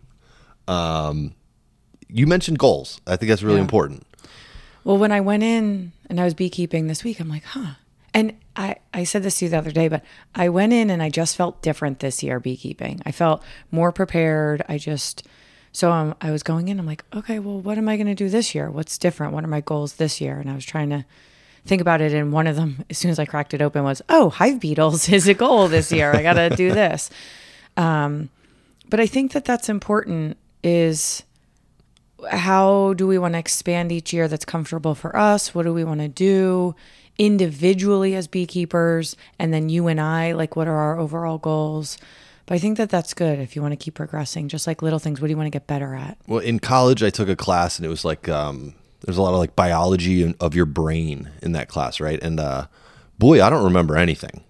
Um, 0.68 1.34
you 2.08 2.26
mentioned 2.26 2.58
goals. 2.58 3.00
I 3.06 3.16
think 3.16 3.28
that's 3.30 3.42
really 3.42 3.56
Yeah. 3.56 3.62
important. 3.62 4.06
Well, 4.84 4.98
when 4.98 5.12
I 5.12 5.20
went 5.20 5.42
in 5.42 5.92
and 6.08 6.20
I 6.20 6.24
was 6.24 6.34
beekeeping 6.34 6.86
this 6.86 7.04
week, 7.04 7.20
I'm 7.20 7.28
like, 7.28 7.44
huh. 7.44 7.74
And 8.12 8.34
I, 8.56 8.76
I 8.92 9.04
said 9.04 9.22
this 9.22 9.38
to 9.38 9.44
you 9.44 9.50
the 9.50 9.58
other 9.58 9.70
day, 9.70 9.88
but 9.88 10.02
I 10.34 10.48
went 10.48 10.72
in 10.72 10.90
and 10.90 11.02
I 11.02 11.10
just 11.10 11.36
felt 11.36 11.62
different 11.62 12.00
this 12.00 12.22
year 12.22 12.40
beekeeping. 12.40 13.00
I 13.06 13.12
felt 13.12 13.42
more 13.70 13.92
prepared. 13.92 14.62
I 14.68 14.78
just, 14.78 15.24
so 15.70 15.92
um, 15.92 16.14
I 16.20 16.30
was 16.32 16.42
going 16.42 16.68
in, 16.68 16.80
I'm 16.80 16.86
like, 16.86 17.04
okay, 17.14 17.38
well, 17.38 17.60
what 17.60 17.78
am 17.78 17.88
I 17.88 17.96
going 17.96 18.08
to 18.08 18.14
do 18.14 18.28
this 18.28 18.54
year? 18.54 18.68
What's 18.70 18.98
different? 18.98 19.32
What 19.32 19.44
are 19.44 19.48
my 19.48 19.60
goals 19.60 19.94
this 19.94 20.20
year? 20.20 20.38
And 20.38 20.50
I 20.50 20.54
was 20.54 20.64
trying 20.64 20.90
to 20.90 21.04
think 21.66 21.80
about 21.80 22.00
it. 22.00 22.12
And 22.12 22.32
one 22.32 22.46
of 22.46 22.56
them, 22.56 22.84
as 22.90 22.98
soon 22.98 23.10
as 23.10 23.18
I 23.18 23.24
cracked 23.24 23.54
it 23.54 23.62
open, 23.62 23.84
was, 23.84 24.02
oh, 24.08 24.30
hive 24.30 24.60
beetles 24.60 25.08
is 25.08 25.28
a 25.28 25.34
goal 25.34 25.68
this 25.68 25.92
year. 25.92 26.14
I 26.14 26.22
got 26.22 26.34
to 26.34 26.50
do 26.50 26.70
this. 26.74 27.10
Um, 27.76 28.30
but 28.88 29.00
I 29.00 29.06
think 29.06 29.32
that 29.32 29.44
that's 29.44 29.68
important 29.68 30.36
is 30.62 31.22
how 32.30 32.94
do 32.94 33.06
we 33.06 33.18
want 33.18 33.34
to 33.34 33.38
expand 33.38 33.92
each 33.92 34.12
year 34.12 34.28
that's 34.28 34.44
comfortable 34.44 34.94
for 34.94 35.16
us? 35.16 35.54
What 35.54 35.62
do 35.64 35.72
we 35.72 35.84
want 35.84 36.00
to 36.00 36.08
do 36.08 36.74
individually 37.18 38.14
as 38.14 38.26
beekeepers? 38.26 39.16
And 39.38 39.54
then 39.54 39.68
you 39.68 39.86
and 39.86 40.00
I, 40.00 40.32
like, 40.32 40.56
what 40.56 40.68
are 40.68 40.76
our 40.76 40.98
overall 40.98 41.38
goals? 41.38 41.98
But 42.46 42.56
I 42.56 42.58
think 42.58 42.78
that 42.78 42.90
that's 42.90 43.14
good 43.14 43.38
if 43.38 43.54
you 43.54 43.62
want 43.62 43.72
to 43.72 43.76
keep 43.76 43.94
progressing, 43.94 44.48
just 44.48 44.66
like 44.66 44.82
little 44.82 44.98
things. 44.98 45.20
What 45.20 45.28
do 45.28 45.30
you 45.30 45.36
want 45.36 45.46
to 45.46 45.50
get 45.50 45.66
better 45.66 45.94
at? 45.94 46.18
Well, 46.26 46.40
in 46.40 46.58
college, 46.58 47.02
I 47.02 47.10
took 47.10 47.28
a 47.28 47.36
class, 47.36 47.78
and 47.78 47.86
it 47.86 47.88
was 47.88 48.04
like 48.04 48.28
um, 48.28 48.74
there's 49.00 49.16
a 49.16 49.22
lot 49.22 49.32
of 49.32 49.38
like 49.38 49.56
biology 49.56 50.34
of 50.40 50.54
your 50.54 50.66
brain 50.66 51.30
in 51.42 51.52
that 51.52 51.68
class, 51.68 52.00
right? 52.00 52.22
And 52.22 52.38
uh, 52.40 52.66
boy, 53.18 53.42
I 53.42 53.50
don't 53.50 53.64
remember 53.64 53.96
anything 53.96 54.44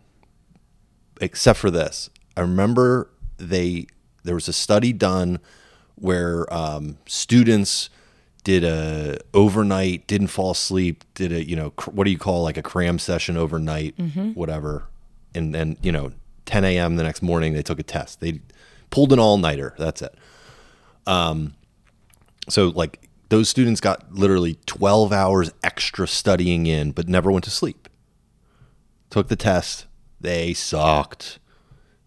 except 1.20 1.58
for 1.58 1.70
this. 1.70 2.10
I 2.36 2.40
remember 2.40 3.10
they 3.38 3.86
there 4.24 4.34
was 4.34 4.48
a 4.48 4.52
study 4.52 4.92
done 4.92 5.38
where 5.96 6.52
um, 6.52 6.98
students 7.06 7.90
did 8.44 8.64
a 8.64 9.18
overnight, 9.34 10.06
didn't 10.06 10.28
fall 10.28 10.50
asleep, 10.52 11.04
did 11.14 11.32
a 11.32 11.46
you 11.46 11.56
know 11.56 11.70
cr- 11.70 11.90
what 11.90 12.04
do 12.04 12.10
you 12.10 12.18
call 12.18 12.42
like 12.42 12.56
a 12.56 12.62
cram 12.62 12.98
session 12.98 13.36
overnight, 13.36 13.94
whatever, 14.34 14.84
and 15.34 15.54
then 15.54 15.76
you 15.82 15.92
know 15.92 16.12
10 16.46 16.64
a.m. 16.64 16.96
the 16.96 17.02
next 17.02 17.22
morning 17.22 17.52
they 17.52 17.62
took 17.62 17.78
a 17.78 17.82
test. 17.82 18.20
They 18.20 18.40
pulled 18.90 19.12
an 19.12 19.18
all 19.18 19.36
nighter. 19.36 19.74
That's 19.78 20.02
it. 20.02 20.14
um 21.06 21.54
So 22.48 22.68
like 22.68 23.08
those 23.30 23.48
students 23.48 23.80
got 23.80 24.12
literally 24.12 24.58
12 24.66 25.12
hours 25.12 25.52
extra 25.62 26.06
studying 26.06 26.66
in, 26.66 26.90
but 26.90 27.08
never 27.08 27.32
went 27.32 27.44
to 27.44 27.50
sleep. 27.50 27.88
Took 29.08 29.28
the 29.28 29.36
test. 29.36 29.86
They 30.20 30.52
sucked. 30.52 31.38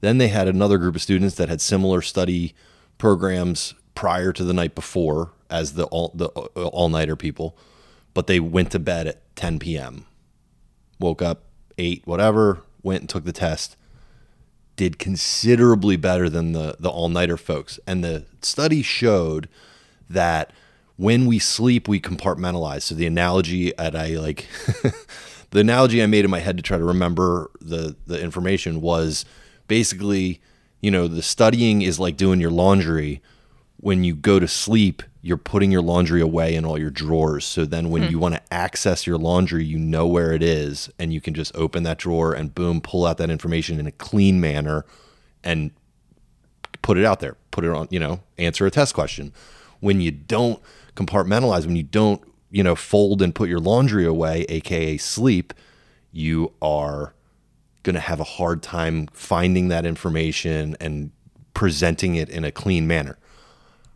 Then 0.01 0.17
they 0.17 0.27
had 0.27 0.49
another 0.49 0.77
group 0.77 0.95
of 0.95 1.01
students 1.01 1.35
that 1.35 1.49
had 1.49 1.61
similar 1.61 2.01
study 2.01 2.53
programs 2.97 3.73
prior 3.95 4.33
to 4.33 4.43
the 4.43 4.53
night 4.53 4.75
before 4.75 5.31
as 5.49 5.73
the 5.73 5.85
all 5.85 6.11
the 6.13 6.29
uh, 6.35 6.67
all 6.67 6.89
nighter 6.89 7.15
people, 7.15 7.57
but 8.13 8.27
they 8.27 8.39
went 8.39 8.71
to 8.71 8.79
bed 8.79 9.07
at 9.07 9.35
10 9.35 9.59
p.m. 9.59 10.05
Woke 10.99 11.21
up, 11.21 11.43
ate 11.77 12.05
whatever, 12.05 12.63
went 12.81 13.01
and 13.01 13.09
took 13.09 13.23
the 13.23 13.31
test. 13.31 13.77
Did 14.75 14.99
considerably 14.99 15.95
better 15.95 16.29
than 16.29 16.51
the 16.51 16.75
the 16.79 16.89
all 16.89 17.07
nighter 17.07 17.37
folks, 17.37 17.79
and 17.87 18.03
the 18.03 18.25
study 18.41 18.81
showed 18.81 19.47
that 20.09 20.51
when 20.97 21.25
we 21.25 21.39
sleep, 21.39 21.87
we 21.87 21.99
compartmentalize. 21.99 22.83
So 22.83 22.95
the 22.95 23.07
analogy 23.07 23.73
that 23.77 23.95
I 23.95 24.09
like, 24.17 24.47
the 25.51 25.59
analogy 25.59 26.03
I 26.03 26.07
made 26.07 26.25
in 26.25 26.31
my 26.31 26.39
head 26.39 26.57
to 26.57 26.63
try 26.63 26.77
to 26.77 26.83
remember 26.83 27.49
the 27.59 27.95
the 28.05 28.21
information 28.21 28.81
was 28.81 29.25
basically, 29.67 30.41
you 30.81 30.91
know, 30.91 31.07
the 31.07 31.23
studying 31.23 31.81
is 31.81 31.99
like 31.99 32.17
doing 32.17 32.39
your 32.39 32.51
laundry. 32.51 33.21
When 33.77 34.03
you 34.03 34.15
go 34.15 34.39
to 34.39 34.47
sleep, 34.47 35.03
you're 35.21 35.37
putting 35.37 35.71
your 35.71 35.81
laundry 35.81 36.21
away 36.21 36.55
in 36.55 36.63
all 36.63 36.77
your 36.77 36.89
drawers. 36.89 37.43
So 37.43 37.65
then 37.65 37.89
when 37.89 38.03
hmm. 38.03 38.09
you 38.09 38.19
want 38.19 38.35
to 38.35 38.53
access 38.53 39.07
your 39.07 39.17
laundry, 39.17 39.65
you 39.65 39.79
know 39.79 40.07
where 40.07 40.31
it 40.33 40.43
is 40.43 40.89
and 40.99 41.13
you 41.13 41.19
can 41.19 41.33
just 41.33 41.55
open 41.55 41.83
that 41.83 41.97
drawer 41.97 42.33
and 42.33 42.53
boom, 42.53 42.81
pull 42.81 43.05
out 43.05 43.17
that 43.17 43.29
information 43.29 43.79
in 43.79 43.87
a 43.87 43.91
clean 43.91 44.39
manner 44.39 44.85
and 45.43 45.71
put 46.81 46.97
it 46.97 47.05
out 47.05 47.19
there, 47.19 47.37
put 47.51 47.63
it 47.63 47.71
on, 47.71 47.87
you 47.89 47.99
know, 47.99 48.21
answer 48.37 48.65
a 48.65 48.71
test 48.71 48.93
question. 48.93 49.33
When 49.83 49.99
you 49.99 50.11
don't 50.11 50.61
compartmentalize, 50.95 51.65
when 51.65 51.75
you 51.75 51.83
don't, 51.83 52.21
you 52.49 52.63
know, 52.63 52.75
fold 52.75 53.21
and 53.21 53.35
put 53.35 53.49
your 53.49 53.59
laundry 53.59 54.05
away, 54.05 54.45
aka 54.47 54.97
sleep, 54.97 55.53
you 56.11 56.53
are 56.61 57.13
going 57.83 57.95
to 57.95 57.99
have 57.99 58.21
a 58.21 58.23
hard 58.23 58.63
time 58.63 59.07
finding 59.11 59.67
that 59.67 59.85
information 59.85 60.77
and 60.79 61.11
presenting 61.53 62.15
it 62.15 62.29
in 62.29 62.45
a 62.45 62.51
clean 62.51 62.87
manner. 62.87 63.17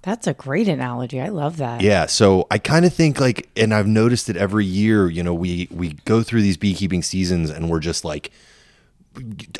That's 0.01 0.27
a 0.27 0.33
great 0.33 0.67
analogy. 0.67 1.21
I 1.21 1.29
love 1.29 1.57
that. 1.57 1.81
Yeah, 1.81 2.05
so 2.05 2.47
I 2.51 2.57
kind 2.57 2.85
of 2.85 2.93
think 2.93 3.19
like, 3.19 3.49
and 3.55 3.73
I've 3.73 3.87
noticed 3.87 4.29
it 4.29 4.37
every 4.37 4.65
year. 4.65 5.09
You 5.09 5.23
know, 5.23 5.33
we 5.33 5.67
we 5.71 5.93
go 6.05 6.21
through 6.21 6.41
these 6.41 6.57
beekeeping 6.57 7.01
seasons, 7.03 7.49
and 7.49 7.69
we're 7.69 7.79
just 7.79 8.05
like, 8.05 8.31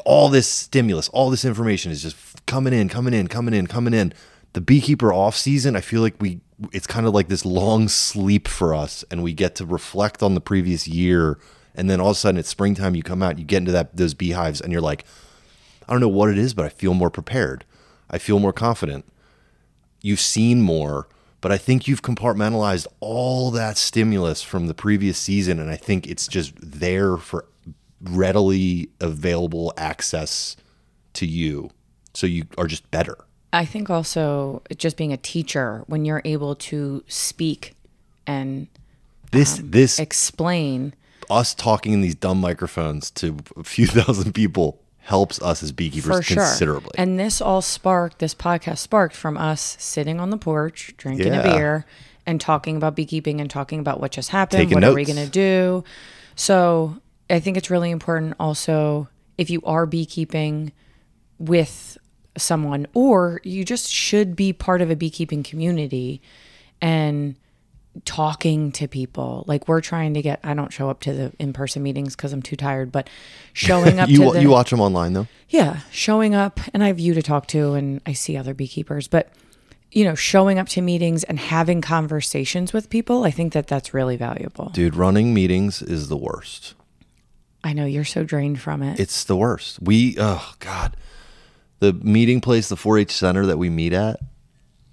all 0.05 0.29
this 0.29 0.47
stimulus, 0.47 1.09
all 1.09 1.29
this 1.29 1.45
information 1.45 1.91
is 1.91 2.01
just 2.01 2.45
coming 2.45 2.73
in, 2.73 2.89
coming 2.89 3.13
in, 3.13 3.27
coming 3.27 3.53
in, 3.53 3.67
coming 3.67 3.93
in. 3.93 4.13
The 4.57 4.61
beekeeper 4.61 5.13
off 5.13 5.37
season, 5.37 5.75
I 5.75 5.81
feel 5.81 6.01
like 6.01 6.15
we 6.19 6.41
it's 6.71 6.87
kind 6.87 7.05
of 7.05 7.13
like 7.13 7.27
this 7.27 7.45
long 7.45 7.87
sleep 7.87 8.47
for 8.47 8.73
us, 8.73 9.05
and 9.11 9.21
we 9.21 9.31
get 9.31 9.53
to 9.57 9.67
reflect 9.67 10.23
on 10.23 10.33
the 10.33 10.41
previous 10.41 10.87
year, 10.87 11.37
and 11.75 11.87
then 11.87 12.01
all 12.01 12.09
of 12.09 12.15
a 12.17 12.19
sudden 12.19 12.39
it's 12.39 12.49
springtime. 12.49 12.95
You 12.95 13.03
come 13.03 13.21
out, 13.21 13.37
you 13.37 13.45
get 13.45 13.57
into 13.57 13.71
that 13.73 13.95
those 13.95 14.15
beehives, 14.15 14.59
and 14.59 14.73
you're 14.73 14.81
like, 14.81 15.05
I 15.87 15.91
don't 15.91 16.01
know 16.01 16.07
what 16.07 16.31
it 16.31 16.39
is, 16.39 16.55
but 16.55 16.65
I 16.65 16.69
feel 16.69 16.95
more 16.95 17.11
prepared. 17.11 17.65
I 18.09 18.17
feel 18.17 18.39
more 18.39 18.51
confident 18.51 19.05
you've 20.01 20.19
seen 20.19 20.63
more, 20.63 21.07
but 21.39 21.51
I 21.51 21.59
think 21.59 21.87
you've 21.87 22.01
compartmentalized 22.01 22.87
all 22.99 23.51
that 23.51 23.77
stimulus 23.77 24.41
from 24.41 24.65
the 24.65 24.73
previous 24.73 25.19
season, 25.19 25.59
and 25.59 25.69
I 25.69 25.75
think 25.75 26.07
it's 26.07 26.27
just 26.27 26.55
there 26.57 27.17
for 27.17 27.45
readily 28.01 28.89
available 28.99 29.71
access 29.77 30.55
to 31.13 31.27
you. 31.27 31.69
So 32.15 32.25
you 32.25 32.45
are 32.57 32.65
just 32.65 32.89
better. 32.89 33.26
I 33.53 33.65
think 33.65 33.89
also 33.89 34.61
just 34.75 34.97
being 34.97 35.13
a 35.13 35.17
teacher, 35.17 35.83
when 35.87 36.05
you're 36.05 36.21
able 36.25 36.55
to 36.55 37.03
speak 37.07 37.75
and 38.25 38.67
This 39.31 39.59
um, 39.59 39.71
this 39.71 39.99
explain, 39.99 40.93
us 41.29 41.53
talking 41.53 41.93
in 41.93 42.01
these 42.01 42.15
dumb 42.15 42.39
microphones 42.41 43.09
to 43.11 43.37
a 43.55 43.63
few 43.63 43.87
thousand 43.97 44.33
people 44.33 44.79
helps 44.99 45.41
us 45.41 45.63
as 45.63 45.71
beekeepers 45.71 46.25
sure. 46.25 46.43
considerably. 46.43 46.91
And 46.97 47.17
this 47.17 47.39
all 47.39 47.61
sparked, 47.61 48.19
this 48.19 48.35
podcast 48.35 48.79
sparked 48.79 49.15
from 49.15 49.37
us 49.37 49.77
sitting 49.79 50.19
on 50.19 50.29
the 50.31 50.37
porch, 50.37 50.93
drinking 50.97 51.33
Yeah. 51.33 51.39
a 51.39 51.43
beer, 51.43 51.85
and 52.25 52.41
talking 52.41 52.75
about 52.75 52.95
beekeeping 52.95 53.39
and 53.39 53.49
talking 53.49 53.79
about 53.79 54.01
what 54.01 54.11
just 54.11 54.29
happened. 54.31 54.63
Taking 54.63 54.75
what 54.75 54.83
are 54.83 54.93
we 54.93 55.05
going 55.05 55.15
to 55.23 55.31
do? 55.31 55.85
So 56.35 56.97
I 57.29 57.39
think 57.39 57.55
it's 57.55 57.69
really 57.69 57.89
important 57.91 58.35
also 58.37 59.07
if 59.37 59.49
you 59.49 59.61
are 59.63 59.85
beekeeping 59.85 60.73
with 61.39 61.97
someone 62.37 62.87
or 62.93 63.41
you 63.43 63.65
just 63.65 63.91
should 63.91 64.35
be 64.35 64.53
part 64.53 64.81
of 64.81 64.89
a 64.89 64.95
beekeeping 64.95 65.43
community 65.43 66.21
and 66.81 67.35
talking 68.05 68.71
to 68.73 68.87
people. 68.87 69.43
Like 69.47 69.67
we're 69.67 69.81
trying 69.81 70.13
to 70.13 70.21
get. 70.21 70.39
I 70.43 70.53
don't 70.53 70.71
show 70.71 70.89
up 70.89 70.99
to 71.01 71.13
the 71.13 71.33
in 71.39 71.53
person 71.53 71.83
meetings 71.83 72.15
because 72.15 72.33
I'm 72.33 72.41
too 72.41 72.55
tired. 72.55 72.91
But 72.91 73.09
showing 73.53 73.99
up 73.99 74.09
you 74.09 74.19
to 74.19 74.31
the 74.31 74.41
you 74.41 74.49
watch 74.49 74.69
them 74.69 74.81
online 74.81 75.13
though. 75.13 75.27
yeah, 75.49 75.79
showing 75.91 76.35
up, 76.35 76.59
and 76.73 76.83
I 76.83 76.87
have 76.87 76.99
you 76.99 77.13
to 77.13 77.21
talk 77.21 77.47
to, 77.47 77.73
and 77.73 78.01
I 78.05 78.13
see 78.13 78.37
other 78.37 78.53
beekeepers, 78.53 79.07
but 79.07 79.29
you 79.91 80.03
know, 80.03 80.15
showing 80.15 80.59
up 80.59 80.67
to 80.69 80.81
meetings 80.81 81.23
and 81.23 81.39
having 81.39 81.81
conversations 81.81 82.73
with 82.73 82.89
people, 82.89 83.23
I 83.23 83.31
think 83.31 83.53
that 83.53 83.67
that's 83.67 83.93
really 83.93 84.17
valuable. 84.17 84.69
Dude, 84.69 84.95
running 84.95 85.33
meetings 85.33 85.81
is 85.81 86.09
the 86.09 86.17
worst. 86.17 86.75
I 87.63 87.73
know 87.73 87.85
you're 87.85 88.05
so 88.05 88.23
drained 88.23 88.61
from 88.61 88.83
it. 88.83 88.99
It's 88.99 89.23
the 89.23 89.35
worst. 89.35 89.81
We 89.81 90.15
oh 90.19 90.53
god, 90.59 90.95
the 91.79 91.93
meeting 91.93 92.41
place, 92.41 92.69
the 92.69 92.75
4-H 92.75 93.11
center 93.11 93.45
that 93.45 93.57
we 93.57 93.69
meet 93.69 93.93
at, 93.93 94.19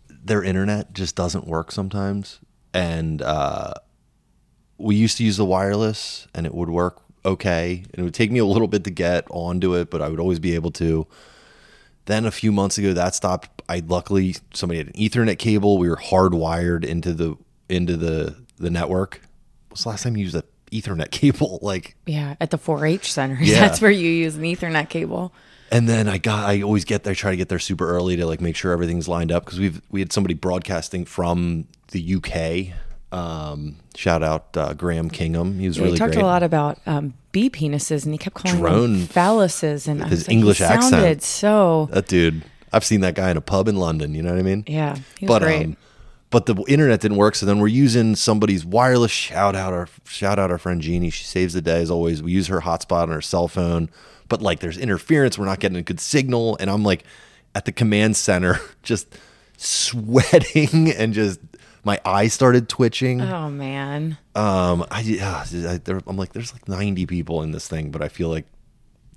their 0.08 0.42
internet 0.42 0.92
just 0.92 1.16
doesn't 1.16 1.46
work 1.46 1.70
sometimes, 1.70 2.40
and 2.72 3.20
uh, 3.22 3.74
we 4.78 4.96
used 4.96 5.16
to 5.18 5.24
use 5.24 5.36
the 5.36 5.44
wireless, 5.44 6.26
and 6.34 6.46
it 6.46 6.54
would 6.54 6.70
work 6.70 7.02
okay, 7.24 7.84
and 7.92 8.00
it 8.00 8.02
would 8.02 8.14
take 8.14 8.30
me 8.30 8.38
a 8.38 8.44
little 8.44 8.68
bit 8.68 8.84
to 8.84 8.90
get 8.90 9.26
onto 9.30 9.74
it, 9.74 9.90
but 9.90 10.02
I 10.02 10.08
would 10.08 10.20
always 10.20 10.38
be 10.38 10.54
able 10.54 10.70
to. 10.72 11.06
Then 12.06 12.26
a 12.26 12.30
few 12.30 12.52
months 12.52 12.76
ago, 12.76 12.92
that 12.92 13.14
stopped. 13.14 13.62
I 13.66 13.82
luckily 13.86 14.36
somebody 14.52 14.78
had 14.78 14.88
an 14.88 14.92
Ethernet 14.92 15.38
cable. 15.38 15.78
We 15.78 15.88
were 15.88 15.96
hardwired 15.96 16.84
into 16.84 17.14
the 17.14 17.36
into 17.68 17.96
the 17.96 18.36
the 18.58 18.68
network. 18.68 19.22
What's 19.68 19.84
the 19.84 19.88
last 19.88 20.02
time 20.02 20.16
you 20.16 20.24
used 20.24 20.34
an 20.34 20.42
Ethernet 20.80 21.10
cable? 21.10 21.58
Like 21.62 21.96
yeah, 22.06 22.34
at 22.40 22.50
the 22.50 22.58
4-H 22.58 23.12
centers, 23.12 23.40
Yeah. 23.48 23.60
that's 23.60 23.80
where 23.80 23.90
you 23.90 24.08
use 24.10 24.36
an 24.36 24.42
Ethernet 24.42 24.88
cable. 24.88 25.32
And 25.70 25.88
then 25.88 26.08
I 26.08 26.18
got 26.18 26.44
I 26.48 26.62
always 26.62 26.84
get 26.84 27.04
there 27.04 27.14
try 27.14 27.30
to 27.30 27.36
get 27.36 27.48
there 27.48 27.58
super 27.58 27.88
early 27.88 28.16
to 28.16 28.26
like 28.26 28.40
make 28.40 28.54
sure 28.56 28.72
everything's 28.72 29.08
lined 29.08 29.32
up 29.32 29.44
because 29.44 29.58
we've 29.58 29.80
we 29.90 30.00
had 30.00 30.12
somebody 30.12 30.34
broadcasting 30.34 31.04
from 31.04 31.66
the 31.92 32.14
UK. 32.16 32.76
Um, 33.16 33.76
shout 33.94 34.22
out 34.22 34.56
uh, 34.56 34.74
Graham 34.74 35.08
Kingham. 35.08 35.58
He 35.58 35.68
was 35.68 35.76
Yeah, 35.76 35.84
really 35.84 35.94
he 35.94 35.98
talked 35.98 36.12
great. 36.14 36.22
a 36.22 36.26
lot 36.26 36.42
about 36.42 36.78
um, 36.86 37.14
bee 37.32 37.48
penises, 37.48 38.04
and 38.04 38.12
he 38.12 38.18
kept 38.18 38.34
calling 38.36 38.58
Drone- 38.58 38.98
them 38.98 39.06
phalluses, 39.08 39.86
and 39.88 40.04
his 40.06 40.26
like, 40.28 40.32
English 40.34 40.60
accent. 40.60 40.90
sounded 40.90 41.22
so. 41.22 41.88
That 41.92 42.08
dude, 42.08 42.42
I've 42.72 42.84
seen 42.84 43.00
that 43.02 43.14
guy 43.14 43.30
in 43.30 43.36
a 43.36 43.40
pub 43.40 43.68
in 43.68 43.76
London. 43.76 44.14
You 44.14 44.22
know 44.22 44.32
what 44.32 44.40
I 44.40 44.42
mean? 44.42 44.64
Yeah, 44.66 44.96
he 45.18 45.26
was 45.26 45.28
but 45.28 45.42
great. 45.42 45.64
um, 45.66 45.76
but 46.34 46.46
the 46.46 46.56
internet 46.66 47.00
didn't 47.00 47.16
work. 47.16 47.36
So 47.36 47.46
then 47.46 47.60
we're 47.60 47.68
using 47.68 48.16
somebody's 48.16 48.64
wireless. 48.64 49.12
Shout 49.12 49.54
out 49.54 49.72
our 49.72 49.88
shout 50.04 50.38
out 50.40 50.50
our 50.50 50.58
friend 50.58 50.82
Jeannie. 50.82 51.10
She 51.10 51.22
saves 51.24 51.54
the 51.54 51.62
day 51.62 51.80
as 51.80 51.90
always. 51.92 52.22
We 52.24 52.32
use 52.32 52.48
her 52.48 52.60
hotspot 52.60 53.04
on 53.04 53.10
her 53.10 53.20
cell 53.22 53.46
phone, 53.46 53.88
but 54.28 54.42
like 54.42 54.58
there's 54.58 54.76
interference. 54.76 55.38
We're 55.38 55.44
not 55.46 55.60
getting 55.60 55.78
a 55.78 55.82
good 55.82 56.00
signal, 56.00 56.56
and 56.58 56.68
I'm 56.68 56.82
like 56.82 57.04
at 57.54 57.66
the 57.66 57.72
command 57.72 58.16
center, 58.16 58.58
just 58.82 59.16
sweating 59.56 60.90
and 60.96 61.14
just 61.14 61.38
my 61.84 62.00
eyes 62.04 62.32
started 62.32 62.68
twitching. 62.68 63.20
oh 63.20 63.48
man, 63.50 64.18
Um, 64.34 64.84
I, 64.90 65.00
yeah, 65.02 65.44
I 65.52 65.76
there, 65.78 66.00
I'm 66.06 66.16
like, 66.16 66.32
there's 66.32 66.52
like 66.52 66.66
90 66.66 67.06
people 67.06 67.42
in 67.42 67.52
this 67.52 67.68
thing, 67.68 67.90
but 67.90 68.02
I 68.02 68.08
feel 68.08 68.28
like 68.28 68.46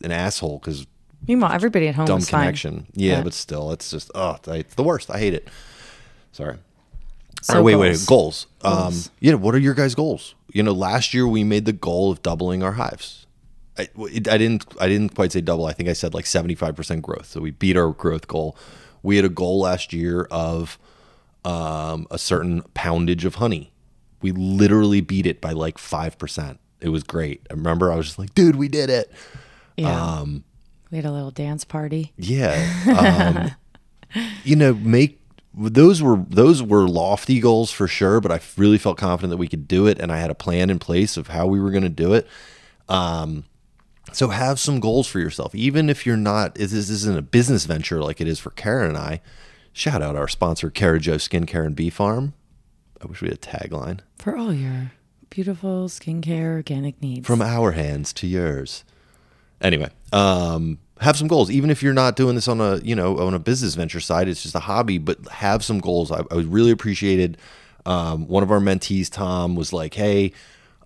an 0.03 0.11
asshole 0.11 0.59
because 0.59 0.86
meanwhile, 1.28 1.51
everybody 1.51 1.88
at 1.88 1.95
home 1.95 2.05
dumb 2.05 2.22
connection. 2.22 2.86
Yeah, 2.93 3.13
Yeah. 3.18 3.24
but 3.24 3.34
still, 3.34 3.72
it's 3.72 3.89
just 3.89 4.11
oh, 4.13 4.38
it's 4.47 4.76
the 4.76 4.84
worst. 4.84 5.09
I 5.09 5.18
hate 5.18 5.34
it. 5.34 5.47
Sorry. 6.32 6.57
So 7.42 7.56
right, 7.56 7.62
wait, 7.64 7.74
goals. 7.74 7.82
wait, 7.82 8.08
goals. 8.08 8.48
Um, 8.64 8.74
Goals. 8.74 9.12
yeah, 9.20 9.34
what 9.36 9.54
are 9.56 9.60
your 9.60 9.74
guys' 9.74 9.96
goals? 9.96 10.36
You 10.54 10.64
know, 10.64 10.72
last 10.74 11.14
year 11.14 11.28
we 11.28 11.44
made 11.44 11.66
the 11.66 11.74
goal 11.74 12.12
of 12.12 12.22
doubling 12.24 12.64
our 12.64 12.74
hives. 12.74 13.26
I, 13.78 13.88
it- 13.98 14.28
I 14.28 14.38
didn't, 14.38 14.66
I 14.82 14.88
didn't 14.88 15.14
quite 15.16 15.32
say 15.32 15.42
double. 15.42 15.66
I 15.66 15.74
think 15.74 15.88
I 15.90 15.94
said 15.94 16.14
like 16.14 16.26
seventy 16.26 16.56
five 16.56 16.76
percent 16.76 17.02
growth. 17.04 17.28
So 17.28 17.40
we 17.42 17.52
beat 17.52 17.78
our 17.78 17.92
growth 17.92 18.28
goal. 18.28 18.58
We 19.04 19.16
had 19.18 19.26
a 19.26 19.30
goal 19.30 19.62
last 19.62 19.94
year 19.94 20.28
of 20.32 20.78
um, 21.46 22.08
a 22.12 22.18
certain 22.18 22.64
poundage 22.74 23.24
of 23.26 23.36
honey. 23.36 23.72
We 24.22 24.32
literally 24.32 25.02
beat 25.02 25.26
it 25.28 25.40
by 25.40 25.52
like 25.52 25.78
five 25.78 26.18
percent. 26.18 26.60
It 26.82 26.90
was 26.90 27.04
great. 27.04 27.46
I 27.50 27.54
remember 27.54 27.92
I 27.92 27.96
was 27.96 28.08
just 28.08 28.20
like, 28.20 28.34
dude, 28.34 28.56
we 28.56 28.68
did 28.68 28.90
it. 28.90 29.12
Yeah, 29.78 30.20
Um, 30.20 30.44
we 30.92 30.98
had 30.98 31.06
a 31.06 31.12
little 31.12 31.32
dance 31.32 31.64
party. 31.64 32.14
Yeah. 32.18 33.54
Um, 34.18 34.22
you 34.44 34.56
know, 34.56 34.74
make 34.74 35.20
those 35.58 36.01
were 36.01 36.24
those 36.30 36.62
were 36.62 36.88
lofty 36.88 37.39
goals 37.39 37.72
for 37.72 37.88
sure, 37.88 38.22
but 38.22 38.32
I 38.32 38.39
really 38.58 38.78
felt 38.78 38.97
confident 38.97 39.32
that 39.32 39.38
we 39.38 39.47
could 39.47 39.68
do 39.68 39.88
it, 39.88 39.99
and 39.99 40.12
I 40.12 40.18
had 40.18 40.30
a 40.30 40.36
plan 40.36 40.70
in 40.70 40.80
place 40.80 41.18
of 41.18 41.30
how 41.30 41.47
we 41.47 41.60
were 41.60 41.72
going 41.72 41.84
to 41.84 41.89
do 41.89 42.14
it. 42.14 42.28
Um, 42.88 43.45
so 44.14 44.30
have 44.30 44.60
some 44.60 44.80
goals 44.80 45.08
for 45.08 45.20
yourself, 45.20 45.53
even 45.53 45.89
if 45.89 46.05
you're 46.05 46.16
not. 46.16 46.55
This 46.55 46.72
isn't 46.74 47.18
a 47.18 47.22
business 47.22 47.66
venture 47.66 48.01
like 48.01 48.22
it 48.22 48.28
is 48.28 48.39
for 48.39 48.51
Kara 48.51 48.88
and 48.88 48.97
I. 48.97 49.22
Shout 49.74 50.01
out 50.01 50.16
our 50.16 50.28
sponsor, 50.28 50.70
Kara 50.70 50.99
Jo 50.99 51.16
Skincare 51.16 51.66
and 51.66 51.76
Bee 51.76 51.89
Farm. 51.89 52.34
I 53.01 53.05
wish 53.05 53.22
we 53.22 53.28
had 53.28 53.38
a 53.38 53.41
tagline. 53.41 53.99
for 54.18 54.36
all 54.36 54.53
your 54.53 54.91
beautiful 55.30 55.88
skincare 55.88 56.53
organic 56.53 57.01
needs. 57.01 57.28
from 57.28 57.41
our 57.41 57.74
hands 57.74 58.14
to 58.14 58.28
yours. 58.28 58.84
Anyway, 59.62 59.89
um, 60.14 60.80
have 61.02 61.18
some 61.18 61.28
goals, 61.28 61.50
even 61.50 61.70
if 61.70 61.84
you're 61.84 61.93
not 61.93 62.16
doing 62.16 62.36
this 62.36 62.48
on 62.48 62.62
a 62.62 62.78
you 62.78 62.95
know 62.95 63.20
on 63.20 63.34
a 63.34 63.39
business 63.39 63.76
venture 63.76 64.00
side. 64.00 64.28
It's 64.28 64.43
just 64.43 64.56
a 64.56 64.60
hobby, 64.60 64.98
but 64.98 65.28
have 65.30 65.64
some 65.64 65.80
goals. 65.80 66.12
I, 66.12 66.22
I 66.32 66.36
was 66.36 66.45
really 66.45 66.72
appreciated. 66.72 67.38
Um, 67.86 68.28
one 68.28 68.43
of 68.43 68.52
our 68.52 68.60
mentees, 68.60 69.10
Tom, 69.10 69.56
was 69.56 69.72
like, 69.72 69.93
"Hey, 69.93 70.34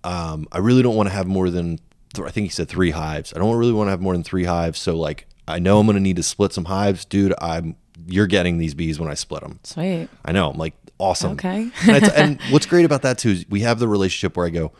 um, 0.04 0.46
I 0.52 0.58
really 0.58 0.82
don't 0.82 0.96
want 0.96 1.08
to 1.08 1.14
have 1.14 1.26
more 1.26 1.50
than 1.50 1.78
th- 2.14 2.26
I 2.26 2.30
think 2.30 2.44
he 2.44 2.50
said 2.50 2.68
three 2.68 2.90
hives. 2.90 3.32
I 3.34 3.38
don't 3.38 3.56
really 3.56 3.72
want 3.72 3.88
to 3.88 3.90
have 3.92 4.00
more 4.00 4.12
than 4.12 4.24
three 4.24 4.44
hives. 4.44 4.78
So 4.78 4.96
like, 4.96 5.26
I 5.48 5.58
know 5.58 5.78
I'm 5.78 5.86
going 5.86 5.96
to 5.96 6.02
need 6.02 6.16
to 6.16 6.22
split 6.22 6.52
some 6.52 6.66
hives, 6.66 7.04
dude. 7.04 7.34
I'm 7.40 7.76
you're 8.06 8.26
getting 8.26 8.58
these 8.58 8.74
bees 8.74 8.98
when 8.98 9.08
I 9.08 9.14
split 9.14 9.42
them. 9.42 9.60
Sweet. 9.62 10.08
I 10.24 10.32
know. 10.32 10.50
I'm 10.50 10.58
like, 10.58 10.74
awesome. 10.98 11.32
Okay. 11.32 11.70
and, 11.88 12.04
and 12.04 12.40
what's 12.50 12.66
great 12.66 12.84
about 12.84 13.02
that 13.02 13.18
too 13.18 13.30
is 13.30 13.46
we 13.48 13.60
have 13.60 13.78
the 13.78 13.88
relationship 13.88 14.36
where 14.36 14.46
I 14.46 14.50
go, 14.50 14.72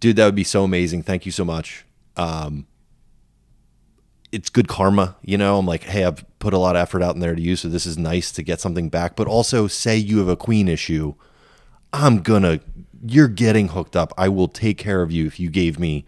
dude, 0.00 0.16
that 0.16 0.24
would 0.24 0.34
be 0.34 0.44
so 0.44 0.64
amazing. 0.64 1.02
Thank 1.02 1.26
you 1.26 1.32
so 1.32 1.44
much. 1.44 1.84
Um, 2.16 2.66
it's 4.32 4.50
good 4.50 4.68
karma, 4.68 5.16
you 5.22 5.38
know. 5.38 5.58
I'm 5.58 5.66
like, 5.66 5.84
hey, 5.84 6.04
I've 6.04 6.24
put 6.38 6.54
a 6.54 6.58
lot 6.58 6.76
of 6.76 6.82
effort 6.82 7.02
out 7.02 7.14
in 7.14 7.20
there 7.20 7.34
to 7.34 7.40
you, 7.40 7.56
so 7.56 7.68
this 7.68 7.86
is 7.86 7.96
nice 7.96 8.32
to 8.32 8.42
get 8.42 8.60
something 8.60 8.88
back. 8.88 9.16
But 9.16 9.26
also, 9.26 9.66
say 9.66 9.96
you 9.96 10.18
have 10.18 10.28
a 10.28 10.36
queen 10.36 10.68
issue, 10.68 11.14
I'm 11.92 12.20
gonna, 12.20 12.60
you're 13.06 13.28
getting 13.28 13.68
hooked 13.68 13.96
up. 13.96 14.12
I 14.18 14.28
will 14.28 14.48
take 14.48 14.78
care 14.78 15.02
of 15.02 15.12
you 15.12 15.26
if 15.26 15.38
you 15.38 15.50
gave 15.50 15.78
me 15.78 16.04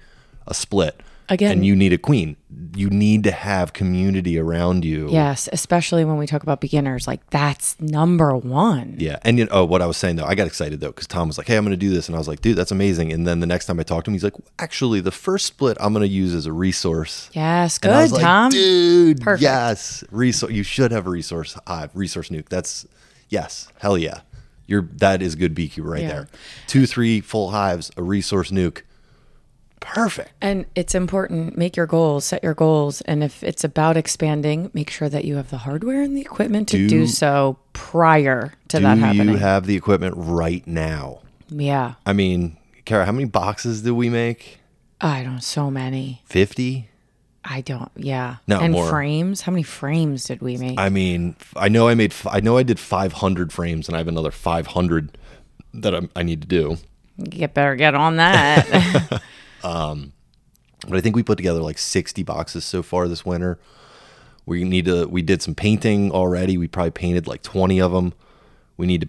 a 0.46 0.54
split. 0.54 1.00
Again- 1.28 1.52
and 1.52 1.66
you 1.66 1.74
need 1.74 1.92
a 1.92 1.98
queen. 1.98 2.36
You 2.76 2.88
need 2.90 3.24
to 3.24 3.30
have 3.30 3.72
community 3.72 4.38
around 4.38 4.84
you. 4.84 5.08
Yes, 5.10 5.48
especially 5.52 6.04
when 6.04 6.18
we 6.18 6.26
talk 6.26 6.42
about 6.42 6.60
beginners, 6.60 7.06
like 7.06 7.28
that's 7.30 7.74
number 7.80 8.36
one. 8.36 8.96
Yeah, 8.98 9.18
and 9.22 9.38
you 9.38 9.44
know, 9.46 9.50
oh, 9.52 9.64
what 9.64 9.80
I 9.82 9.86
was 9.86 9.96
saying 9.96 10.16
though, 10.16 10.24
I 10.26 10.34
got 10.34 10.46
excited 10.46 10.80
though 10.80 10.88
because 10.88 11.06
Tom 11.06 11.28
was 11.28 11.38
like, 11.38 11.46
"Hey, 11.48 11.56
I'm 11.56 11.64
going 11.64 11.70
to 11.72 11.76
do 11.76 11.90
this," 11.90 12.06
and 12.08 12.14
I 12.14 12.18
was 12.18 12.28
like, 12.28 12.42
"Dude, 12.42 12.56
that's 12.56 12.70
amazing." 12.70 13.12
And 13.12 13.26
then 13.26 13.40
the 13.40 13.46
next 13.46 13.66
time 13.66 13.80
I 13.80 13.82
talked 13.82 14.04
to 14.04 14.10
him, 14.10 14.14
he's 14.14 14.24
like, 14.24 14.34
"Actually, 14.58 15.00
the 15.00 15.10
first 15.10 15.46
split 15.46 15.76
I'm 15.80 15.92
going 15.92 16.02
to 16.06 16.08
use 16.12 16.34
as 16.34 16.46
a 16.46 16.52
resource." 16.52 17.30
Yes, 17.32 17.78
And 17.82 17.92
I 17.92 18.02
was 18.02 18.10
good, 18.12 18.16
like, 18.16 18.24
Tom. 18.24 18.50
Dude, 18.52 19.20
Perfect. 19.20 19.42
yes, 19.42 20.04
resource. 20.10 20.52
You 20.52 20.62
should 20.62 20.92
have 20.92 21.06
a 21.06 21.10
resource 21.10 21.56
hive, 21.66 21.90
resource 21.94 22.28
nuke. 22.28 22.48
That's 22.48 22.86
yes, 23.28 23.68
hell 23.78 23.96
yeah. 23.98 24.20
You're 24.66 24.88
that 24.98 25.22
is 25.22 25.34
good 25.34 25.54
beekeeper 25.54 25.88
right 25.88 26.02
Yeah. 26.02 26.08
there. 26.08 26.28
Two, 26.66 26.86
three 26.86 27.20
full 27.20 27.50
hives, 27.50 27.90
a 27.96 28.02
resource 28.02 28.50
nuke. 28.50 28.82
Perfect. 29.94 30.30
And 30.40 30.66
it's 30.74 30.94
important, 30.94 31.56
make 31.56 31.76
your 31.76 31.86
goals, 31.86 32.24
set 32.24 32.42
your 32.42 32.54
goals. 32.54 33.00
And 33.02 33.22
if 33.24 33.42
it's 33.42 33.64
about 33.64 33.96
expanding, 33.96 34.70
make 34.74 34.90
sure 34.90 35.08
that 35.08 35.24
you 35.24 35.36
have 35.36 35.50
the 35.50 35.58
hardware 35.58 36.02
and 36.02 36.16
the 36.16 36.20
equipment 36.20 36.68
to 36.70 36.76
do, 36.76 36.88
Do- 36.88 37.06
so 37.06 37.58
prior 37.72 38.52
to 38.68 38.80
that 38.80 38.98
happening. 38.98 39.28
you 39.30 39.36
have 39.36 39.66
the 39.66 39.76
equipment 39.76 40.14
right 40.16 40.66
now? 40.66 41.20
yeah. 41.48 41.94
I 42.04 42.12
mean, 42.12 42.56
Kara, 42.84 43.04
how 43.06 43.12
many 43.12 43.24
boxes 43.26 43.82
do 43.82 43.94
we 43.94 44.08
make? 44.08 44.58
I 45.00 45.22
don't 45.22 45.42
so 45.42 45.70
many. 45.70 46.22
Fifty. 46.26 46.88
I 47.44 47.60
don't 47.60 47.90
yeah. 47.96 48.36
No, 48.48 48.58
and 48.60 48.72
more. 48.72 48.88
frames. 48.88 49.42
How 49.42 49.52
many 49.52 49.62
frames 49.62 50.24
did 50.24 50.40
we 50.42 50.56
make? 50.56 50.78
I 50.80 50.88
mean, 50.88 51.36
I 51.54 51.68
know 51.68 51.86
I 51.88 51.94
made, 51.94 52.12
I 52.28 52.40
know 52.40 52.56
I 52.58 52.62
did 52.64 52.80
500 52.80 53.52
frames, 53.52 53.86
and 53.88 53.94
I 53.96 53.98
have 53.98 54.08
another 54.08 54.30
500 54.32 55.16
that 55.74 55.94
I'm, 55.94 56.10
I 56.16 56.22
need 56.24 56.40
to 56.42 56.48
do. 56.48 56.78
Get 57.22 57.54
better 57.54 57.76
get 57.76 57.94
on 57.94 58.16
that. 58.16 59.22
But 59.62 60.98
I 60.98 61.00
think 61.00 61.16
we 61.16 61.22
put 61.22 61.36
together 61.36 61.60
like 61.60 61.78
60 61.78 62.22
boxes 62.22 62.64
so 62.64 62.82
far 62.82 63.08
this 63.08 63.24
winter. 63.24 63.58
We 64.44 64.62
need 64.62 64.84
to, 64.84 65.06
we 65.06 65.22
did 65.22 65.42
some 65.42 65.54
painting 65.54 66.12
already. 66.12 66.56
We 66.56 66.68
probably 66.68 66.92
painted 66.92 67.26
like 67.26 67.42
20 67.42 67.80
of 67.80 67.92
them. 67.92 68.14
We 68.76 68.86
need 68.86 69.00
to 69.02 69.08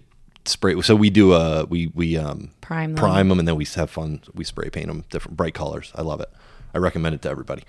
spray. 0.50 0.80
So 0.82 0.96
we 0.96 1.10
do 1.10 1.34
a, 1.34 1.64
we, 1.66 1.88
we, 1.88 2.16
um, 2.16 2.50
Prime 2.60 2.94
them. 2.94 3.04
prime 3.04 3.28
them 3.28 3.38
and 3.38 3.46
then 3.46 3.54
we 3.54 3.64
have 3.76 3.90
fun. 3.90 4.22
We 4.34 4.44
spray 4.44 4.70
paint 4.70 4.88
them 4.88 5.04
different 5.10 5.36
bright 5.36 5.54
colors. 5.54 5.92
I 5.94 6.02
love 6.02 6.20
it. 6.20 6.30
I 6.74 6.78
recommend 6.78 7.14
it 7.14 7.22
to 7.22 7.30
everybody. 7.30 7.62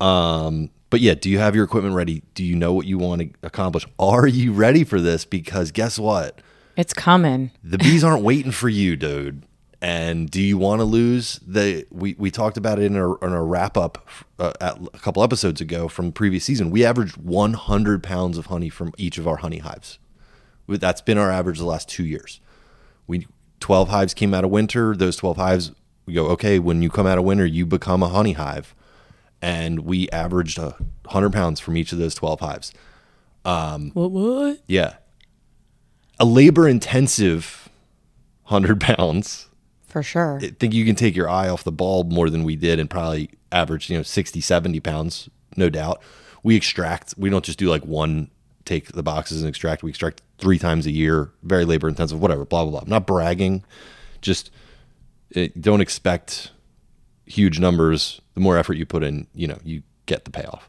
Um, 0.00 0.70
but 0.90 1.00
yeah, 1.00 1.14
do 1.14 1.30
you 1.30 1.38
have 1.38 1.54
your 1.54 1.64
equipment 1.64 1.94
ready? 1.94 2.22
Do 2.34 2.44
you 2.44 2.54
know 2.54 2.72
what 2.74 2.86
you 2.86 2.98
want 2.98 3.22
to 3.22 3.30
accomplish? 3.42 3.86
Are 3.98 4.26
you 4.26 4.52
ready 4.52 4.84
for 4.84 5.00
this? 5.00 5.24
Because 5.24 5.70
guess 5.70 5.98
what? 5.98 6.40
it's 6.76 6.92
coming. 6.92 7.52
the 7.64 7.78
bees 7.78 8.04
aren't 8.04 8.22
waiting 8.22 8.52
for 8.52 8.68
you, 8.68 8.96
dude. 8.96 9.42
And 9.82 10.30
do 10.30 10.40
you 10.40 10.56
want 10.56 10.80
to 10.80 10.84
lose 10.84 11.38
the? 11.46 11.86
We, 11.90 12.14
we 12.18 12.30
talked 12.30 12.56
about 12.56 12.78
it 12.78 12.84
in 12.84 12.96
our 12.96 13.18
in 13.22 13.32
our 13.32 13.44
wrap 13.44 13.76
up 13.76 14.08
uh, 14.38 14.52
at, 14.60 14.78
a 14.94 14.98
couple 14.98 15.22
episodes 15.22 15.60
ago 15.60 15.86
from 15.88 16.12
previous 16.12 16.44
season. 16.44 16.70
We 16.70 16.84
averaged 16.84 17.18
100 17.18 18.02
pounds 18.02 18.38
of 18.38 18.46
honey 18.46 18.70
from 18.70 18.94
each 18.96 19.18
of 19.18 19.28
our 19.28 19.36
honey 19.36 19.58
hives. 19.58 19.98
That's 20.66 21.02
been 21.02 21.18
our 21.18 21.30
average 21.30 21.58
the 21.58 21.66
last 21.66 21.88
two 21.88 22.04
years. 22.04 22.40
We 23.06 23.26
12 23.60 23.88
hives 23.88 24.14
came 24.14 24.32
out 24.32 24.44
of 24.44 24.50
winter, 24.50 24.96
those 24.96 25.16
12 25.16 25.36
hives, 25.36 25.72
we 26.06 26.14
go, 26.14 26.26
okay, 26.28 26.58
when 26.58 26.82
you 26.82 26.88
come 26.88 27.06
out 27.06 27.18
of 27.18 27.24
winter, 27.24 27.44
you 27.44 27.66
become 27.66 28.02
a 28.02 28.08
honey 28.08 28.32
hive. 28.32 28.74
And 29.42 29.80
we 29.80 30.08
averaged 30.10 30.58
a 30.58 30.70
100 31.04 31.32
pounds 31.32 31.60
from 31.60 31.76
each 31.76 31.92
of 31.92 31.98
those 31.98 32.14
12 32.14 32.40
hives. 32.40 32.72
Um, 33.44 33.90
What? 33.90 34.10
What? 34.10 34.60
Yeah. 34.66 34.94
A 36.18 36.24
labor 36.24 36.68
intensive 36.68 37.68
100 38.44 38.80
pounds. 38.80 39.48
For 39.86 40.02
sure. 40.02 40.38
I 40.42 40.48
think 40.48 40.74
you 40.74 40.84
can 40.84 40.96
take 40.96 41.16
your 41.16 41.28
eye 41.28 41.48
off 41.48 41.64
the 41.64 41.72
ball 41.72 42.04
more 42.04 42.28
than 42.28 42.44
we 42.44 42.56
did 42.56 42.78
and 42.78 42.90
probably 42.90 43.30
average, 43.52 43.88
you 43.88 43.96
know, 43.96 44.02
60, 44.02 44.40
70 44.40 44.80
pounds, 44.80 45.28
no 45.56 45.70
doubt. 45.70 46.02
We 46.42 46.56
extract, 46.56 47.14
we 47.16 47.30
don't 47.30 47.44
just 47.44 47.58
do 47.58 47.68
like 47.68 47.84
one 47.84 48.30
take 48.64 48.88
the 48.88 49.02
boxes 49.02 49.42
and 49.42 49.48
extract. 49.48 49.82
We 49.82 49.90
extract 49.90 50.22
three 50.38 50.58
times 50.58 50.86
a 50.86 50.90
year, 50.90 51.30
very 51.42 51.64
labor 51.64 51.88
intensive, 51.88 52.20
whatever, 52.20 52.44
blah, 52.44 52.64
blah, 52.64 52.72
blah. 52.72 52.80
I'm 52.80 52.90
not 52.90 53.06
bragging. 53.06 53.64
Just 54.20 54.50
eh, 55.34 55.48
don't 55.58 55.80
expect 55.80 56.50
huge 57.24 57.58
numbers. 57.58 58.20
The 58.34 58.40
more 58.40 58.58
effort 58.58 58.74
you 58.74 58.84
put 58.84 59.02
in, 59.02 59.26
you 59.34 59.46
know, 59.46 59.58
you 59.64 59.82
get 60.06 60.24
the 60.24 60.30
payoff. 60.30 60.68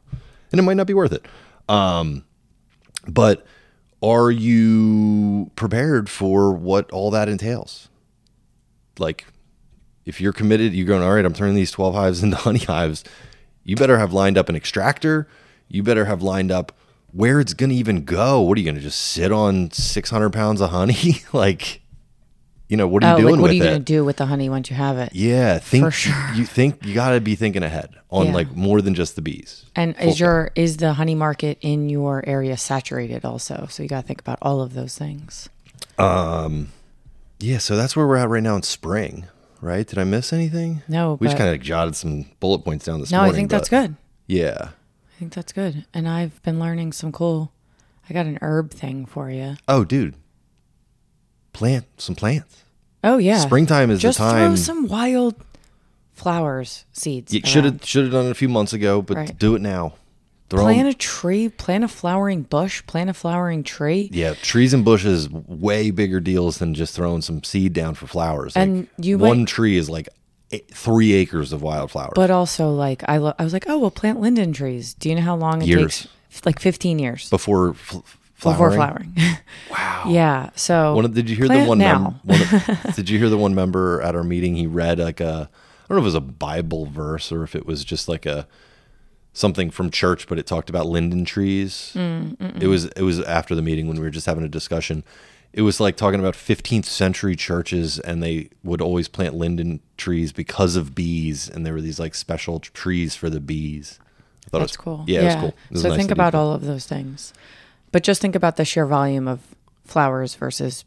And 0.51 0.59
it 0.59 0.63
might 0.63 0.77
not 0.77 0.87
be 0.87 0.93
worth 0.93 1.11
it. 1.11 1.25
Um, 1.67 2.23
but 3.07 3.45
are 4.01 4.31
you 4.31 5.51
prepared 5.55 6.09
for 6.09 6.53
what 6.53 6.89
all 6.91 7.11
that 7.11 7.27
entails? 7.27 7.89
Like, 8.99 9.25
if 10.05 10.21
you're 10.21 10.33
committed, 10.33 10.73
you're 10.73 10.87
going, 10.87 11.03
all 11.03 11.13
right, 11.13 11.25
I'm 11.25 11.33
turning 11.33 11.55
these 11.55 11.71
12 11.71 11.93
hives 11.93 12.23
into 12.23 12.37
honey 12.37 12.59
hives. 12.59 13.03
You 13.63 13.75
better 13.75 13.97
have 13.97 14.13
lined 14.13 14.37
up 14.37 14.49
an 14.49 14.55
extractor. 14.55 15.27
You 15.67 15.83
better 15.83 16.05
have 16.05 16.21
lined 16.21 16.51
up 16.51 16.71
where 17.11 17.39
it's 17.39 17.53
going 17.53 17.69
to 17.69 17.75
even 17.75 18.05
go. 18.05 18.41
What 18.41 18.57
are 18.57 18.61
you 18.61 18.65
going 18.65 18.75
to 18.75 18.81
just 18.81 19.01
sit 19.01 19.31
on 19.31 19.71
600 19.71 20.31
pounds 20.31 20.61
of 20.61 20.69
honey? 20.69 21.21
like, 21.33 21.81
you 22.67 22.75
know, 22.75 22.87
what 22.87 23.03
are 23.03 23.11
you 23.11 23.13
oh, 23.13 23.17
doing 23.17 23.33
like 23.35 23.41
what 23.41 23.51
are 23.51 23.53
you 23.53 23.63
gonna 23.63 23.79
do 23.79 24.03
with 24.03 24.17
the 24.17 24.25
honey 24.25 24.49
once 24.49 24.69
you 24.69 24.75
have 24.75 24.97
it? 24.97 25.13
Yeah, 25.13 25.57
think 25.59 25.85
For 25.85 25.91
sure. 25.91 26.29
you 26.35 26.45
think 26.45 26.85
you 26.85 26.93
got 26.93 27.11
to 27.11 27.21
be 27.21 27.35
thinking 27.35 27.63
ahead 27.63 27.95
on 28.09 28.27
Yeah. 28.27 28.33
like 28.33 28.55
more 28.55 28.81
than 28.81 28.93
just 28.93 29.15
the 29.15 29.21
bees. 29.21 29.65
And 29.75 29.95
Full 29.95 30.09
is 30.09 30.19
your 30.19 30.51
is 30.55 30.77
the 30.77 30.93
honey 30.93 31.15
market 31.15 31.57
in 31.61 31.87
your 31.87 32.23
area 32.27 32.57
saturated 32.57 33.23
also? 33.23 33.67
So 33.69 33.83
you 33.83 33.89
got 33.89 34.01
to 34.01 34.07
think 34.07 34.19
about 34.19 34.39
all 34.41 34.61
of 34.61 34.73
those 34.73 34.97
things. 34.97 35.47
Um, 35.97 36.67
Yeah, 37.39 37.59
so 37.59 37.75
that's 37.77 37.95
where 37.95 38.07
we're 38.07 38.17
at 38.17 38.29
right 38.29 38.41
now 38.43 38.55
in 38.55 38.63
spring, 38.63 39.27
right? 39.61 39.85
Did 39.85 39.99
I 39.99 40.03
miss 40.03 40.33
anything? 40.33 40.81
No, 40.87 41.13
we 41.19 41.27
just 41.27 41.37
kind 41.37 41.53
of 41.53 41.61
jotted 41.61 41.95
some 41.95 42.25
bullet 42.39 42.59
points 42.59 42.85
down 42.85 42.99
this 42.99 43.11
No, 43.11 43.19
morning. 43.19 43.33
I 43.33 43.37
think 43.37 43.51
that's 43.51 43.69
good. 43.69 43.95
Yeah. 44.25 44.69
I 44.69 45.19
think 45.19 45.33
that's 45.33 45.53
good. 45.53 45.85
And 45.93 46.07
I've 46.07 46.41
been 46.43 46.59
learning 46.59 46.93
some 46.93 47.11
cool. 47.11 47.51
I 48.09 48.13
got 48.13 48.25
an 48.25 48.39
herb 48.41 48.71
thing 48.71 49.05
for 49.05 49.29
you. 49.29 49.55
Oh, 49.67 49.83
dude, 49.83 50.15
plant 51.53 51.85
some 51.97 52.15
plants. 52.15 52.63
Oh 53.03 53.17
yeah, 53.17 53.37
Springtime 53.39 53.91
is 53.91 54.01
Just 54.01 54.17
the 54.17 54.23
time. 54.25 54.49
throw 54.51 54.55
some 54.55 54.87
wild 54.87 55.35
flowers 56.13 56.85
seeds. 56.93 57.33
You 57.33 57.41
should 57.45 57.63
have 57.65 57.85
should 57.85 58.03
have 58.05 58.11
done 58.13 58.25
it 58.25 58.31
a 58.31 58.35
few 58.35 58.49
months 58.49 58.73
ago, 58.73 59.01
but 59.01 59.17
Right. 59.17 59.37
do 59.37 59.55
it 59.55 59.61
now. 59.61 59.93
Throw 60.49 60.63
plant 60.63 60.87
a 60.87 60.93
tree, 60.93 61.49
plant 61.49 61.83
a 61.83 61.87
flowering 61.89 62.43
bush, 62.43 62.81
plant 62.87 63.09
a 63.09 63.13
flowering 63.13 63.63
tree. 63.63 64.09
yeah, 64.13 64.33
trees 64.35 64.73
and 64.73 64.85
bushes 64.85 65.29
way 65.29 65.91
bigger 65.91 66.19
deals 66.21 66.59
than 66.59 66.73
just 66.73 66.95
throwing 66.95 67.21
some 67.21 67.43
seed 67.43 67.73
down 67.73 67.95
for 67.95 68.07
flowers. 68.07 68.55
Like, 68.55 68.63
And 68.67 68.87
you 68.97 69.17
one 69.17 69.39
might- 69.39 69.47
tree 69.49 69.75
is 69.75 69.89
like 69.89 70.07
eight, 70.51 70.73
three 70.73 71.11
acres 71.13 71.51
of 71.51 71.61
wildflowers. 71.61 72.13
But 72.15 72.31
also, 72.31 72.71
like 72.71 73.03
I, 73.09 73.17
lo- 73.17 73.33
I 73.37 73.43
was 73.43 73.51
like, 73.51 73.65
oh, 73.67 73.77
we'll 73.77 73.91
plant 73.91 74.21
linden 74.21 74.53
trees. 74.53 74.93
Do 74.93 75.09
you 75.09 75.15
know 75.15 75.21
how 75.21 75.35
long 75.35 75.61
it 75.61 75.67
Years. 75.67 76.07
takes? 76.31 76.45
Like 76.45 76.59
fifteen 76.61 76.97
years 76.99 77.29
before 77.29 77.73
fl- 77.73 77.97
before 78.35 78.71
flowering. 78.71 78.75
flowering. 79.13 79.15
Wow. 79.71 80.03
yeah. 80.07 80.49
So 80.55 80.95
One 80.95 81.03
of, 81.05 81.13
did 81.13 81.29
you 81.29 81.35
hear 81.35 81.47
the 81.47 81.65
one, 81.65 81.79
mem- 81.79 82.03
one 82.23 82.41
of- 82.41 82.85
did 82.95 83.09
you 83.09 83.17
hear 83.17 83.27
the 83.29 83.37
one 83.37 83.53
member 83.55 84.01
at 84.01 84.15
our 84.15 84.23
meeting? 84.23 84.55
He 84.55 84.67
read 84.67 84.99
like 84.99 85.19
a 85.19 85.49
I 85.49 85.93
don't 85.93 85.97
know 85.97 85.97
if 85.97 86.03
it 86.03 86.05
was 86.05 86.15
a 86.15 86.21
Bible 86.21 86.85
verse 86.85 87.31
or 87.31 87.43
if 87.43 87.55
it 87.55 87.65
was 87.65 87.83
just 87.83 88.07
like 88.07 88.25
a 88.25 88.47
something 89.37 89.69
from 89.69 89.91
church, 89.91 90.27
but 90.27 90.39
it 90.39 90.47
talked 90.47 90.69
about 90.69 90.87
linden 90.87 91.23
trees. 91.23 91.91
Mm, 91.95 92.61
it 92.61 92.67
was 92.67 92.85
it 92.85 93.03
was 93.03 93.19
after 93.21 93.55
the 93.55 93.61
meeting 93.61 93.87
when 93.87 93.97
we 93.97 94.03
were 94.03 94.09
just 94.09 94.25
having 94.25 94.43
a 94.43 94.49
discussion. 94.49 95.03
It 95.53 95.61
was 95.61 95.79
like 95.79 95.95
talking 95.95 96.19
about 96.19 96.33
15th 96.33 96.85
century 96.85 97.35
churches, 97.35 97.99
and 97.99 98.21
they 98.21 98.49
would 98.63 98.81
always 98.81 99.07
plant 99.07 99.33
linden 99.35 99.79
trees 99.95 100.31
because 100.33 100.75
of 100.75 100.93
bees, 100.93 101.49
and 101.49 101.65
there 101.65 101.73
were 101.73 101.81
these 101.81 101.99
like 101.99 102.15
special 102.15 102.59
t- 102.59 102.69
trees 102.73 103.15
for 103.15 103.29
the 103.29 103.39
bees. 103.39 103.99
I 104.45 104.49
thought 104.49 104.57
it 104.57 104.59
That's 104.61 104.73
was 104.73 104.77
cool. 104.77 105.03
Yeah, 105.07 105.21
it 105.21 105.25
was 105.25 105.35
cool. 105.35 105.49
It 105.49 105.71
was 105.71 105.81
so 105.83 105.89
nice 105.89 105.97
think 105.97 106.11
about 106.11 106.35
all 106.35 106.53
of 106.53 106.61
those 106.65 106.85
things, 106.85 107.33
but 107.91 108.03
just 108.03 108.21
think 108.21 108.35
about 108.35 108.57
the 108.57 108.65
sheer 108.65 108.85
volume 108.85 109.27
of 109.27 109.39
flowers 109.85 110.35
versus 110.35 110.83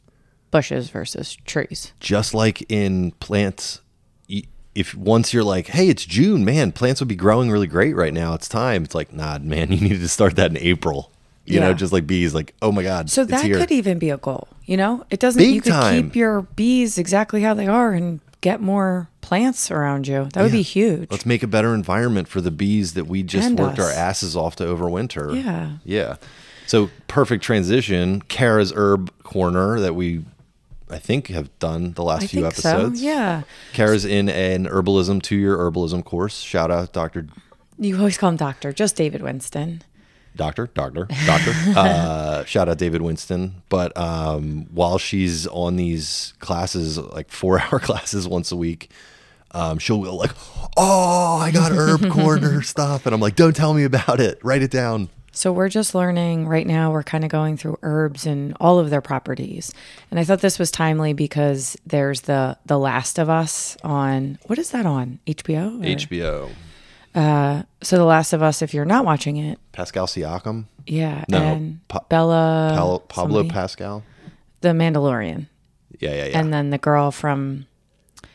bushes 0.51 0.91
versus 0.91 1.37
trees. 1.47 1.93
just 2.01 2.35
like 2.35 2.65
in 2.71 3.13
plants 3.13 3.81
if 4.75 4.95
once 4.95 5.33
you're 5.35 5.43
like 5.45 5.67
hey 5.69 5.89
it's 5.89 6.05
june 6.05 6.45
man 6.45 6.71
plants 6.73 7.01
would 7.01 7.09
be 7.09 7.17
growing 7.17 7.51
really 7.51 7.67
great 7.67 7.95
right 7.97 8.15
now 8.15 8.35
it's 8.35 8.49
time 8.49 8.85
it's 8.85 8.95
like 8.95 9.13
nah 9.13 9.39
man 9.39 9.71
you 9.73 9.81
needed 9.81 10.01
to 10.01 10.09
start 10.09 10.37
that 10.37 10.51
in 10.51 10.57
april 10.59 11.11
you 11.45 11.59
know 11.59 11.75
just 11.75 11.93
like 11.93 12.07
bees 12.07 12.33
like 12.35 12.55
oh 12.63 12.71
my 12.71 12.83
god 12.83 13.11
So 13.11 13.25
that 13.25 13.45
here. 13.45 13.59
could 13.59 13.73
even 13.73 13.99
be 13.99 14.11
a 14.11 14.17
goal. 14.19 14.47
You 14.67 14.77
know, 14.77 15.05
it 15.11 15.19
doesn't. 15.19 15.43
Big 15.43 15.53
you 15.53 15.61
could 15.61 15.73
time. 15.73 16.05
keep 16.05 16.15
your 16.15 16.43
bees 16.43 16.97
exactly 16.97 17.43
how 17.43 17.55
they 17.55 17.67
are 17.67 17.93
and 17.93 18.21
get 18.41 18.61
more 18.61 19.09
plants 19.21 19.69
around 19.69 20.07
you. 20.07 20.29
That 20.33 20.43
would 20.45 20.53
be 20.53 20.63
huge. 20.63 21.11
let's 21.11 21.27
make 21.27 21.43
a 21.43 21.49
better 21.49 21.75
environment 21.75 22.29
for 22.29 22.41
the 22.41 22.53
bees 22.53 22.95
that 22.95 23.09
we 23.09 23.25
just 23.25 23.49
And 23.49 23.59
worked 23.59 23.81
our 23.81 23.91
asses 23.91 24.37
off 24.37 24.55
to 24.57 24.65
overwinter 24.65 25.43
Yeah. 25.43 25.79
yeah 25.85 26.17
so 26.69 26.89
perfect 27.09 27.43
transition 27.43 28.23
kara's 28.23 28.73
herb 28.77 29.11
corner 29.25 29.81
that 29.81 29.97
we 29.97 30.25
i 30.91 30.99
think 30.99 31.29
have 31.29 31.57
done 31.59 31.93
the 31.93 32.03
last 32.05 32.25
I 32.25 32.27
few 32.27 32.47
episodes 32.47 33.01
so. 33.01 33.05
Yeah. 33.07 33.43
kara's 33.73 34.05
in 34.05 34.29
an 34.29 34.67
herbalism 34.67 35.23
two-year 35.23 35.57
herbalism 35.57 36.05
course 36.05 36.39
shout 36.41 36.71
out 36.71 36.93
dr 36.93 37.27
You 37.79 37.97
always 37.97 38.19
call 38.19 38.29
him 38.31 38.37
doctor, 38.37 38.73
just 38.75 38.95
David 38.97 39.23
Winston. 39.23 39.83
doctor, 40.37 40.67
doctor, 40.67 41.07
doctor. 41.27 41.53
uh, 41.77 42.45
shout 42.45 42.69
out 42.69 42.77
David 42.79 43.01
Winston. 43.01 43.63
But 43.71 43.97
um, 43.97 44.67
while 44.71 44.99
she's 44.99 45.47
on 45.47 45.77
these 45.77 46.35
classes, 46.41 46.99
like 46.99 47.31
four 47.31 47.59
hour 47.63 47.79
classes 47.79 48.29
once 48.29 48.53
a 48.53 48.57
week, 48.57 48.91
um, 49.53 49.79
she'll 49.79 50.03
go 50.03 50.15
like, 50.15 50.33
"Oh, 50.77 51.39
I 51.41 51.51
got 51.51 51.73
herb 51.73 52.11
corner 52.19 52.61
stuff," 52.63 53.07
and 53.07 53.15
I'm 53.15 53.21
like, 53.21 53.35
"Don't 53.35 53.57
tell 53.57 53.73
me 53.73 53.85
about 53.85 54.21
it. 54.21 54.39
Write 54.45 54.61
it 54.63 54.71
down." 54.71 55.09
So 55.33 55.53
we're 55.53 55.69
just 55.69 55.95
learning 55.95 56.49
right 56.49 56.67
now. 56.67 56.91
We're 56.91 57.05
kind 57.05 57.25
of 57.25 57.31
going 57.31 57.57
through 57.57 57.79
herbs 57.83 58.27
and 58.27 58.57
all 58.61 58.79
of 58.81 58.91
their 58.91 59.01
properties. 59.01 59.73
And 60.11 60.19
I 60.19 60.25
thought 60.25 60.41
this 60.41 60.59
was 60.59 60.71
timely 60.71 61.13
because 61.13 61.77
there's 61.87 62.23
the 62.23 62.59
The 62.67 62.79
Last 62.79 63.19
of 63.19 63.31
Us 63.31 63.77
on 63.85 64.39
what 64.47 64.59
is 64.59 64.71
that 64.73 64.87
on 64.87 65.21
HBO? 65.27 65.81
or- 65.81 65.85
HBO. 65.85 66.51
Uh, 67.15 67.63
so 67.83 67.97
The 67.97 68.05
Last 68.05 68.33
of 68.33 68.43
Us, 68.43 68.61
if 68.63 68.75
you're 68.75 68.85
not 68.85 69.05
watching 69.05 69.37
it, 69.37 69.59
Pascal 69.73 70.07
Siakam, 70.07 70.65
yeah, 70.87 71.25
No, 71.29 71.39
and 71.39 71.87
Pa- 71.89 72.05
Bella 72.09 72.73
Pal- 72.75 72.99
Pablo 73.01 73.39
somebody. 73.43 73.49
Pascal. 73.55 74.03
the 74.61 74.69
Mandalorian, 74.71 75.47
Yeah, 76.01 76.11
yeah, 76.15 76.25
yeah. 76.27 76.39
and 76.39 76.53
then 76.53 76.71
the 76.71 76.79
girl 76.79 77.11
from 77.11 77.67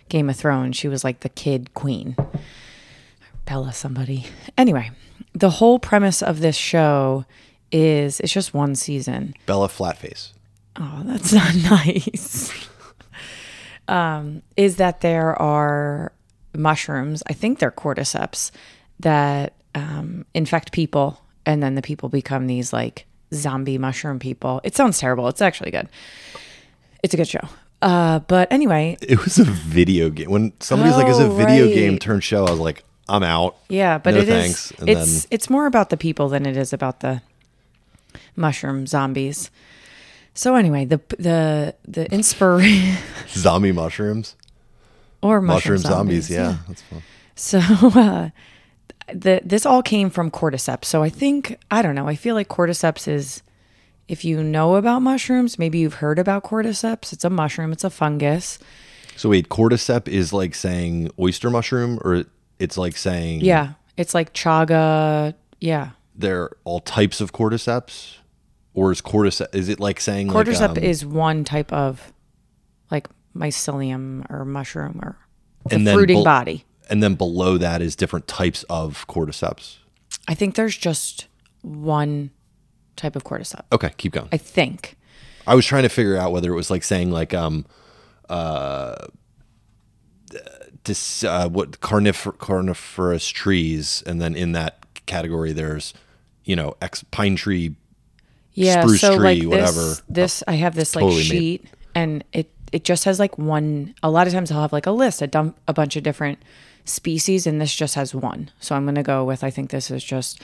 Game 0.10 0.30
of 0.30 0.36
Thrones. 0.36 0.76
She 0.76 0.88
was 0.88 1.04
like 1.04 1.22
the 1.22 1.30
kid 1.30 1.74
queen. 1.74 2.16
Bella 3.46 3.72
somebody. 3.74 4.26
Anyway, 4.58 4.92
the 5.36 5.50
whole 5.50 5.78
premise 5.80 6.22
of 6.24 6.40
this 6.40 6.56
show 6.56 7.26
is 7.72 8.20
it's 8.22 8.32
just 8.34 8.54
one 8.54 8.74
season. 8.76 9.34
Bella 9.46 9.68
Flatface. 9.68 10.32
Oh, 10.78 11.02
that's 11.06 11.32
not 11.40 11.56
nice. 11.56 12.52
um, 13.88 14.42
is 14.58 14.78
that 14.78 15.02
there 15.02 15.40
are 15.42 16.12
mushrooms, 16.56 17.22
I 17.28 17.34
think 17.34 17.60
they're 17.60 17.72
cordyceps, 17.72 18.52
that 19.02 19.54
um, 19.76 20.26
infect 20.34 20.72
people, 20.72 21.22
and 21.46 21.62
then 21.62 21.76
the 21.76 21.82
people 21.82 22.10
become 22.10 22.48
these 22.48 22.72
like 22.74 23.06
zombie 23.34 23.78
mushroom 23.78 24.20
people. 24.20 24.62
It 24.64 24.76
sounds 24.76 24.98
terrible. 25.00 25.28
It's 25.28 25.42
actually 25.42 25.72
good. 25.72 25.90
It's 27.04 27.14
a 27.14 27.18
good 27.18 27.28
show. 27.28 27.48
Uh, 27.82 28.20
but 28.20 28.52
anyway, 28.52 28.98
It 29.02 29.24
was 29.24 29.38
a 29.38 29.44
video 29.44 30.10
game. 30.10 30.32
When 30.32 30.54
somebody's 30.62 30.96
like, 30.96 31.08
"Is 31.08 31.20
a 31.20 31.26
Oh, 31.26 31.36
video 31.36 31.66
right. 31.66 31.76
game 31.76 32.00
turned 32.00 32.24
show?" 32.24 32.46
I 32.46 32.52
was 32.52 32.60
like, 32.60 32.84
"I'm 33.08 33.24
out." 33.24 33.56
yeah, 33.70 33.98
but 33.98 34.14
No 34.14 34.22
it 34.22 34.30
is. 34.30 34.72
It's 34.86 35.22
then- 35.22 35.28
it's 35.32 35.50
more 35.50 35.66
about 35.66 35.90
the 35.90 35.98
people 35.98 36.30
than 36.30 36.46
it 36.46 36.58
is 36.58 36.74
about 36.74 37.00
the 37.02 37.22
mushroom 38.36 38.88
zombies. 38.88 39.50
So 40.34 40.56
anyway, 40.56 40.86
the 40.86 41.00
the 41.18 41.76
the 41.88 42.12
inspiration 42.12 42.98
Zombie 43.30 43.72
mushrooms, 43.72 44.36
or 45.22 45.42
mushroom, 45.42 45.76
mushroom 45.76 45.92
zombies. 45.92 46.28
zombies, 46.28 46.30
Yeah, 46.30 46.58
that's 46.68 46.82
fun. 46.82 47.02
So 47.36 47.60
uh, 47.60 48.30
the 49.14 49.42
this 49.44 49.66
all 49.66 49.82
came 49.84 50.10
from 50.10 50.32
cordyceps. 50.32 50.86
So 50.86 51.04
I 51.04 51.10
think 51.10 51.58
I 51.72 51.82
don't 51.82 51.96
know. 51.96 52.08
I 52.08 52.16
feel 52.16 52.36
like 52.36 52.50
cordyceps 52.50 53.08
is 53.08 53.42
if 54.08 54.24
you 54.26 54.44
know 54.44 54.76
about 54.76 55.02
mushrooms, 55.02 55.58
maybe 55.58 55.80
you've 55.80 55.96
heard 55.96 56.20
about 56.20 56.44
cordyceps. 56.44 57.12
It's 57.14 57.24
a 57.24 57.30
mushroom. 57.30 57.72
It's 57.72 57.84
a 57.84 57.90
fungus. 57.90 58.60
So 59.16 59.30
wait, 59.30 59.48
cordyceps 59.50 60.08
is 60.10 60.34
like 60.34 60.54
saying 60.54 61.12
oyster 61.18 61.50
mushroom, 61.50 62.00
or 62.04 62.26
it's 62.60 62.78
like 62.78 62.98
saying 62.98 63.42
Yeah, 63.42 63.74
it's 63.98 64.14
like 64.14 64.34
chaga. 64.34 65.36
Yeah, 65.60 65.92
they're 66.16 66.52
all 66.64 66.80
types 66.80 67.22
of 67.22 67.34
cordyceps, 67.34 68.18
or 68.74 68.92
is 68.92 69.02
cordyceps 69.02 69.54
is 69.54 69.70
it 69.70 69.80
like 69.80 70.00
saying 70.00 70.30
cordyceps 70.30 70.60
like, 70.60 70.78
um, 70.78 70.84
is 70.84 71.06
one 71.06 71.44
type 71.44 71.72
of 71.74 72.14
like 72.92 73.08
mycelium 73.36 74.30
or 74.30 74.46
mushroom 74.46 75.00
or 75.02 75.18
the 75.70 75.94
fruiting 75.94 76.18
bel- 76.18 76.24
body. 76.24 76.66
And 76.90 77.02
then 77.02 77.16
below 77.16 77.58
that 77.58 77.82
is 77.82 77.96
different 77.96 78.28
types 78.28 78.64
of 78.70 79.08
cordyceps. 79.08 79.78
I 80.28 80.36
think 80.36 80.56
there's 80.56 80.78
just 80.78 81.28
one 81.64 82.30
type 82.96 83.16
of 83.16 83.24
cordyceps. 83.24 83.64
Okay, 83.72 83.92
keep 83.98 84.12
going. 84.12 84.30
I 84.32 84.38
think. 84.38 84.96
I 85.48 85.56
was 85.56 85.66
trying 85.66 85.84
to 85.84 85.90
figure 85.90 86.18
out 86.18 86.32
whether 86.32 86.52
it 86.52 86.56
was 86.56 86.70
like 86.70 86.84
saying 86.84 87.12
like 87.12 87.34
um 87.34 87.66
uh 88.30 88.96
this 90.86 91.24
uh 91.24 91.48
what 91.50 91.80
carnifer- 91.82 92.38
carnivorous 92.38 93.28
trees 93.28 94.04
and 94.06 94.22
then 94.22 94.36
in 94.36 94.52
that 94.54 94.80
category 95.06 95.52
there's 95.54 95.94
you 96.44 96.56
know 96.56 96.76
ex 96.82 97.04
pine 97.12 97.36
tree 97.36 97.76
Yeah, 98.54 98.82
spruce 98.82 99.02
so 99.02 99.18
tree, 99.18 99.42
like 99.42 99.50
whatever. 99.50 99.82
this, 99.90 100.04
this 100.10 100.44
I 100.48 100.54
have 100.54 100.76
this 100.76 100.96
like 100.96 101.04
Totally 101.04 101.22
made- 101.22 101.26
sheet, 101.28 101.66
and 101.94 102.24
it 102.34 102.50
it 102.72 102.84
just 102.84 103.06
has 103.06 103.20
like 103.20 103.38
one. 103.38 103.94
A 104.04 104.10
lot 104.10 104.28
of 104.28 104.34
times 104.34 104.52
I'll 104.52 104.62
have 104.62 104.74
like 104.74 104.86
a 104.88 104.92
list, 104.92 105.22
a 105.22 105.28
dump, 105.28 105.58
a 105.68 105.74
bunch 105.74 105.96
of 105.96 106.04
different 106.04 106.40
species, 106.84 107.46
and 107.48 107.62
this 107.62 107.74
just 107.76 107.96
has 107.96 108.14
one. 108.16 108.50
So 108.60 108.76
I'm 108.76 108.86
gonna 108.86 109.04
go 109.04 109.24
with. 109.24 109.44
I 109.44 109.50
think 109.50 109.70
this 109.70 109.90
is 109.92 110.04
just 110.04 110.42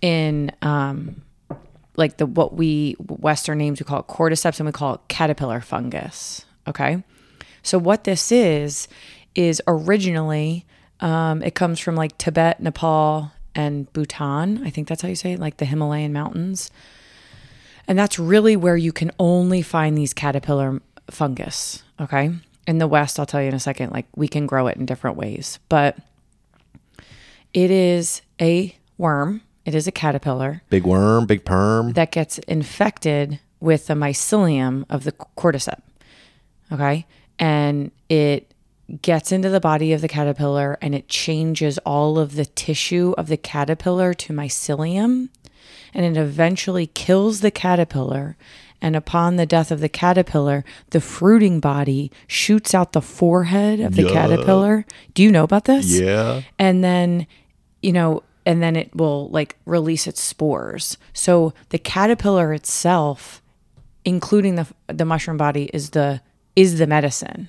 in 0.00 0.52
um 0.62 1.22
like 1.96 2.18
the 2.18 2.26
what 2.26 2.54
we 2.54 2.92
Western 2.98 3.58
names 3.58 3.80
we 3.80 3.84
call 3.84 4.00
it 4.00 4.06
cordyceps, 4.06 4.58
and 4.60 4.66
we 4.66 4.72
call 4.72 4.94
it 4.94 5.00
caterpillar 5.08 5.60
fungus. 5.60 6.44
Okay, 6.68 7.02
so 7.62 7.78
what 7.78 8.04
this 8.04 8.30
is 8.32 8.86
is 9.34 9.62
originally 9.66 10.64
um, 11.02 11.42
it 11.42 11.54
comes 11.54 11.80
from 11.80 11.96
like 11.96 12.16
Tibet, 12.16 12.60
Nepal, 12.60 13.32
and 13.54 13.92
Bhutan. 13.92 14.64
I 14.64 14.70
think 14.70 14.88
that's 14.88 15.02
how 15.02 15.08
you 15.08 15.16
say 15.16 15.32
it, 15.32 15.40
like 15.40 15.56
the 15.56 15.64
Himalayan 15.64 16.12
mountains. 16.12 16.70
And 17.88 17.98
that's 17.98 18.18
really 18.18 18.56
where 18.56 18.76
you 18.76 18.92
can 18.92 19.10
only 19.18 19.60
find 19.60 19.98
these 19.98 20.14
caterpillar 20.14 20.80
fungus. 21.10 21.82
Okay. 22.00 22.30
In 22.68 22.78
the 22.78 22.86
West, 22.86 23.18
I'll 23.18 23.26
tell 23.26 23.42
you 23.42 23.48
in 23.48 23.54
a 23.54 23.60
second, 23.60 23.90
like 23.90 24.06
we 24.14 24.28
can 24.28 24.46
grow 24.46 24.68
it 24.68 24.76
in 24.76 24.86
different 24.86 25.16
ways, 25.16 25.58
but 25.68 25.98
it 27.52 27.72
is 27.72 28.22
a 28.40 28.74
worm, 28.96 29.42
it 29.64 29.74
is 29.74 29.88
a 29.88 29.92
caterpillar 29.92 30.62
big 30.70 30.84
worm 30.84 31.26
big 31.26 31.44
perm 31.44 31.92
that 31.92 32.12
gets 32.12 32.38
infected 32.38 33.40
with 33.60 33.88
the 33.88 33.94
mycelium 33.94 34.84
of 34.88 35.02
the 35.02 35.12
cordyceps. 35.12 35.82
Okay. 36.70 37.04
And 37.38 37.90
it 38.08 38.51
gets 39.00 39.32
into 39.32 39.48
the 39.48 39.60
body 39.60 39.92
of 39.92 40.00
the 40.00 40.08
caterpillar 40.08 40.76
and 40.82 40.94
it 40.94 41.08
changes 41.08 41.78
all 41.78 42.18
of 42.18 42.34
the 42.34 42.44
tissue 42.44 43.14
of 43.16 43.26
the 43.28 43.36
caterpillar 43.36 44.12
to 44.14 44.32
mycelium. 44.32 45.28
And 45.94 46.04
it 46.04 46.20
eventually 46.20 46.86
kills 46.88 47.40
the 47.40 47.50
caterpillar. 47.50 48.36
And 48.80 48.96
upon 48.96 49.36
the 49.36 49.46
death 49.46 49.70
of 49.70 49.80
the 49.80 49.88
caterpillar, 49.88 50.64
the 50.90 51.00
fruiting 51.00 51.60
body 51.60 52.10
shoots 52.26 52.74
out 52.74 52.92
the 52.92 53.00
forehead 53.02 53.78
of 53.80 53.94
the 53.94 54.02
Yeah. 54.04 54.12
caterpillar. 54.12 54.84
Do 55.14 55.22
you 55.22 55.30
know 55.30 55.44
about 55.44 55.64
this? 55.66 55.98
yeah 56.00 56.42
and 56.58 56.82
then 56.82 57.26
you 57.82 57.92
know 57.92 58.22
and 58.44 58.60
then 58.62 58.74
it 58.74 58.94
will 58.96 59.28
like 59.30 59.56
release 59.66 60.06
its 60.08 60.20
spores 60.20 60.96
so 61.12 61.52
the 61.68 61.78
caterpillar 61.78 62.52
itself 62.52 63.40
including 64.04 64.56
the 64.56 64.66
the 64.88 65.04
mushroom 65.04 65.36
body 65.36 65.70
is 65.72 65.90
the 65.90 66.20
is 66.56 66.78
the 66.78 66.86
medicine 66.86 67.48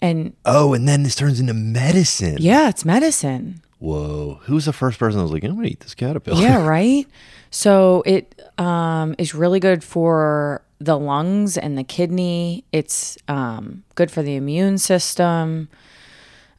and 0.00 0.34
oh 0.44 0.74
and 0.74 0.86
then 0.88 1.02
this 1.02 1.14
turns 1.14 1.40
into 1.40 1.54
medicine. 1.54 2.36
Yeah 2.40 2.68
it's 2.68 2.84
medicine. 2.84 3.62
Whoa. 3.78 4.40
Who 4.44 4.54
was 4.54 4.64
the 4.64 4.72
first 4.72 4.98
person 4.98 5.18
that 5.18 5.24
was 5.24 5.32
like 5.32 5.44
i'm 5.44 5.54
gonna 5.54 5.68
eat 5.68 5.80
this 5.80 5.94
caterpillar 5.94 6.40
yeah 6.40 6.66
right? 6.66 7.06
So 7.50 8.02
it 8.06 8.40
um 8.58 9.14
is 9.18 9.34
really 9.34 9.60
good 9.60 9.82
for 9.84 10.62
the 10.78 10.98
lungs 10.98 11.56
and 11.56 11.78
the 11.78 11.84
kidney. 11.84 12.64
It's 12.72 13.16
um 13.28 13.84
good 13.94 14.10
for 14.10 14.22
the 14.22 14.36
immune 14.36 14.78
system. 14.78 15.68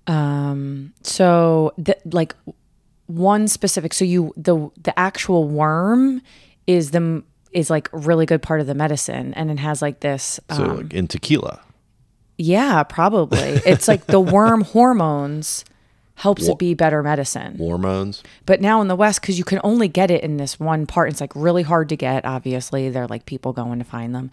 Um 0.07 0.93
so 1.03 1.73
the, 1.77 1.97
like 2.05 2.35
one 3.07 3.47
specific 3.47 3.93
so 3.93 4.05
you 4.05 4.33
the 4.35 4.69
the 4.81 4.97
actual 4.97 5.47
worm 5.47 6.21
is 6.65 6.91
the 6.91 7.23
is 7.51 7.69
like 7.69 7.89
really 7.91 8.25
good 8.25 8.41
part 8.41 8.59
of 8.61 8.67
the 8.67 8.75
medicine. 8.75 9.33
And 9.33 9.49
it 9.49 9.59
has 9.59 9.81
like 9.81 10.01
this 10.01 10.39
so 10.51 10.63
um, 10.63 10.77
like 10.77 10.93
in 10.93 11.07
tequila 11.07 11.61
yeah 12.37 12.83
probably 12.83 13.59
it's 13.65 13.87
like 13.87 14.05
the 14.07 14.19
worm 14.35 14.61
hormones 14.61 15.65
helps 16.15 16.47
it 16.47 16.57
be 16.57 16.73
better 16.73 17.03
medicine 17.03 17.57
hormones 17.57 18.23
but 18.45 18.61
now 18.61 18.81
in 18.81 18.87
the 18.87 18.95
West, 18.95 19.21
because 19.21 19.37
you 19.37 19.43
can 19.43 19.59
only 19.63 19.87
get 19.87 20.09
it 20.09 20.23
in 20.23 20.37
this 20.37 20.59
one 20.59 20.85
part, 20.87 21.09
it's 21.09 21.21
like 21.21 21.35
really 21.35 21.63
hard 21.63 21.89
to 21.89 21.95
get. 21.95 22.25
Obviously, 22.25 22.89
they're 22.89 23.07
like 23.07 23.25
people 23.25 23.53
going 23.53 23.77
to 23.79 23.85
find 23.85 24.15
them. 24.15 24.31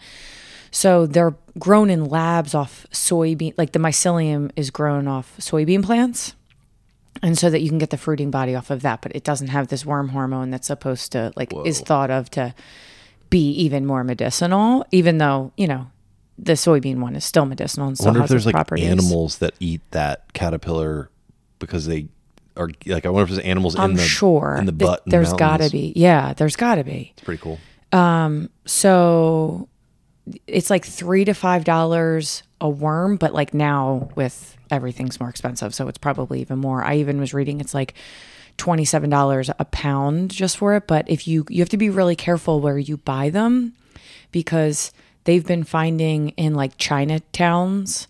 So 0.71 1.05
they're 1.05 1.35
grown 1.59 1.89
in 1.89 2.05
labs 2.05 2.55
off 2.55 2.87
soybean, 2.91 3.53
like 3.57 3.73
the 3.73 3.79
mycelium 3.79 4.51
is 4.55 4.71
grown 4.71 5.07
off 5.07 5.35
soybean 5.37 5.83
plants. 5.83 6.33
And 7.21 7.37
so 7.37 7.49
that 7.49 7.61
you 7.61 7.69
can 7.69 7.77
get 7.77 7.91
the 7.91 7.97
fruiting 7.97 8.29
body 8.29 8.55
off 8.55 8.69
of 8.69 8.81
that, 8.81 9.01
but 9.01 9.15
it 9.15 9.23
doesn't 9.23 9.47
have 9.47 9.69
this 9.69 9.85
worm 9.85 10.09
hormone 10.09 10.49
that's 10.51 10.67
supposed 10.67 11.13
to, 11.13 11.31
like, 11.37 11.53
is 11.65 11.79
thought 11.79 12.11
of 12.11 12.29
to 12.31 12.53
be 13.29 13.51
even 13.51 13.85
more 13.85 14.03
medicinal, 14.03 14.85
even 14.91 15.17
though, 15.17 15.53
you 15.55 15.67
know, 15.67 15.87
the 16.37 16.53
soybean 16.53 16.97
one 16.97 17.15
is 17.15 17.23
still 17.23 17.45
medicinal 17.45 17.87
and 17.87 17.95
I 17.95 17.95
still 17.95 18.07
wonder 18.07 18.23
if 18.23 18.29
there's 18.29 18.45
like 18.45 18.55
properties. 18.55 18.87
animals 18.87 19.37
that 19.37 19.53
eat 19.59 19.81
that 19.91 20.33
caterpillar 20.33 21.09
because 21.59 21.85
they 21.85 22.07
are 22.57 22.69
like 22.85 23.05
I 23.05 23.09
wonder 23.09 23.23
if 23.23 23.29
there's 23.29 23.45
animals 23.45 23.75
I'm 23.77 23.91
in 23.91 23.97
the 23.97 24.03
sure 24.03 24.55
in 24.57 24.65
the 24.65 24.71
butt. 24.71 25.03
the 25.05 25.11
there's 25.11 25.33
got 25.33 25.61
to 25.61 25.69
be. 25.69 25.93
Yeah, 25.95 26.33
there's 26.33 26.55
got 26.55 26.75
to 26.75 26.83
be. 26.83 27.13
It's 27.15 27.23
pretty 27.23 27.41
cool. 27.41 27.59
Um, 27.91 28.49
so 28.65 29.69
it's 30.47 30.69
like 30.69 30.85
three 30.85 31.25
to 31.25 31.33
five 31.33 31.63
dollars 31.63 32.43
a 32.59 32.69
worm, 32.69 33.17
but 33.17 33.33
like 33.33 33.53
now 33.53 34.09
with 34.15 34.57
everything's 34.71 35.19
more 35.19 35.29
expensive, 35.29 35.75
so 35.75 35.87
it's 35.87 35.97
probably 35.97 36.41
even 36.41 36.59
more. 36.59 36.83
I 36.83 36.95
even 36.95 37.19
was 37.19 37.33
reading 37.33 37.59
it's 37.59 37.73
like 37.73 37.93
twenty 38.57 38.85
seven 38.85 39.09
dollars 39.09 39.49
a 39.59 39.65
pound 39.65 40.31
just 40.31 40.57
for 40.57 40.75
it. 40.75 40.87
But 40.87 41.09
if 41.09 41.27
you 41.27 41.45
you 41.49 41.59
have 41.59 41.69
to 41.69 41.77
be 41.77 41.89
really 41.89 42.15
careful 42.15 42.59
where 42.59 42.77
you 42.77 42.97
buy 42.97 43.29
them 43.29 43.73
because 44.31 44.91
they've 45.25 45.45
been 45.45 45.63
finding 45.63 46.29
in 46.29 46.55
like 46.55 46.77
Chinatowns 46.77 48.07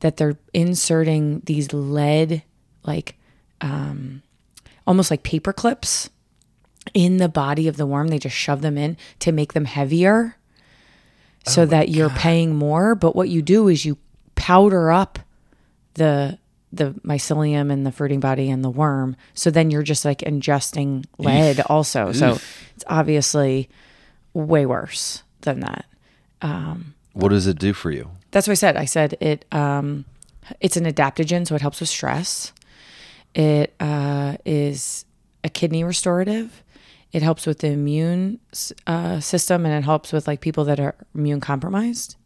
that 0.00 0.18
they're 0.18 0.36
inserting 0.52 1.40
these 1.46 1.72
lead 1.72 2.42
like 2.84 3.16
um 3.60 4.22
almost 4.86 5.10
like 5.10 5.22
paper 5.22 5.52
clips 5.52 6.10
in 6.94 7.16
the 7.16 7.28
body 7.28 7.66
of 7.68 7.76
the 7.76 7.86
worm. 7.86 8.08
They 8.08 8.18
just 8.18 8.36
shove 8.36 8.62
them 8.62 8.78
in 8.78 8.96
to 9.20 9.32
make 9.32 9.52
them 9.54 9.64
heavier 9.64 10.36
so 11.44 11.66
that 11.66 11.88
you're 11.88 12.10
paying 12.10 12.54
more. 12.54 12.94
But 12.94 13.16
what 13.16 13.28
you 13.28 13.42
do 13.42 13.68
is 13.68 13.84
you 13.84 13.98
powder 14.34 14.90
up 14.90 15.18
the 15.94 16.38
the 16.72 16.90
mycelium 17.04 17.72
and 17.72 17.86
the 17.86 17.92
fruiting 17.92 18.20
body 18.20 18.50
and 18.50 18.62
the 18.62 18.70
worm. 18.70 19.16
So 19.34 19.50
then 19.50 19.70
you're 19.70 19.82
just 19.82 20.04
like 20.04 20.18
ingesting 20.18 21.04
lead 21.18 21.60
also. 21.60 22.12
So 22.12 22.38
it's 22.74 22.84
obviously 22.86 23.70
way 24.34 24.66
worse 24.66 25.22
than 25.42 25.60
that. 25.60 25.86
What 27.12 27.30
does 27.30 27.46
it 27.46 27.58
do 27.58 27.72
for 27.72 27.90
you? 27.90 28.10
That's 28.30 28.46
what 28.46 28.52
I 28.52 28.56
said. 28.56 28.76
I 28.76 28.84
said 28.84 29.16
it. 29.20 29.44
Um, 29.52 30.04
it's 30.60 30.76
an 30.76 30.84
adaptogen, 30.84 31.46
so 31.46 31.54
it 31.54 31.62
helps 31.62 31.80
with 31.80 31.88
stress. 31.88 32.52
It 33.34 33.74
uh, 33.80 34.36
is 34.44 35.04
a 35.42 35.48
kidney 35.48 35.84
restorative. 35.84 36.62
It 37.12 37.22
helps 37.22 37.46
with 37.46 37.60
the 37.60 37.68
immune 37.68 38.40
uh, 38.86 39.20
system, 39.20 39.64
and 39.64 39.74
it 39.74 39.84
helps 39.84 40.12
with 40.12 40.26
like 40.26 40.40
people 40.40 40.64
that 40.64 40.78
are 40.78 40.94
immune 41.14 41.40
compromised. 41.40 42.16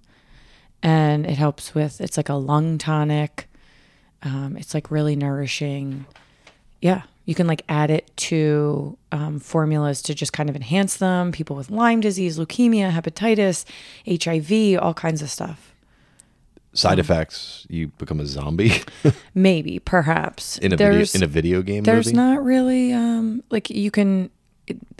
And 0.82 1.26
it 1.26 1.36
helps 1.36 1.74
with. 1.74 2.00
It's 2.00 2.16
like 2.16 2.28
a 2.28 2.34
lung 2.34 2.78
tonic. 2.78 3.48
Um, 4.22 4.56
it's 4.56 4.74
like 4.74 4.90
really 4.90 5.16
nourishing. 5.16 6.06
Yeah, 6.80 7.02
you 7.30 7.36
can 7.36 7.46
like 7.46 7.62
add 7.68 7.92
it 7.92 8.10
to 8.16 8.98
um, 9.12 9.38
formulas 9.38 10.02
to 10.02 10.16
just 10.16 10.32
kind 10.32 10.50
of 10.50 10.56
enhance 10.56 10.96
them. 10.96 11.30
People 11.30 11.54
with 11.54 11.70
Lyme 11.70 12.00
disease, 12.00 12.40
leukemia, 12.40 12.90
hepatitis, 12.90 13.64
HIV, 14.04 14.82
all 14.82 14.94
kinds 14.94 15.22
of 15.22 15.30
stuff. 15.30 15.72
Side 16.72 16.98
effects: 16.98 17.68
you 17.70 17.92
become 17.98 18.18
a 18.18 18.26
zombie 18.26 18.82
Maybe, 19.34 19.78
perhaps. 19.78 20.58
in 20.58 20.72
a 20.72 20.76
video 20.76 21.06
in 21.14 21.22
a 21.22 21.28
video 21.28 21.62
game 21.62 21.84
there's 21.84 22.06
movie. 22.06 22.16
not 22.16 22.42
really 22.42 22.92
um 22.92 23.44
like 23.48 23.70
you 23.70 23.92
can 23.92 24.28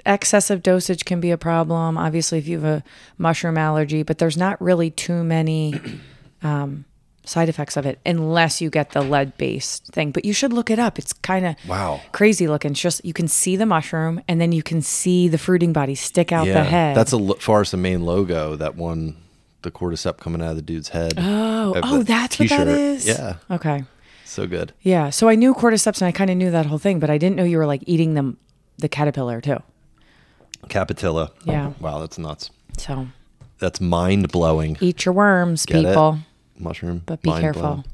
excessive 0.07 0.63
dosage 0.63 1.05
can 1.05 1.21
be 1.21 1.33
a 1.33 1.39
problem. 1.39 1.99
Obviously, 1.99 2.39
if 2.39 2.47
you 2.47 2.61
have 2.61 2.65
a 2.65 2.85
mushroom 3.19 3.59
allergy, 3.59 4.05
but 4.05 4.19
there's 4.19 4.37
not 4.37 4.61
really 4.63 4.93
too 4.93 5.25
many 5.25 5.75
um, 6.45 6.85
side 7.25 7.49
effects 7.49 7.77
of 7.77 7.85
it 7.87 7.99
unless 8.07 8.61
you 8.61 8.71
get 8.71 8.91
the 8.91 9.03
lead 9.03 9.37
based 9.37 9.87
thing. 9.93 10.11
But 10.11 10.25
you 10.25 10.33
should 10.33 10.53
look 10.53 10.71
it 10.71 10.79
up. 10.79 10.99
It's 10.99 11.13
kind 11.13 11.47
of 11.47 11.55
Wow. 11.69 12.01
crazy 12.13 12.49
looking. 12.49 12.73
It's 12.73 12.81
just 12.81 13.05
you 13.05 13.13
can 13.13 13.29
see 13.29 13.57
the 13.57 13.67
mushroom 13.67 14.21
and 14.27 14.41
then 14.41 14.53
you 14.53 14.63
can 14.63 14.81
see 14.83 15.29
the 15.29 15.39
fruiting 15.39 15.73
body 15.73 15.95
stick 15.95 16.33
out 16.33 16.47
the 16.47 16.65
head. 16.65 16.97
that's 16.97 17.13
a 17.13 17.17
lo- 17.17 17.37
far 17.39 17.61
as 17.61 17.71
the 17.71 17.77
main 17.77 18.05
logo. 18.05 18.57
That 18.57 18.75
one, 18.77 19.17
the 19.63 19.71
cordyceps 19.71 20.19
coming 20.19 20.41
out 20.43 20.51
of 20.51 20.57
the 20.57 20.63
dude's 20.63 20.89
head. 20.89 21.15
oh 21.19 21.75
of 21.75 21.85
oh 21.85 21.99
the 21.99 22.05
that's 22.05 22.39
what 22.39 22.49
that 22.49 22.67
is. 22.67 23.07
Yeah, 23.07 23.35
Okay. 23.51 23.85
so 24.25 24.47
good. 24.47 24.73
Yeah. 24.81 25.11
So 25.11 25.29
I 25.29 25.35
knew 25.35 25.55
cordyceps 25.55 26.01
and 26.01 26.09
I 26.09 26.13
kind 26.13 26.31
of 26.31 26.37
knew 26.37 26.51
that 26.51 26.67
whole 26.67 26.79
thing, 26.79 26.99
but 26.99 27.11
I 27.11 27.19
didn't 27.19 27.37
know 27.37 27.45
you 27.45 27.59
were 27.59 27.67
like 27.67 27.83
eating 27.87 28.15
them 28.15 28.39
the 28.79 28.89
caterpillar 28.89 29.41
too. 29.43 29.59
Capitilla. 30.69 31.31
Yeah. 31.45 31.73
Wow, 31.81 32.01
that's 32.01 32.19
nuts. 32.19 32.51
So 32.79 33.09
That's 33.59 33.81
mind 33.81 34.31
blowing. 34.33 34.77
eat 34.81 35.05
your 35.05 35.13
worms, 35.15 35.67
Get 35.67 35.77
it? 35.85 35.89
people. 35.89 36.19
Mushroom. 36.61 37.03
But 37.07 37.23
be 37.23 37.33
careful. 37.33 37.85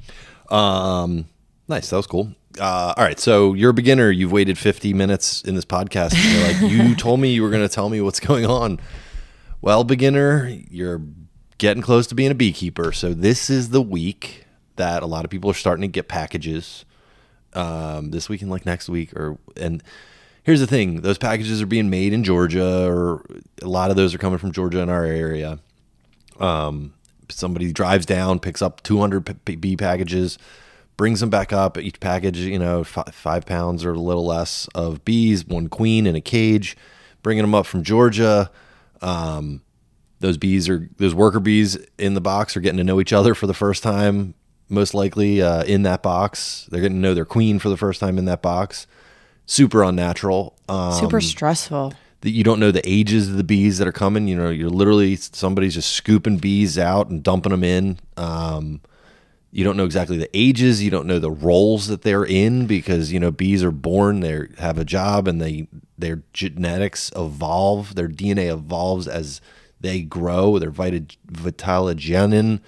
Um, 0.50 1.26
nice. 1.68 1.90
That 1.90 1.96
was 1.96 2.06
cool. 2.06 2.32
Uh, 2.58 2.94
all 2.96 3.04
right. 3.04 3.18
So 3.18 3.54
you're 3.54 3.70
a 3.70 3.74
beginner. 3.74 4.10
You've 4.10 4.32
waited 4.32 4.58
50 4.58 4.92
minutes 4.94 5.42
in 5.42 5.54
this 5.54 5.64
podcast. 5.64 6.14
You're 6.14 6.68
like, 6.68 6.72
you 6.72 6.94
told 6.96 7.20
me 7.20 7.32
you 7.32 7.42
were 7.42 7.50
going 7.50 7.66
to 7.66 7.68
tell 7.68 7.88
me 7.88 8.00
what's 8.00 8.20
going 8.20 8.46
on. 8.46 8.80
Well, 9.60 9.84
beginner, 9.84 10.48
you're 10.70 11.02
getting 11.58 11.82
close 11.82 12.06
to 12.08 12.14
being 12.14 12.30
a 12.30 12.34
beekeeper. 12.34 12.92
So 12.92 13.14
this 13.14 13.50
is 13.50 13.70
the 13.70 13.82
week 13.82 14.46
that 14.76 15.02
a 15.02 15.06
lot 15.06 15.24
of 15.24 15.30
people 15.30 15.50
are 15.50 15.54
starting 15.54 15.82
to 15.82 15.88
get 15.88 16.08
packages. 16.08 16.84
Um, 17.52 18.10
this 18.10 18.28
week 18.28 18.42
and 18.42 18.50
like 18.50 18.66
next 18.66 18.86
week, 18.86 19.14
or 19.14 19.38
and 19.56 19.82
here's 20.42 20.60
the 20.60 20.66
thing: 20.66 21.00
those 21.00 21.16
packages 21.16 21.62
are 21.62 21.66
being 21.66 21.88
made 21.88 22.12
in 22.12 22.22
Georgia, 22.22 22.86
or 22.86 23.24
a 23.62 23.66
lot 23.66 23.88
of 23.88 23.96
those 23.96 24.14
are 24.14 24.18
coming 24.18 24.38
from 24.38 24.52
Georgia 24.52 24.80
in 24.80 24.90
our 24.90 25.06
area 25.06 25.58
um, 26.40 26.92
somebody 27.28 27.72
drives 27.72 28.06
down, 28.06 28.38
picks 28.40 28.62
up 28.62 28.82
200 28.82 29.44
p- 29.44 29.56
bee 29.56 29.76
packages, 29.76 30.38
brings 30.96 31.20
them 31.20 31.30
back 31.30 31.52
up. 31.52 31.76
Each 31.78 31.98
package, 32.00 32.38
you 32.38 32.58
know, 32.58 32.80
f- 32.80 33.12
five 33.12 33.46
pounds 33.46 33.84
or 33.84 33.92
a 33.92 33.98
little 33.98 34.26
less 34.26 34.68
of 34.74 35.04
bees, 35.04 35.46
one 35.46 35.68
queen 35.68 36.06
in 36.06 36.14
a 36.16 36.20
cage, 36.20 36.76
bringing 37.22 37.42
them 37.42 37.54
up 37.54 37.66
from 37.66 37.82
Georgia. 37.82 38.50
Um, 39.02 39.62
those 40.20 40.38
bees 40.38 40.68
are 40.68 40.88
those 40.96 41.14
worker 41.14 41.40
bees 41.40 41.76
in 41.98 42.14
the 42.14 42.20
box 42.20 42.56
are 42.56 42.60
getting 42.60 42.78
to 42.78 42.84
know 42.84 43.00
each 43.00 43.12
other 43.12 43.34
for 43.34 43.46
the 43.46 43.54
first 43.54 43.82
time, 43.82 44.34
most 44.68 44.94
likely 44.94 45.42
uh, 45.42 45.62
in 45.64 45.82
that 45.82 46.02
box. 46.02 46.66
They're 46.70 46.80
getting 46.80 46.96
to 46.98 47.02
know 47.02 47.14
their 47.14 47.26
queen 47.26 47.58
for 47.58 47.68
the 47.68 47.76
first 47.76 48.00
time 48.00 48.16
in 48.18 48.24
that 48.24 48.40
box. 48.42 48.86
Super 49.44 49.84
unnatural. 49.84 50.56
Um, 50.68 50.92
Super 50.94 51.20
stressful. 51.20 51.92
That 52.26 52.32
you 52.32 52.42
don't 52.42 52.58
know 52.58 52.72
the 52.72 52.82
ages 52.84 53.28
of 53.28 53.36
the 53.36 53.44
bees 53.44 53.78
that 53.78 53.86
are 53.86 53.92
coming. 53.92 54.26
You 54.26 54.34
know, 54.34 54.50
you're 54.50 54.68
literally 54.68 55.14
somebody's 55.14 55.74
just 55.74 55.92
scooping 55.92 56.38
bees 56.38 56.76
out 56.76 57.08
and 57.08 57.22
dumping 57.22 57.52
them 57.52 57.62
in. 57.62 58.00
Um, 58.16 58.80
you 59.52 59.62
don't 59.62 59.76
know 59.76 59.84
exactly 59.84 60.16
the 60.16 60.28
ages. 60.36 60.82
You 60.82 60.90
don't 60.90 61.06
know 61.06 61.20
the 61.20 61.30
roles 61.30 61.86
that 61.86 62.02
they're 62.02 62.24
in 62.24 62.66
because 62.66 63.12
you 63.12 63.20
know 63.20 63.30
bees 63.30 63.62
are 63.62 63.70
born. 63.70 64.20
They 64.20 64.48
have 64.58 64.76
a 64.76 64.84
job 64.84 65.28
and 65.28 65.40
they 65.40 65.68
their 65.96 66.24
genetics 66.32 67.12
evolve. 67.14 67.94
Their 67.94 68.08
DNA 68.08 68.52
evolves 68.52 69.06
as 69.06 69.40
they 69.80 70.02
grow. 70.02 70.58
Their 70.58 70.72
vita, 70.72 71.06
vitellogenin 71.30 72.58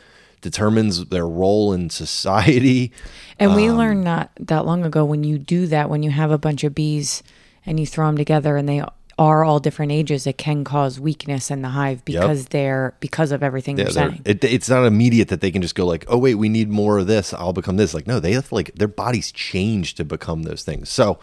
determines 0.40 1.06
their 1.06 1.26
role 1.26 1.72
in 1.72 1.90
society. 1.90 2.92
And 3.40 3.50
Um, 3.50 3.56
we 3.56 3.72
learned 3.72 4.04
not 4.04 4.30
that 4.38 4.64
long 4.64 4.84
ago 4.84 5.04
when 5.04 5.24
you 5.24 5.36
do 5.36 5.66
that, 5.66 5.90
when 5.90 6.04
you 6.04 6.12
have 6.12 6.30
a 6.30 6.38
bunch 6.38 6.62
of 6.62 6.76
bees 6.76 7.24
and 7.66 7.80
you 7.80 7.86
throw 7.86 8.06
them 8.06 8.16
together 8.16 8.56
and 8.56 8.68
they 8.68 8.82
are 9.18 9.44
all 9.44 9.58
different 9.58 9.90
ages, 9.90 10.26
it 10.28 10.38
can 10.38 10.62
cause 10.62 11.00
weakness 11.00 11.50
in 11.50 11.60
the 11.62 11.70
hive 11.70 12.04
because 12.04 12.46
they're 12.46 12.94
because 13.00 13.32
of 13.32 13.42
everything 13.42 13.76
Yeah, 13.76 13.84
you're 13.84 13.92
they're- 13.92 14.10
saying. 14.10 14.22
it, 14.24 14.44
it's 14.44 14.68
not 14.68 14.84
immediate 14.84 15.28
that 15.28 15.40
they 15.40 15.50
can 15.50 15.60
just 15.60 15.74
go 15.74 15.84
like, 15.86 16.04
oh 16.08 16.18
wait, 16.18 16.36
we 16.36 16.48
need 16.48 16.68
more 16.70 16.98
of 16.98 17.06
this. 17.08 17.34
I'll 17.34 17.52
become 17.52 17.76
this. 17.76 17.94
Like 17.94 18.06
no, 18.06 18.20
they 18.20 18.32
have 18.32 18.48
to 18.50 18.54
like 18.54 18.74
their 18.76 18.86
bodies 18.88 19.32
change 19.32 19.94
to 19.96 20.04
become 20.04 20.44
those 20.44 20.62
things. 20.62 20.88
So, 20.88 21.18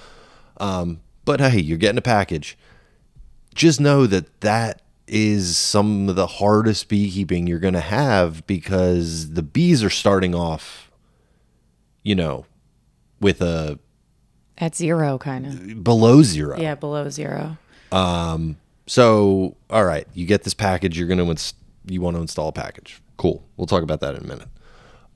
um, 0.57 0.99
but 1.23 1.39
hey, 1.39 1.59
you're 1.61 1.77
getting 1.77 1.97
a 1.97 2.01
package. 2.01 2.57
Just 3.53 3.79
know 3.79 4.05
that 4.07 4.41
that 4.41 4.81
is 5.07 5.57
some 5.57 6.09
of 6.09 6.15
the 6.15 6.27
hardest 6.27 6.89
beekeeping 6.89 7.47
you're 7.47 7.59
going 7.59 7.75
to 7.75 7.79
have 7.79 8.45
because 8.47 9.31
the 9.33 9.43
bees 9.43 9.83
are 9.83 9.89
starting 9.89 10.35
off, 10.35 10.91
you 12.03 12.15
know, 12.15 12.45
with 13.21 13.41
a 13.41 13.79
At 14.57 14.75
zero, 14.75 15.17
kind 15.17 15.45
of. 15.45 15.83
below 15.83 16.23
zero. 16.23 16.59
Yeah, 16.59 16.75
below 16.75 17.09
zero. 17.09 17.57
So, 18.87 19.55
all 19.69 19.83
right, 19.83 20.07
you 20.13 20.25
get 20.25 20.43
this 20.43 20.53
package. 20.53 20.97
You're 20.97 21.07
going 21.07 21.35
to 21.35 21.53
you 21.87 22.01
want 22.01 22.15
to 22.15 22.21
install 22.21 22.49
a 22.49 22.51
package. 22.51 23.01
Cool. 23.17 23.43
We'll 23.57 23.67
talk 23.67 23.83
about 23.83 24.01
that 24.01 24.15
in 24.15 24.23
a 24.23 24.27
minute. 24.27 24.47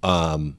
Um, 0.02 0.58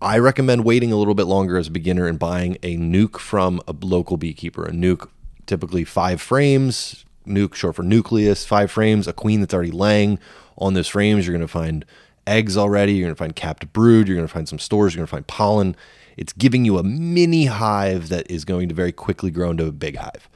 I 0.00 0.18
recommend 0.18 0.64
waiting 0.64 0.92
a 0.92 0.96
little 0.96 1.14
bit 1.14 1.26
longer 1.26 1.56
as 1.56 1.68
a 1.68 1.70
beginner 1.70 2.06
and 2.06 2.18
buying 2.18 2.58
a 2.62 2.76
nuke 2.76 3.18
from 3.18 3.60
a 3.66 3.74
local 3.80 4.16
beekeeper. 4.16 4.64
A 4.64 4.70
nuke, 4.70 5.08
typically 5.46 5.84
five 5.84 6.20
frames. 6.20 7.04
Nuke, 7.26 7.54
short 7.54 7.76
for 7.76 7.82
nucleus, 7.82 8.44
five 8.44 8.70
frames. 8.70 9.08
A 9.08 9.12
queen 9.12 9.40
that's 9.40 9.52
already 9.52 9.72
laying 9.72 10.18
on 10.56 10.74
those 10.74 10.88
frames. 10.88 11.26
You're 11.26 11.34
going 11.34 11.46
to 11.46 11.52
find 11.52 11.84
eggs 12.26 12.56
already. 12.56 12.92
You're 12.92 13.06
going 13.06 13.14
to 13.14 13.18
find 13.18 13.34
capped 13.34 13.72
brood. 13.72 14.06
You're 14.06 14.16
going 14.16 14.28
to 14.28 14.32
find 14.32 14.48
some 14.48 14.58
stores. 14.58 14.94
You're 14.94 15.00
going 15.00 15.08
to 15.08 15.10
find 15.10 15.26
pollen. 15.26 15.76
It's 16.16 16.32
giving 16.32 16.64
you 16.64 16.78
a 16.78 16.82
mini 16.82 17.46
hive 17.46 18.08
that 18.10 18.30
is 18.30 18.44
going 18.44 18.68
to 18.68 18.74
very 18.74 18.92
quickly 18.92 19.30
grow 19.30 19.50
into 19.50 19.66
a 19.66 19.72
big 19.72 19.96
hive 19.96 20.28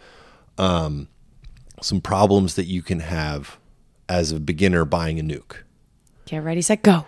some 1.83 2.01
problems 2.01 2.55
that 2.55 2.67
you 2.67 2.83
can 2.83 3.01
have 3.01 3.59
as 4.09 4.33
a 4.33 4.41
beginner 4.41 4.85
buying 4.85 5.19
a 5.19 5.23
nuke. 5.23 5.59
Get 6.27 6.43
ready, 6.43 6.63
set, 6.63 6.83
go. 6.83 7.07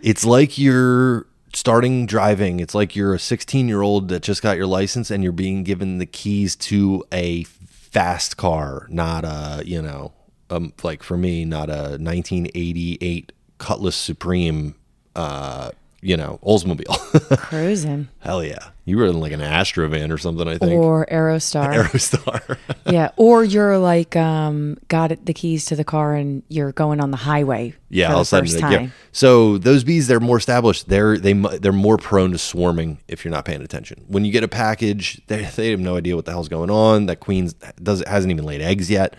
It's 0.00 0.24
like 0.24 0.58
you're 0.58 1.26
starting 1.52 2.06
driving. 2.06 2.60
It's 2.60 2.74
like 2.74 2.96
you're 2.96 3.14
a 3.14 3.18
16 3.18 3.68
year 3.68 3.82
old 3.82 4.08
that 4.08 4.22
just 4.22 4.42
got 4.42 4.56
your 4.56 4.66
license 4.66 5.10
and 5.10 5.22
you're 5.22 5.32
being 5.32 5.64
given 5.64 5.98
the 5.98 6.06
keys 6.06 6.56
to 6.56 7.04
a 7.12 7.44
fast 7.44 8.36
car, 8.36 8.86
not 8.90 9.24
a, 9.24 9.62
you 9.64 9.80
know, 9.80 10.12
um, 10.50 10.72
like 10.82 11.02
for 11.02 11.16
me, 11.16 11.44
not 11.44 11.70
a 11.70 11.96
1988 11.98 13.32
Cutlass 13.58 13.96
Supreme, 13.96 14.74
uh, 15.16 15.70
you 16.04 16.18
know, 16.18 16.38
Oldsmobile. 16.42 17.38
Cruising. 17.38 18.08
Hell 18.18 18.44
yeah. 18.44 18.68
You 18.84 18.98
were 18.98 19.06
in 19.06 19.20
like 19.20 19.32
an 19.32 19.40
Astrovan 19.40 20.12
or 20.12 20.18
something, 20.18 20.46
I 20.46 20.58
think. 20.58 20.72
Or 20.72 21.06
Aerostar. 21.06 21.74
Aerostar. 21.84 22.58
yeah. 22.92 23.10
Or 23.16 23.42
you're 23.42 23.78
like, 23.78 24.14
um, 24.14 24.76
got 24.88 25.24
the 25.24 25.32
keys 25.32 25.64
to 25.66 25.76
the 25.76 25.82
car 25.82 26.14
and 26.14 26.42
you're 26.48 26.72
going 26.72 27.00
on 27.00 27.10
the 27.10 27.16
highway 27.16 27.74
Yeah, 27.88 28.12
all 28.12 28.16
of 28.16 28.22
a 28.22 28.24
sudden, 28.26 28.60
like, 28.60 28.80
yeah. 28.80 28.88
So 29.12 29.56
those 29.56 29.82
bees, 29.82 30.06
they're 30.06 30.20
more 30.20 30.36
established. 30.36 30.90
They're 30.90 31.16
they 31.16 31.32
they're 31.32 31.72
more 31.72 31.96
prone 31.96 32.32
to 32.32 32.38
swarming 32.38 32.98
if 33.08 33.24
you're 33.24 33.32
not 33.32 33.46
paying 33.46 33.62
attention. 33.62 34.04
When 34.06 34.26
you 34.26 34.32
get 34.32 34.44
a 34.44 34.48
package, 34.48 35.22
they 35.28 35.44
they 35.44 35.70
have 35.70 35.80
no 35.80 35.96
idea 35.96 36.16
what 36.16 36.26
the 36.26 36.32
hell's 36.32 36.50
going 36.50 36.70
on. 36.70 37.06
That 37.06 37.20
queen 37.20 37.50
does 37.82 38.04
hasn't 38.06 38.30
even 38.30 38.44
laid 38.44 38.60
eggs 38.60 38.90
yet 38.90 39.16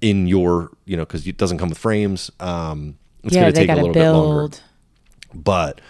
in 0.00 0.28
your 0.28 0.70
you 0.84 0.96
know 0.96 1.04
because 1.04 1.26
it 1.26 1.38
doesn't 1.38 1.58
come 1.58 1.70
with 1.70 1.78
frames. 1.78 2.30
Um, 2.38 2.98
it's 3.24 3.34
yeah, 3.34 3.42
going 3.42 3.54
to 3.54 3.60
take 3.60 3.70
a 3.70 3.74
little 3.74 3.92
bit 3.92 4.10
longer. 4.10 4.56
But 5.34 5.80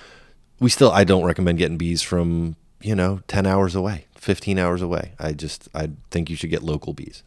we 0.61 0.71
still, 0.71 0.91
I 0.91 1.05
don't 1.05 1.25
recommend 1.25 1.59
getting 1.59 1.79
bees 1.79 2.03
from 2.03 2.57
you 2.81 2.95
know 2.95 3.21
ten 3.29 3.47
hours 3.47 3.75
away, 3.75 4.07
fifteen 4.17 4.59
hours 4.59 4.83
away. 4.83 5.13
I 5.19 5.33
just 5.33 5.69
I 5.75 5.91
think 6.11 6.31
you 6.31 6.37
should 6.37 6.51
get 6.51 6.63
local 6.63 6.93
bees. 6.93 7.23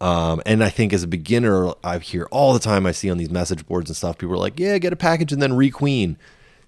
Um, 0.00 0.42
and 0.44 0.62
I 0.62 0.70
think 0.70 0.92
as 0.92 1.02
a 1.02 1.06
beginner, 1.06 1.72
I 1.82 1.98
hear 1.98 2.26
all 2.30 2.52
the 2.52 2.58
time 2.58 2.84
I 2.84 2.92
see 2.92 3.10
on 3.10 3.16
these 3.16 3.30
message 3.30 3.66
boards 3.66 3.88
and 3.88 3.96
stuff, 3.96 4.18
people 4.18 4.34
are 4.34 4.38
like, 4.38 4.58
yeah, 4.58 4.76
get 4.78 4.92
a 4.92 4.96
package 4.96 5.32
and 5.32 5.40
then 5.40 5.52
requeen. 5.52 6.16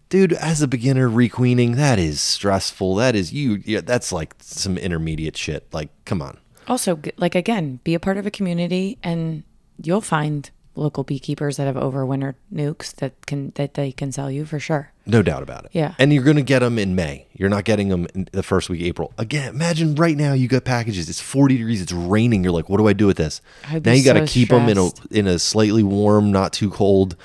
Dude, 0.09 0.33
as 0.33 0.63
a 0.63 0.69
beginner, 0.69 1.09
requeening, 1.09 1.73
that 1.73 1.99
is 1.99 2.21
stressful. 2.21 2.95
That 2.95 3.17
is 3.17 3.33
you, 3.33 3.61
yeah, 3.65 3.81
that's 3.81 4.13
like 4.13 4.35
some 4.39 4.79
intermediate 4.79 5.37
shit. 5.37 5.67
Like, 5.73 5.91
come 6.05 6.23
on. 6.23 6.39
Also, 6.69 7.01
like 7.17 7.35
again, 7.35 7.81
be 7.85 7.95
a 7.95 8.01
part 8.01 8.17
of 8.17 8.25
a 8.25 8.31
community, 8.31 8.99
and 9.03 9.43
you'll 9.83 10.01
find 10.01 10.51
local 10.77 11.05
beekeepers 11.05 11.57
that 11.57 11.67
have 11.67 11.77
overwintered 11.77 12.35
nukes 12.53 12.95
that 12.97 13.27
can 13.27 13.53
that 13.57 13.75
they 13.75 13.93
can 13.93 14.13
sell 14.13 14.31
you 14.31 14.45
for 14.45 14.59
sure. 14.59 14.93
No 15.07 15.23
doubt 15.23 15.43
about 15.43 15.65
it. 15.65 15.71
Yeah. 15.73 15.95
And 15.99 16.13
you're 16.13 16.25
going 16.25 16.37
to 16.37 16.43
get 16.43 16.61
them 16.61 16.79
in 16.79 16.95
May. 16.95 17.27
You're 17.33 17.49
not 17.49 17.65
getting 17.65 17.89
them 17.89 18.07
in 18.15 18.29
the 18.33 18.43
first 18.43 18.69
week 18.69 18.81
of 18.81 18.87
April. 18.87 19.13
Again, 19.19 19.55
imagine 19.55 19.95
right 19.95 20.17
now 20.17 20.33
you 20.33 20.49
got 20.49 20.65
packages. 20.65 21.09
It's 21.09 21.21
40 21.21 21.59
degrees. 21.59 21.81
It's 21.81 21.93
raining. 21.93 22.43
You're 22.43 22.53
like, 22.53 22.69
what 22.69 22.79
do 22.79 22.89
I 22.89 22.93
do 22.93 23.07
with 23.07 23.17
this? 23.17 23.41
Now 23.71 23.93
you 23.93 24.05
got 24.05 24.15
to 24.15 24.27
so 24.27 24.33
keep 24.33 24.49
them 24.49 24.69
in 24.69 24.79
a 24.79 24.91
in 25.11 25.27
a 25.27 25.39
slightly 25.39 25.83
warm, 25.83 26.33
not 26.33 26.53
too 26.53 26.71
cold 26.71 27.17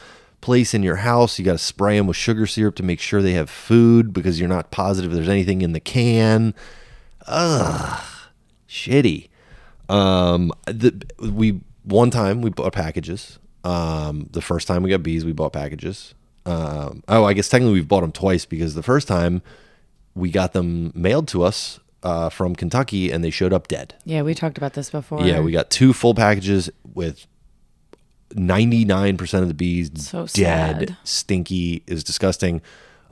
place 0.42 0.74
in 0.74 0.84
your 0.84 0.98
house. 0.98 1.40
You 1.40 1.46
got 1.46 1.54
to 1.54 1.58
spray 1.58 1.98
them 1.98 2.08
with 2.08 2.18
sugar 2.18 2.46
syrup 2.48 2.76
to 2.76 2.84
make 2.84 3.00
sure 3.00 3.22
they 3.22 3.34
have 3.34 3.50
food 3.50 4.12
because 4.14 4.40
you're 4.40 4.50
not 4.50 4.72
positive 4.72 5.12
there's 5.14 5.30
anything 5.30 5.62
in 5.62 5.72
the 5.72 5.80
can. 5.80 6.54
Ugh, 7.28 8.04
shitty. 8.68 9.30
Um, 9.88 10.52
the, 10.66 11.04
we 11.20 11.62
one 11.84 12.10
time 12.12 12.42
we 12.42 12.50
bought 12.50 12.74
packages. 12.74 13.40
Um, 13.64 14.28
the 14.32 14.42
first 14.42 14.68
time 14.68 14.84
we 14.84 14.90
got 14.90 15.04
bees, 15.04 15.24
we 15.26 15.34
bought 15.34 15.54
packages. 15.54 16.14
Um, 16.46 17.04
oh, 17.08 17.24
I 17.26 17.34
guess 17.34 17.48
technically 17.50 17.74
we've 17.74 17.88
bought 17.88 18.02
them 18.02 18.12
twice 18.12 18.46
because 18.46 18.74
the 18.74 18.82
first 18.84 19.08
time 19.08 19.42
we 20.16 20.32
got 20.32 20.54
them 20.54 20.92
mailed 20.96 21.28
to 21.30 21.44
us 21.44 21.80
uh, 22.04 22.30
from 22.30 22.56
Kentucky 22.56 23.12
and 23.12 23.24
they 23.24 23.30
showed 23.30 23.54
up 23.54 23.68
dead. 23.68 23.94
Yeah, 24.06 24.24
we 24.24 24.34
talked 24.34 24.58
about 24.58 24.74
this 24.74 24.90
before. 24.90 25.22
Yeah, 25.24 25.40
we 25.42 25.52
got 25.52 25.70
two 25.70 25.94
full 25.94 26.16
packages 26.16 26.70
with 26.94 27.28
99% 28.32 29.42
of 29.42 29.48
the 29.48 29.54
bees 29.54 29.92
So 29.96 30.26
dead, 30.28 30.90
sad. 30.90 30.98
stinky, 31.04 31.84
is 31.88 32.04
disgusting. 32.04 32.62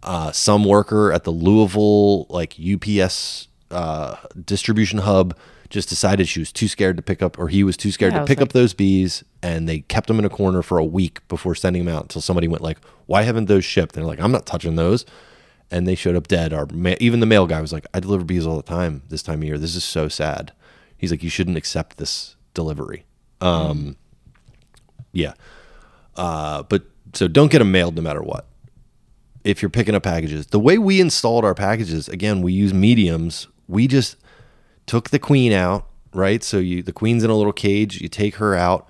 Uh, 0.01 0.32
some 0.32 0.63
worker 0.63 1.11
at 1.11 1.26
the 1.26 1.32
Louisville 1.32 2.26
like 2.30 2.55
UPS 2.59 3.47
uh, 3.70 4.15
distribution 4.45 4.99
hub 4.99 5.36
just 5.70 5.89
decided 5.89 6.28
she 6.28 6.39
was 6.39 6.51
too 6.51 6.67
scared 6.67 6.97
to 6.97 7.03
pick 7.03 7.22
up, 7.22 7.38
or 7.38 7.47
he 7.47 7.63
was 7.63 7.78
too 7.78 7.91
scared 7.91 8.13
Yeah, 8.13 8.20
to 8.22 8.26
pick 8.26 8.41
up 8.41 8.53
those 8.53 8.74
bees, 8.74 9.24
and 9.43 9.67
they 9.70 9.82
kept 9.82 10.07
them 10.07 10.17
in 10.20 10.26
a 10.26 10.30
corner 10.30 10.61
for 10.61 10.78
a 10.78 10.84
week 10.86 11.26
before 11.28 11.53
sending 11.55 11.86
them 11.86 11.93
out 11.95 12.03
until 12.03 12.22
somebody 12.22 12.47
went 12.47 12.63
like, 12.63 12.80
"Why 13.05 13.22
haven't 13.24 13.45
those 13.45 13.63
shipped?" 13.65 13.95
And 13.95 14.03
they're 14.03 14.09
like, 14.09 14.20
"I'm 14.22 14.32
not 14.32 14.45
touching 14.45 14.76
those." 14.76 15.05
And 15.72 15.88
they 15.88 15.93
showed 15.95 16.15
up 16.15 16.28
dead. 16.28 16.51
Or 16.53 16.67
ma- 16.74 16.95
even 16.99 17.20
the 17.20 17.26
mail 17.28 17.45
guy 17.45 17.61
was 17.61 17.72
like, 17.72 17.86
"I 17.93 17.99
deliver 17.99 18.24
bees 18.24 18.47
all 18.47 18.57
the 18.57 18.63
time 18.63 19.03
this 19.09 19.22
time 19.22 19.39
of 19.41 19.45
year. 19.45 19.57
This 19.59 19.76
is 19.76 19.84
so 19.84 20.07
sad." 20.07 20.51
He's 20.97 21.11
like, 21.11 21.22
"You 21.24 21.30
shouldn't 21.30 21.57
accept 21.57 21.97
this 21.97 22.36
delivery." 22.53 23.05
Um, 23.39 23.95
yeah. 25.13 25.34
Uh, 26.15 26.63
but 26.63 26.84
so 27.13 27.28
don't 27.28 27.51
get 27.51 27.59
them 27.59 27.72
mailed 27.72 27.95
no 27.95 28.01
matter 28.01 28.22
what. 28.22 28.45
if 29.45 29.61
you're 29.61 29.70
picking 29.70 29.95
up 29.95 30.03
packages. 30.03 30.47
The 30.47 30.59
way 30.59 30.78
we 30.78 30.99
installed 30.99 31.45
our 31.45 31.55
packages, 31.55 32.09
again, 32.09 32.41
we 32.41 32.51
use 32.51 32.74
mediums. 32.74 33.47
We 33.70 33.88
just 33.88 34.17
took 34.89 35.11
the 35.11 35.19
queen 35.19 35.53
out, 35.53 35.87
right? 36.13 36.43
So 36.43 36.57
you 36.57 36.81
the 36.81 36.91
queen's 36.91 37.23
in 37.23 37.29
a 37.29 37.35
little 37.35 37.53
cage. 37.53 38.01
You 38.01 38.09
take 38.09 38.37
her 38.37 38.55
out. 38.55 38.89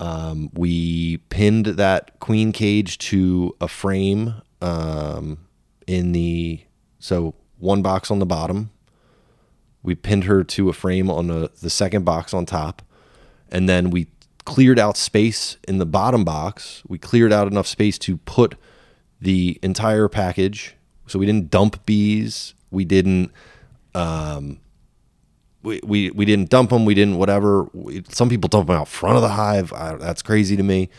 Um, 0.00 0.48
we 0.54 1.18
pinned 1.28 1.66
that 1.66 2.18
queen 2.18 2.50
cage 2.50 2.96
to 3.10 3.54
a 3.60 3.68
frame 3.68 4.36
um, 4.62 5.46
in 5.86 6.12
the 6.12 6.62
so 6.98 7.34
one 7.58 7.82
box 7.82 8.10
on 8.10 8.20
the 8.20 8.26
bottom. 8.26 8.70
We 9.82 9.94
pinned 9.94 10.24
her 10.24 10.42
to 10.44 10.70
a 10.70 10.72
frame 10.72 11.10
on 11.10 11.26
the, 11.26 11.50
the 11.60 11.68
second 11.68 12.06
box 12.06 12.32
on 12.32 12.46
top, 12.46 12.80
and 13.50 13.68
then 13.68 13.90
we 13.90 14.06
cleared 14.46 14.78
out 14.78 14.96
space 14.96 15.58
in 15.68 15.76
the 15.76 15.84
bottom 15.84 16.24
box. 16.24 16.82
We 16.88 16.96
cleared 16.96 17.34
out 17.34 17.48
enough 17.48 17.66
space 17.66 17.98
to 17.98 18.16
put 18.16 18.54
the 19.20 19.58
entire 19.62 20.08
package. 20.08 20.74
So 21.06 21.18
we 21.18 21.26
didn't 21.26 21.50
dump 21.50 21.84
bees. 21.84 22.54
We 22.70 22.86
didn't. 22.86 23.30
Um, 23.94 24.60
we, 25.64 25.80
we, 25.82 26.10
we 26.10 26.24
didn't 26.24 26.50
dump 26.50 26.70
them. 26.70 26.84
We 26.84 26.94
didn't 26.94 27.16
whatever. 27.16 27.64
We, 27.72 28.04
some 28.10 28.28
people 28.28 28.48
dump 28.48 28.68
them 28.68 28.76
out 28.76 28.86
front 28.86 29.16
of 29.16 29.22
the 29.22 29.30
hive. 29.30 29.72
I, 29.72 29.96
that's 29.96 30.22
crazy 30.22 30.56
to 30.56 30.62
me. 30.62 30.90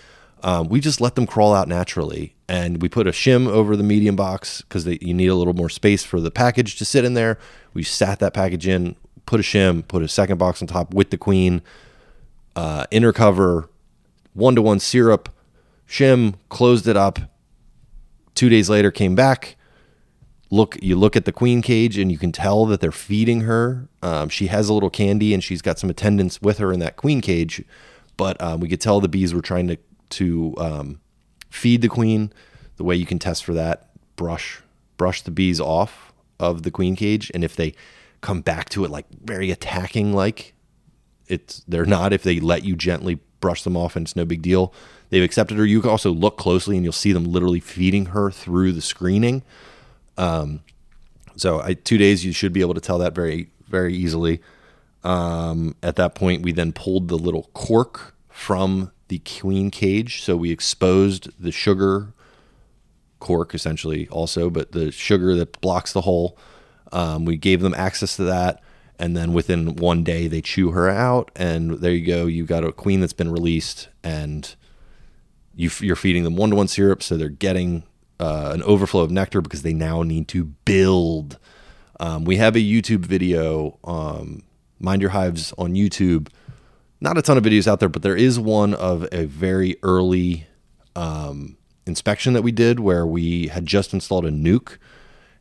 Um, 0.43 0.67
we 0.67 0.79
just 0.79 0.99
let 0.99 1.15
them 1.15 1.25
crawl 1.25 1.53
out 1.53 1.67
naturally, 1.67 2.35
and 2.47 2.81
we 2.81 2.89
put 2.89 3.07
a 3.07 3.11
shim 3.11 3.47
over 3.47 3.75
the 3.75 3.83
medium 3.83 4.15
box 4.15 4.61
because 4.61 4.85
you 4.85 5.13
need 5.13 5.27
a 5.27 5.35
little 5.35 5.53
more 5.53 5.69
space 5.69 6.03
for 6.03 6.19
the 6.19 6.29
package 6.29 6.75
to 6.77 6.85
sit 6.85 7.05
in 7.05 7.13
there. 7.13 7.39
We 7.73 7.83
sat 7.83 8.19
that 8.19 8.33
package 8.33 8.67
in, 8.67 8.95
put 9.25 9.39
a 9.39 9.43
shim, 9.43 9.87
put 9.87 10.03
a 10.03 10.07
second 10.07 10.37
box 10.37 10.61
on 10.61 10.67
top 10.67 10.93
with 10.93 11.09
the 11.09 11.17
queen, 11.17 11.61
uh, 12.55 12.85
inner 12.91 13.13
cover, 13.13 13.69
one 14.33 14.55
to 14.55 14.61
one 14.61 14.79
syrup, 14.79 15.29
shim, 15.87 16.35
closed 16.49 16.87
it 16.87 16.97
up. 16.97 17.19
Two 18.35 18.49
days 18.49 18.69
later, 18.69 18.91
came 18.91 19.15
back. 19.15 19.55
Look, 20.55 20.81
you 20.81 20.95
look 20.95 21.17
at 21.17 21.25
the 21.25 21.33
queen 21.33 21.61
cage, 21.61 21.97
and 21.97 22.09
you 22.09 22.17
can 22.17 22.31
tell 22.31 22.65
that 22.67 22.79
they're 22.79 22.93
feeding 22.93 23.41
her. 23.41 23.89
Um, 24.01 24.29
she 24.29 24.47
has 24.47 24.69
a 24.69 24.73
little 24.73 24.89
candy, 24.89 25.33
and 25.33 25.43
she's 25.43 25.61
got 25.61 25.77
some 25.77 25.89
attendants 25.89 26.41
with 26.41 26.59
her 26.59 26.71
in 26.71 26.79
that 26.79 26.95
queen 26.95 27.19
cage. 27.19 27.61
But 28.15 28.41
um, 28.41 28.61
we 28.61 28.69
could 28.69 28.79
tell 28.79 29.01
the 29.01 29.09
bees 29.09 29.33
were 29.33 29.41
trying 29.41 29.67
to 29.67 29.77
to 30.11 30.53
um, 30.57 31.01
feed 31.49 31.81
the 31.81 31.89
queen. 31.89 32.31
The 32.77 32.85
way 32.85 32.95
you 32.95 33.05
can 33.05 33.19
test 33.19 33.43
for 33.43 33.53
that, 33.53 33.89
brush 34.15 34.61
brush 34.95 35.21
the 35.23 35.31
bees 35.31 35.59
off 35.59 36.13
of 36.39 36.63
the 36.63 36.71
queen 36.71 36.95
cage, 36.95 37.29
and 37.33 37.43
if 37.43 37.57
they 37.57 37.75
come 38.21 38.39
back 38.39 38.69
to 38.69 38.85
it 38.85 38.91
like 38.91 39.07
very 39.25 39.51
attacking 39.51 40.13
like, 40.13 40.53
it's 41.27 41.63
they're 41.67 41.85
not. 41.85 42.13
If 42.13 42.23
they 42.23 42.39
let 42.39 42.63
you 42.63 42.77
gently 42.77 43.19
brush 43.41 43.63
them 43.63 43.75
off, 43.75 43.97
and 43.97 44.07
it's 44.07 44.15
no 44.15 44.23
big 44.23 44.41
deal. 44.41 44.73
They've 45.09 45.21
accepted 45.21 45.57
her. 45.57 45.65
You 45.65 45.81
can 45.81 45.89
also 45.89 46.11
look 46.11 46.37
closely, 46.37 46.77
and 46.77 46.85
you'll 46.85 46.93
see 46.93 47.11
them 47.11 47.25
literally 47.25 47.59
feeding 47.59 48.05
her 48.07 48.31
through 48.31 48.71
the 48.71 48.81
screening. 48.81 49.43
Um, 50.17 50.61
so 51.35 51.61
I, 51.61 51.73
two 51.73 51.97
days, 51.97 52.23
you 52.23 52.31
should 52.31 52.53
be 52.53 52.61
able 52.61 52.73
to 52.73 52.81
tell 52.81 52.97
that 52.99 53.13
very 53.13 53.49
very 53.67 53.95
easily. 53.95 54.41
Um, 55.03 55.75
at 55.83 55.95
that 55.97 56.15
point, 56.15 56.43
we 56.43 56.51
then 56.51 56.73
pulled 56.73 57.07
the 57.07 57.17
little 57.17 57.49
cork 57.53 58.15
from 58.29 58.91
the 59.07 59.19
queen 59.19 59.69
cage. 59.69 60.23
So 60.23 60.35
we 60.35 60.51
exposed 60.51 61.29
the 61.39 61.51
sugar 61.51 62.13
cork 63.19 63.53
essentially 63.53 64.07
also, 64.09 64.49
but 64.49 64.71
the 64.71 64.91
sugar 64.91 65.35
that 65.35 65.59
blocks 65.61 65.93
the 65.93 66.01
hole. 66.01 66.37
Um, 66.91 67.25
we 67.25 67.37
gave 67.37 67.61
them 67.61 67.73
access 67.75 68.15
to 68.17 68.23
that. 68.23 68.61
And 68.97 69.15
then 69.15 69.33
within 69.33 69.75
one 69.75 70.03
day, 70.03 70.27
they 70.27 70.41
chew 70.41 70.71
her 70.71 70.89
out. 70.89 71.29
And 71.35 71.79
there 71.81 71.91
you 71.91 72.05
go. 72.05 72.25
You've 72.27 72.47
got 72.47 72.63
a 72.63 72.71
queen 72.71 73.01
that's 73.01 73.13
been 73.13 73.31
released 73.31 73.89
and 74.03 74.55
you, 75.53 75.69
are 75.91 75.95
feeding 75.95 76.23
them 76.23 76.35
one 76.35 76.49
to 76.51 76.55
one 76.55 76.67
syrup. 76.67 77.03
So 77.03 77.17
they're 77.17 77.29
getting 77.29 77.83
uh, 78.19 78.51
an 78.53 78.63
overflow 78.63 79.01
of 79.01 79.11
nectar 79.11 79.41
because 79.41 79.61
they 79.61 79.73
now 79.73 80.03
need 80.03 80.27
to 80.29 80.45
build. 80.45 81.37
Um, 81.99 82.25
we 82.25 82.37
have 82.37 82.55
a 82.55 82.59
YouTube 82.59 83.05
video, 83.05 83.79
um, 83.83 84.43
Mind 84.79 85.01
Your 85.01 85.11
Hives 85.11 85.53
on 85.57 85.73
YouTube 85.73 86.27
not 87.01 87.17
a 87.17 87.21
ton 87.21 87.37
of 87.37 87.43
videos 87.43 87.67
out 87.67 87.79
there, 87.79 87.89
but 87.89 88.01
there 88.01 88.15
is 88.15 88.39
one 88.39 88.73
of 88.73 89.07
a 89.11 89.25
very 89.25 89.77
early 89.83 90.47
um, 90.95 91.57
inspection 91.85 92.33
that 92.33 92.41
we 92.41 92.51
did 92.51 92.79
where 92.79 93.05
we 93.05 93.47
had 93.47 93.65
just 93.65 93.93
installed 93.93 94.25
a 94.25 94.31
nuke. 94.31 94.77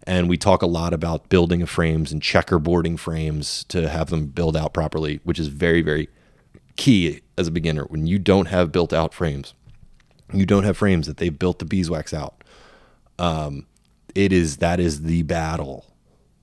And 0.07 0.29
we 0.29 0.37
talk 0.37 0.61
a 0.61 0.66
lot 0.66 0.93
about 0.93 1.31
building 1.31 1.62
of 1.62 1.70
frames 1.70 2.12
and 2.12 2.20
checkerboarding 2.20 2.99
frames 2.99 3.64
to 3.64 3.89
have 3.89 4.11
them 4.11 4.27
build 4.27 4.55
out 4.55 4.75
properly, 4.75 5.20
which 5.25 5.39
is 5.39 5.47
very, 5.47 5.81
very 5.81 6.11
key 6.77 7.22
as 7.39 7.49
a 7.49 7.51
beginner. 7.51 7.85
When 7.85 8.07
you 8.07 8.18
don't 8.18 8.49
have 8.49 8.70
built 8.70 8.93
out 8.93 9.14
frames, 9.14 9.55
you 10.31 10.45
don't 10.45 10.64
have 10.64 10.77
frames 10.77 11.07
that 11.07 11.16
they've 11.16 11.39
built 11.39 11.59
the 11.59 11.64
beeswax 11.64 12.12
out. 12.12 12.43
Um, 13.19 13.67
it 14.15 14.33
is 14.33 14.59
that 14.59 14.81
is 14.81 15.03
the 15.03 15.23
battle. 15.23 15.87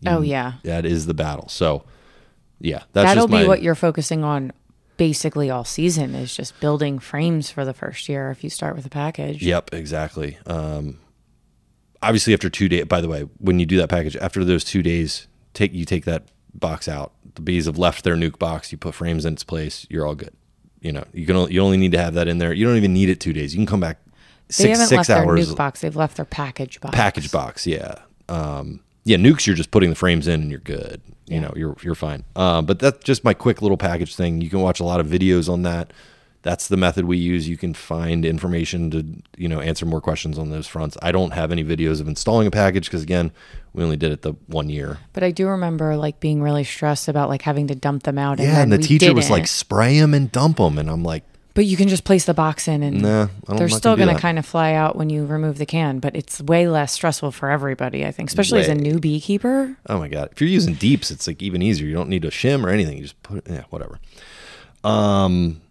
Oh 0.06 0.22
yeah, 0.22 0.54
that 0.64 0.86
is 0.86 1.06
the 1.06 1.14
battle. 1.14 1.48
So 1.48 1.84
yeah, 2.60 2.84
that's 2.94 3.10
that'll 3.10 3.28
be 3.28 3.34
my, 3.34 3.48
what 3.48 3.62
you're 3.62 3.76
focusing 3.76 4.24
on 4.24 4.52
basically 4.98 5.50
all 5.50 5.64
season 5.64 6.14
is 6.14 6.36
just 6.36 6.60
building 6.60 7.00
frames 7.00 7.50
for 7.50 7.66
the 7.66 7.74
first 7.74 8.08
year 8.08 8.30
if 8.30 8.44
you 8.44 8.50
start 8.50 8.76
with 8.76 8.86
a 8.86 8.90
package. 8.90 9.42
Yep, 9.42 9.74
exactly. 9.74 10.38
Um, 10.46 11.00
obviously, 12.04 12.34
after 12.34 12.50
two 12.50 12.70
days, 12.70 12.86
by 12.86 13.02
the 13.02 13.08
way, 13.08 13.22
when 13.40 13.60
you 13.60 13.66
do 13.66 13.78
that 13.78 13.90
package, 13.90 14.16
after 14.18 14.44
those 14.44 14.64
two 14.64 14.84
days, 14.84 15.28
take 15.54 15.74
you 15.74 15.86
take 15.86 16.06
that 16.06 16.28
box 16.54 16.88
out. 16.88 17.14
The 17.36 17.42
bees 17.42 17.66
have 17.66 17.78
left 17.78 18.04
their 18.04 18.16
nuke 18.16 18.38
box. 18.38 18.72
You 18.72 18.78
put 18.78 18.94
frames 18.94 19.26
in 19.26 19.34
its 19.34 19.44
place. 19.44 19.88
You're 19.90 20.06
all 20.06 20.16
good. 20.16 20.34
You 20.82 20.92
know, 20.92 21.06
you 21.14 21.26
can 21.26 21.36
only, 21.36 21.54
you 21.54 21.62
only 21.62 21.78
need 21.78 21.92
to 21.92 22.00
have 22.00 22.16
that 22.16 22.28
in 22.28 22.40
there. 22.40 22.54
You 22.54 22.66
don't 22.66 22.78
even 22.78 22.94
need 22.94 23.10
it 23.10 23.20
two 23.20 23.34
days. 23.34 23.54
You 23.54 23.60
can 23.60 23.68
come 23.68 23.80
back 23.80 24.00
six 24.52 24.80
haven't 24.80 24.88
six 24.88 25.10
left 25.10 25.10
hours. 25.10 25.48
Their 25.48 25.56
nuke 25.56 25.58
box. 25.58 25.82
They've 25.82 25.96
left 25.96 26.18
their 26.18 26.26
package 26.26 26.80
box. 26.82 26.96
Package 26.96 27.32
box, 27.32 27.66
yeah. 27.66 27.96
Um, 28.30 28.82
yeah, 29.04 29.18
nukes. 29.18 29.48
You're 29.48 29.56
just 29.56 29.72
putting 29.72 29.90
the 29.90 29.96
frames 29.96 30.28
in 30.28 30.42
and 30.42 30.52
you're 30.52 30.60
good 30.60 31.02
you 31.32 31.40
know 31.40 31.54
you're 31.56 31.76
you're 31.82 31.96
fine. 31.96 32.24
Um, 32.36 32.66
but 32.66 32.80
that's 32.80 33.04
just 33.04 33.24
my 33.24 33.34
quick 33.34 33.62
little 33.62 33.78
package 33.78 34.16
thing. 34.16 34.42
You 34.42 34.50
can 34.50 34.60
watch 34.60 34.80
a 34.80 34.84
lot 34.84 35.00
of 35.00 35.08
videos 35.08 35.52
on 35.52 35.64
that. 35.64 35.94
That's 36.44 36.68
the 36.68 36.78
method 36.78 37.06
we 37.06 37.18
use. 37.18 37.48
You 37.48 37.56
can 37.56 37.74
find 37.74 38.26
information 38.26 38.92
to 38.92 39.06
you 39.38 39.48
know 39.48 39.62
answer 39.62 39.86
more 39.86 40.02
questions 40.02 40.38
on 40.38 40.50
those 40.50 40.68
fronts. 40.68 40.98
I 41.02 41.14
don't 41.14 41.32
have 41.32 41.52
any 41.52 41.64
videos 41.64 42.02
of 42.02 42.08
installing 42.08 42.48
a 42.48 42.52
package 42.52 42.86
because 42.86 43.02
again, 43.02 43.32
we 43.74 43.82
only 43.82 43.96
did 43.96 44.12
it 44.12 44.24
the 44.24 44.34
one 44.48 44.70
year. 44.70 44.98
But 45.14 45.24
I 45.24 45.32
do 45.32 45.48
remember 45.48 45.96
like 45.96 46.20
being 46.20 46.42
really 46.42 46.66
stressed 46.66 47.08
about 47.08 47.30
like 47.30 47.44
having 47.44 47.68
to 47.68 47.76
dump 47.76 48.04
them 48.04 48.18
out. 48.18 48.40
Yeah, 48.40 48.62
and, 48.62 48.74
and 48.74 48.74
the 48.74 48.86
teacher 48.86 49.06
didn't. 49.06 49.16
was 49.16 49.30
like, 49.30 49.48
"Spray 49.48 50.00
them 50.00 50.14
and 50.14 50.30
dump 50.32 50.58
them," 50.58 50.78
and 50.78 50.90
I'm 50.90 51.04
like, 51.04 51.24
but 51.54 51.66
you 51.66 51.76
can 51.76 51.88
just 51.88 52.04
place 52.04 52.26
the 52.26 52.34
box 52.34 52.68
in 52.68 52.82
and 52.84 53.02
nah, 53.02 53.28
they're 53.48 53.70
still 53.70 53.96
going 53.96 54.14
to 54.14 54.20
kind 54.20 54.40
of 54.40 54.46
fly 54.46 54.74
out 54.74 54.96
when 54.96 55.10
you 55.10 55.26
remove 55.26 55.58
the 55.58 55.66
can, 55.66 56.00
but 56.00 56.16
it's 56.16 56.42
way 56.42 56.68
less 56.68 56.94
stressful 56.94 57.32
for 57.32 57.50
everybody, 57.50 58.06
I 58.06 58.12
think, 58.12 58.30
especially 58.30 58.62
as 58.62 58.70
a 58.70 58.76
new 58.76 59.00
beekeeper. 59.00 59.76
Oh 59.88 60.00
my 60.00 60.08
God. 60.08 60.30
If 60.32 60.42
you're 60.42 60.50
using 60.50 60.76
deeps, 60.76 61.12
it's 61.12 61.28
like 61.28 61.42
even 61.42 61.62
easier. 61.62 61.88
You 61.88 61.94
don't 61.94 62.10
need 62.10 62.24
a 62.26 62.30
shim 62.30 62.64
or 62.64 62.70
anything. 62.70 62.98
You 62.98 63.04
just 63.04 63.22
put 63.24 63.40
it, 63.40 63.48
yeah, 63.50 63.64
whatever. 63.70 64.00
Um, 64.84 65.62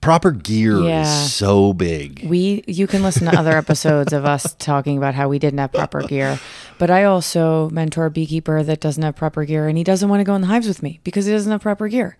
proper 0.00 0.30
gear 0.30 0.80
yeah. 0.80 1.02
is 1.02 1.32
so 1.32 1.72
big. 1.72 2.26
We 2.26 2.64
you 2.66 2.86
can 2.86 3.02
listen 3.02 3.30
to 3.30 3.38
other 3.38 3.52
episodes 3.58 4.12
of 4.12 4.24
us 4.24 4.54
talking 4.58 4.96
about 4.96 5.14
how 5.14 5.28
we 5.28 5.38
didn't 5.38 5.58
have 5.58 5.72
proper 5.72 6.02
gear. 6.02 6.40
But 6.78 6.90
I 6.90 7.04
also 7.04 7.70
mentor 7.70 8.06
a 8.06 8.10
beekeeper 8.10 8.62
that 8.62 8.80
doesn't 8.80 9.02
have 9.02 9.16
proper 9.16 9.44
gear 9.44 9.68
and 9.68 9.76
he 9.76 9.84
doesn't 9.84 10.08
want 10.08 10.20
to 10.20 10.24
go 10.24 10.34
in 10.34 10.40
the 10.40 10.46
hives 10.46 10.68
with 10.68 10.82
me 10.82 11.00
because 11.04 11.26
he 11.26 11.32
doesn't 11.32 11.50
have 11.50 11.60
proper 11.60 11.88
gear. 11.88 12.16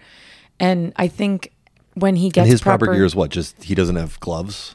And 0.59 0.93
I 0.97 1.09
think 1.09 1.53
when 1.97 2.17
he 2.17 2.29
gets 2.29 2.45
and 2.45 2.51
his 2.53 2.61
proper, 2.61 2.85
proper 2.87 2.97
gear 2.97 3.05
is 3.05 3.17
what? 3.17 3.31
Just 3.31 3.65
he 3.65 3.75
doesn't 3.75 3.97
have 3.97 4.21
gloves. 4.21 4.75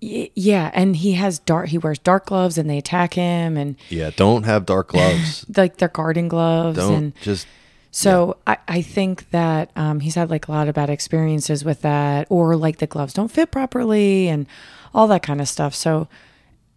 yeah, 0.00 0.70
and 0.74 0.94
he 0.96 1.12
has 1.12 1.38
dark. 1.38 1.68
He 1.68 1.78
wears 1.78 1.98
dark 1.98 2.26
gloves, 2.26 2.58
and 2.58 2.68
they 2.68 2.78
attack 2.78 3.14
him. 3.14 3.56
And 3.56 3.76
yeah, 3.88 4.10
don't 4.14 4.44
have 4.44 4.66
dark 4.66 4.88
gloves. 4.88 5.46
like 5.56 5.78
they're 5.78 5.88
garden 5.88 6.28
gloves. 6.28 6.78
Don't 6.78 6.94
and 6.94 7.20
just. 7.22 7.46
So 7.90 8.38
yeah. 8.46 8.56
I, 8.68 8.76
I 8.78 8.82
think 8.82 9.30
that 9.30 9.70
um, 9.76 10.00
he's 10.00 10.14
had 10.14 10.30
like 10.30 10.48
a 10.48 10.52
lot 10.52 10.68
of 10.68 10.74
bad 10.74 10.90
experiences 10.90 11.64
with 11.64 11.82
that, 11.82 12.26
or 12.30 12.54
like 12.56 12.78
the 12.78 12.86
gloves 12.86 13.14
don't 13.14 13.30
fit 13.30 13.50
properly, 13.50 14.28
and 14.28 14.46
all 14.94 15.08
that 15.08 15.22
kind 15.22 15.40
of 15.40 15.48
stuff. 15.48 15.74
So 15.74 16.08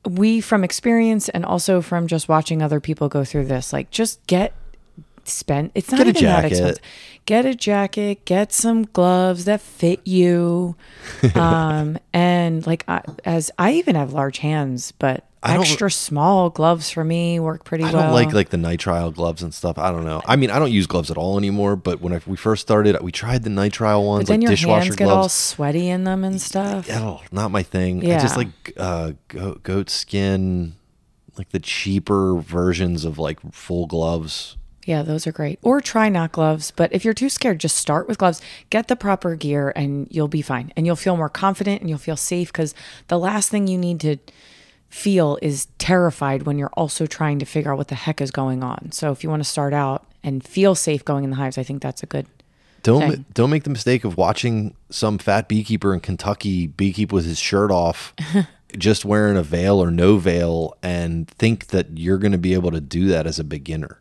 we, 0.06 0.40
from 0.40 0.64
experience, 0.64 1.30
and 1.30 1.46
also 1.46 1.82
from 1.82 2.08
just 2.08 2.30
watching 2.30 2.62
other 2.62 2.80
people 2.80 3.10
go 3.10 3.26
through 3.26 3.46
this, 3.46 3.74
like 3.74 3.92
just 3.92 4.26
get 4.28 4.54
spend. 5.28 5.72
It's 5.76 5.92
not 5.92 6.00
get 6.00 6.08
even 6.08 6.24
that 6.26 6.46
expensive. 6.46 6.84
Get 7.26 7.46
a 7.46 7.56
jacket. 7.56 8.26
Get 8.26 8.52
some 8.52 8.84
gloves 8.84 9.46
that 9.46 9.62
fit 9.62 10.06
you. 10.06 10.76
um, 11.36 11.98
and 12.14 12.66
like 12.68 12.84
I, 12.88 13.02
as 13.24 13.52
I 13.58 13.74
even 13.74 13.96
have 13.96 14.14
large 14.14 14.40
hands, 14.40 14.92
but 14.94 15.26
extra 15.46 15.92
small 15.92 16.50
gloves 16.50 16.90
for 16.90 17.04
me 17.04 17.40
work 17.40 17.64
pretty 17.64 17.84
well. 17.84 17.98
I 17.98 18.02
don't 18.04 18.14
like 18.14 18.34
like 18.34 18.50
the 18.50 18.58
nitrile 18.58 19.14
gloves 19.14 19.42
and 19.42 19.54
stuff. 19.54 19.78
I 19.78 19.92
don't 19.92 20.06
know. 20.06 20.22
I 20.26 20.36
mean, 20.36 20.50
I 20.50 20.60
don't 20.60 20.72
use 20.72 20.88
gloves 20.88 21.12
at 21.12 21.18
all 21.18 21.38
anymore. 21.38 21.76
But 21.76 22.02
when 22.02 22.14
I, 22.14 22.22
we 22.26 22.36
first 22.36 22.62
started, 22.62 22.98
we 23.02 23.12
tried 23.12 23.44
the 23.44 23.50
nitrile 23.50 24.06
ones, 24.06 24.24
but 24.24 24.34
then 24.34 24.40
like 24.42 24.44
your 24.44 24.52
dishwasher 24.52 24.84
hands 24.86 24.96
gloves. 24.96 25.12
get 25.12 25.18
all 25.18 25.30
sweaty 25.30 25.90
in 25.90 26.04
them 26.04 26.24
and 26.24 26.42
stuff. 26.42 26.88
Oh, 26.92 27.22
not 27.32 27.52
my 27.52 27.64
thing. 27.64 28.02
Yeah. 28.02 28.18
I 28.18 28.20
just 28.22 28.38
like 28.38 28.48
uh, 28.78 29.14
goat, 29.28 29.64
goat 29.64 29.90
skin, 29.90 30.76
like 31.38 31.50
the 31.50 31.60
cheaper 31.60 32.36
versions 32.36 33.06
of 33.06 33.18
like 33.18 33.40
full 33.52 33.88
gloves. 33.88 34.58
Yeah, 34.86 35.02
those 35.02 35.26
are 35.26 35.32
great. 35.32 35.58
Or 35.64 35.82
try 35.82 36.10
not 36.10 36.32
gloves. 36.32 36.72
But 36.72 36.94
if 36.94 37.04
you're 37.04 37.14
too 37.14 37.30
scared, 37.30 37.60
just 37.60 37.76
start 37.76 38.08
with 38.08 38.20
gloves. 38.20 38.40
Get 38.70 38.88
the 38.88 38.96
proper 38.96 39.36
gear 39.36 39.74
and 39.76 40.08
you'll 40.12 40.28
be 40.28 40.44
fine. 40.44 40.72
And 40.78 40.86
you'll 40.86 40.96
feel 40.96 41.18
more 41.18 41.30
confident 41.30 41.82
and 41.82 41.90
you'll 41.90 42.00
feel 42.00 42.16
safe 42.16 42.54
because 42.54 42.76
the 43.08 43.20
last 43.20 43.50
thing 43.50 43.68
you 43.68 43.80
need 43.80 44.00
to 44.02 44.18
feel 44.90 45.40
is 45.42 45.68
terrified 45.80 46.44
when 46.44 46.60
you're 46.60 46.72
also 46.74 47.08
trying 47.08 47.40
to 47.40 47.46
figure 47.46 47.72
out 47.72 47.78
what 47.80 47.88
the 47.88 47.96
heck 47.96 48.22
is 48.22 48.30
going 48.30 48.64
on. 48.64 48.92
So 48.92 49.12
if 49.12 49.24
you 49.24 49.30
want 49.30 49.44
to 49.44 49.50
start 49.50 49.74
out 49.74 50.06
and 50.24 50.44
feel 50.44 50.76
safe 50.76 51.04
going 51.04 51.24
in 51.24 51.32
the 51.32 51.36
hives, 51.36 51.58
I 51.58 51.64
think 51.64 51.82
that's 51.82 52.04
a 52.04 52.06
good. 52.06 52.28
Don't 52.84 53.08
ma- 53.08 53.24
don't 53.34 53.50
make 53.50 53.64
the 53.64 53.72
mistake 53.72 54.04
of 54.04 54.16
watching 54.16 54.76
some 54.92 55.18
fat 55.18 55.48
beekeeper 55.48 55.92
in 55.92 56.02
Kentucky 56.02 56.68
beekeep 56.68 57.12
with 57.12 57.26
his 57.26 57.40
shirt 57.40 57.72
off, 57.72 58.14
just 58.78 59.04
wearing 59.04 59.38
a 59.38 59.42
veil 59.42 59.84
or 59.84 59.90
no 59.90 60.18
veil, 60.18 60.78
and 60.84 61.28
think 61.28 61.68
that 61.68 61.98
you're 61.98 62.20
going 62.20 62.32
to 62.32 62.38
be 62.38 62.54
able 62.54 62.70
to 62.70 62.80
do 62.80 63.08
that 63.08 63.26
as 63.26 63.40
a 63.40 63.44
beginner. 63.44 64.00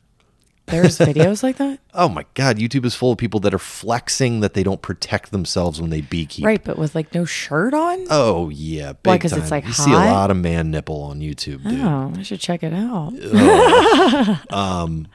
There's 0.66 0.98
videos 0.98 1.42
like 1.42 1.56
that, 1.58 1.78
Oh 1.94 2.08
my 2.08 2.24
God, 2.34 2.56
YouTube 2.58 2.84
is 2.86 2.94
full 2.94 3.12
of 3.12 3.18
people 3.18 3.38
that 3.40 3.52
are 3.52 3.58
flexing 3.58 4.40
that 4.40 4.54
they 4.54 4.62
don't 4.62 4.80
protect 4.80 5.30
themselves 5.30 5.80
when 5.80 5.90
they 5.90 6.00
beekeep. 6.00 6.44
right? 6.44 6.62
But 6.64 6.78
with 6.78 6.94
like 6.94 7.14
no 7.14 7.24
shirt 7.26 7.74
on. 7.74 8.06
Oh 8.10 8.48
yeah, 8.48 8.92
big 8.94 9.06
Why, 9.10 9.18
'cause 9.18 9.32
it's, 9.32 9.42
time. 9.42 9.50
like, 9.50 9.66
you 9.66 9.72
see 9.74 9.92
a 9.92 9.96
hot? 9.98 10.10
lot 10.10 10.30
of 10.30 10.36
man 10.38 10.70
nipple 10.70 11.02
on 11.02 11.20
YouTube, 11.20 11.62
dude. 11.68 11.80
Oh, 11.80 12.12
I 12.16 12.22
should 12.22 12.40
check 12.40 12.62
it 12.62 12.72
out. 12.72 13.12
um, 14.52 15.06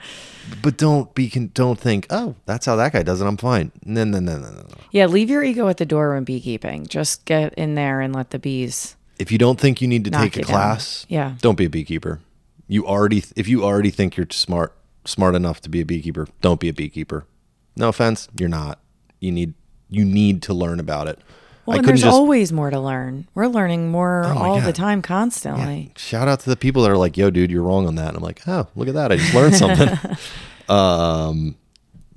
But 0.62 0.78
don't 0.78 1.14
be 1.16 1.30
con- 1.30 1.52
don't 1.54 1.80
think, 1.80 2.08
oh, 2.10 2.36
that's 2.46 2.66
how 2.66 2.76
that 2.78 2.94
guy 2.94 3.04
does 3.04 3.22
it. 3.22 3.26
I'm 3.26 3.38
fine. 3.38 3.72
No, 3.86 4.04
no, 4.04 4.20
no, 4.20 4.38
no, 4.38 4.50
no. 4.50 4.62
no. 4.62 4.64
Yeah, 4.92 5.06
leave 5.08 5.30
your 5.30 5.44
ego 5.44 5.68
at 5.68 5.78
the 5.78 5.86
door 5.86 6.14
when 6.14 6.24
beekeeping. 6.26 6.88
Just 6.88 7.26
get 7.26 7.54
in 7.56 7.76
there 7.76 8.02
and 8.02 8.16
let 8.16 8.32
the 8.32 8.40
bees. 8.40 8.96
If 9.20 9.32
you 9.32 9.38
don't 9.38 9.60
think 9.60 9.82
you 9.82 9.88
need 9.88 10.06
to 10.06 10.12
Knock 10.12 10.22
take 10.24 10.36
a 10.38 10.40
you 10.40 10.46
down. 10.46 10.54
class, 10.54 11.06
Yeah. 11.10 11.36
don't 11.42 11.56
be 11.58 11.66
a 11.66 11.70
beekeeper. 11.70 12.20
You 12.68 12.86
already 12.88 13.24
if 13.36 13.48
you 13.48 13.64
already 13.64 13.90
think 13.90 14.16
you're 14.16 14.28
smart 14.32 14.74
smart 15.10 15.36
enough 15.36 15.62
to 15.62 15.70
be 15.70 15.82
a 15.82 15.86
beekeeper, 15.86 16.28
don't 16.42 16.60
be 16.60 16.70
a 16.70 16.74
beekeeper. 16.74 17.26
No 17.76 17.90
offense, 17.90 18.28
you're 18.36 18.50
not. 18.50 18.80
You 19.20 19.32
need 19.32 19.54
you 19.90 20.06
need 20.06 20.42
to 20.44 20.54
learn 20.54 20.80
about 20.80 21.08
it. 21.08 21.20
Well, 21.66 21.78
and 21.78 21.88
there's 21.88 22.04
always 22.04 22.52
more 22.52 22.72
to 22.72 22.80
learn. 22.80 23.28
We're 23.36 23.48
learning 23.48 23.92
more 23.92 24.24
Oh 24.26 24.38
all 24.38 24.60
the 24.62 24.74
time, 24.74 25.02
constantly. 25.02 25.94
shout 25.98 26.28
out 26.28 26.40
to 26.42 26.50
the 26.50 26.56
people 26.56 26.82
that 26.84 26.90
are 26.92 26.98
like, 26.98 27.16
"Yo, 27.16 27.30
dude, 27.30 27.52
you're 27.52 27.64
wrong 27.64 27.86
on 27.86 27.96
that." 27.96 28.08
And 28.08 28.18
I'm 28.18 28.24
like, 28.24 28.42
"Oh, 28.48 28.68
look 28.76 28.88
at 28.88 28.96
that! 28.96 29.12
I 29.12 29.18
just 29.18 29.34
learned 29.34 29.56
something." 29.56 30.18
um, 30.70 31.56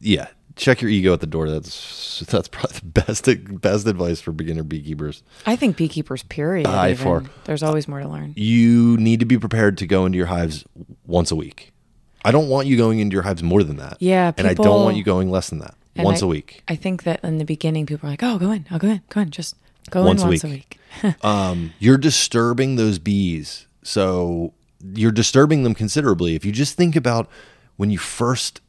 yeah, 0.00 0.28
check 0.56 0.80
your 0.80 0.90
ego 0.90 1.12
at 1.12 1.20
the 1.20 1.26
door. 1.26 1.50
That's 1.50 2.20
that's 2.20 2.48
probably 2.48 2.78
the 2.78 2.86
best 2.86 3.28
best 3.60 3.86
advice 3.86 4.20
for 4.20 4.32
beginner 4.32 4.62
beekeepers. 4.62 5.22
I 5.44 5.56
think 5.56 5.76
beekeepers, 5.76 6.22
period. 6.22 6.64
By 6.64 6.92
even, 6.92 7.04
far. 7.04 7.22
There's 7.44 7.62
always 7.62 7.86
more 7.86 8.00
to 8.00 8.08
learn. 8.08 8.32
You 8.36 8.96
need 8.96 9.20
to 9.20 9.26
be 9.26 9.38
prepared 9.38 9.76
to 9.78 9.86
go 9.86 10.06
into 10.06 10.16
your 10.16 10.28
hives 10.28 10.64
once 11.06 11.30
a 11.30 11.36
week. 11.36 11.72
I 12.24 12.30
don't 12.30 12.48
want 12.48 12.66
you 12.66 12.76
going 12.76 12.98
into 13.00 13.14
your 13.14 13.22
hives 13.22 13.42
more 13.42 13.62
than 13.62 13.76
that. 13.76 13.96
Yeah, 14.00 14.32
and 14.36 14.46
I 14.46 14.54
don't 14.54 14.84
want 14.84 14.96
you 14.96 15.02
going 15.04 15.30
less 15.30 15.50
than 15.50 15.58
that. 15.60 15.74
Once 15.96 16.22
I- 16.22 16.26
a 16.26 16.28
week. 16.28 16.62
I 16.68 16.76
think 16.76 17.02
that 17.02 17.20
in 17.22 17.38
the 17.38 17.44
beginning, 17.44 17.84
people 17.86 18.08
are 18.08 18.12
like, 18.12 18.22
"Oh, 18.22 18.38
go 18.38 18.50
in, 18.50 18.66
oh, 18.70 18.78
go 18.78 18.88
in, 18.88 19.02
go 19.10 19.20
in, 19.20 19.30
just 19.30 19.56
go 19.90 20.04
Once 20.04 20.22
a 20.22 20.24
in 20.24 20.28
once 20.30 20.44
week. 20.44 20.78
a 21.02 21.06
week." 21.08 21.16
um, 21.24 21.72
you're 21.78 21.98
disturbing 21.98 22.76
those 22.76 22.98
bees. 22.98 23.66
So 23.82 24.54
you're 24.94 25.12
disturbing 25.12 25.62
them 25.64 25.74
considerably. 25.74 26.34
If 26.34 26.44
you 26.44 26.52
just 26.52 26.76
think 26.76 26.96
about 26.96 27.28
when 27.76 27.90
you 27.90 27.98
first 27.98 28.60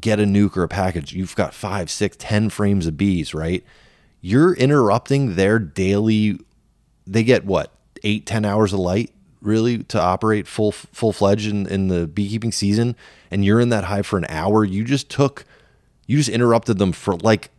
get 0.00 0.18
a 0.20 0.24
nuc 0.24 0.56
or 0.56 0.62
a 0.62 0.68
package, 0.68 1.12
you've 1.12 1.34
got 1.36 1.52
five, 1.54 1.90
six, 1.90 2.16
ten 2.18 2.48
frames 2.50 2.86
of 2.86 2.96
bees, 2.96 3.34
right? 3.34 3.64
You're 4.20 4.54
interrupting 4.54 5.34
their 5.34 5.58
daily. 5.58 6.38
They 7.06 7.22
get 7.22 7.44
what 7.44 7.72
eight, 8.02 8.26
ten 8.26 8.44
hours 8.44 8.72
of 8.72 8.78
light 8.80 9.10
really 9.46 9.84
to 9.84 10.00
operate 10.00 10.46
full 10.46 10.72
full 10.72 11.12
fledged 11.12 11.46
in, 11.48 11.66
in 11.66 11.88
the 11.88 12.06
beekeeping 12.06 12.52
season, 12.52 12.96
and 13.30 13.44
you're 13.44 13.60
in 13.60 13.68
that 13.70 13.84
hive 13.84 14.06
for 14.06 14.18
an 14.18 14.26
hour. 14.28 14.64
You 14.64 14.84
just 14.84 15.08
took, 15.08 15.44
you 16.06 16.18
just 16.18 16.28
interrupted 16.28 16.78
them 16.78 16.92
for 16.92 17.16
like 17.16 17.50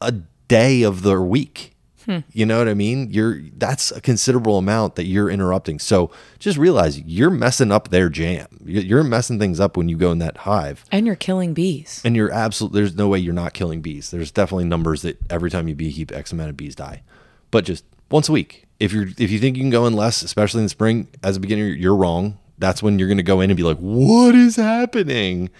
a 0.00 0.12
day 0.48 0.82
of 0.82 1.02
their 1.02 1.22
week. 1.22 1.72
Hmm. 2.04 2.18
You 2.32 2.46
know 2.46 2.58
what 2.58 2.68
I 2.68 2.74
mean? 2.74 3.10
You're 3.10 3.40
that's 3.56 3.90
a 3.90 4.00
considerable 4.00 4.58
amount 4.58 4.94
that 4.94 5.06
you're 5.06 5.28
interrupting. 5.28 5.80
So 5.80 6.12
just 6.38 6.56
realize 6.56 7.00
you're 7.00 7.30
messing 7.30 7.72
up 7.72 7.88
their 7.88 8.08
jam. 8.08 8.46
You- 8.64 8.80
You're 8.82 9.02
messing 9.02 9.40
things 9.40 9.58
up 9.58 9.76
when 9.76 9.88
you 9.88 9.96
go 9.96 10.12
in 10.12 10.20
that 10.20 10.36
hive, 10.38 10.84
and 10.92 11.04
you're 11.04 11.16
killing 11.16 11.52
bees. 11.52 12.00
and 12.04 12.14
you're 12.14 12.30
absolutely 12.30 12.80
there's 12.80 12.94
no 12.94 13.08
way 13.08 13.18
you're 13.18 13.34
not 13.34 13.54
killing 13.54 13.80
bees. 13.80 14.12
There's 14.12 14.30
definitely 14.30 14.66
numbers 14.66 15.02
that 15.02 15.18
every 15.30 15.50
time 15.50 15.66
you 15.66 15.74
beekeep, 15.74 16.12
X 16.12 16.30
amount 16.30 16.50
of 16.50 16.56
bees 16.56 16.76
die, 16.76 17.02
but 17.50 17.64
just 17.64 17.84
once 18.08 18.28
a 18.28 18.32
week. 18.32 18.65
If 18.78 18.92
you're 18.92 19.06
if 19.18 19.30
you 19.30 19.38
think 19.38 19.56
you 19.56 19.62
can 19.62 19.70
go 19.70 19.86
in 19.86 19.94
less, 19.94 20.22
especially 20.22 20.60
in 20.60 20.66
the 20.66 20.70
spring, 20.70 21.08
as 21.22 21.36
a 21.36 21.40
beginner, 21.40 21.64
you're 21.66 21.96
wrong. 21.96 22.38
That's 22.58 22.82
when 22.82 22.98
you're 22.98 23.08
going 23.08 23.18
to 23.18 23.22
go 23.22 23.40
in 23.40 23.50
and 23.50 23.56
be 23.56 23.62
like, 23.62 23.78
"What 23.78 24.34
is 24.34 24.56
happening?" 24.56 25.50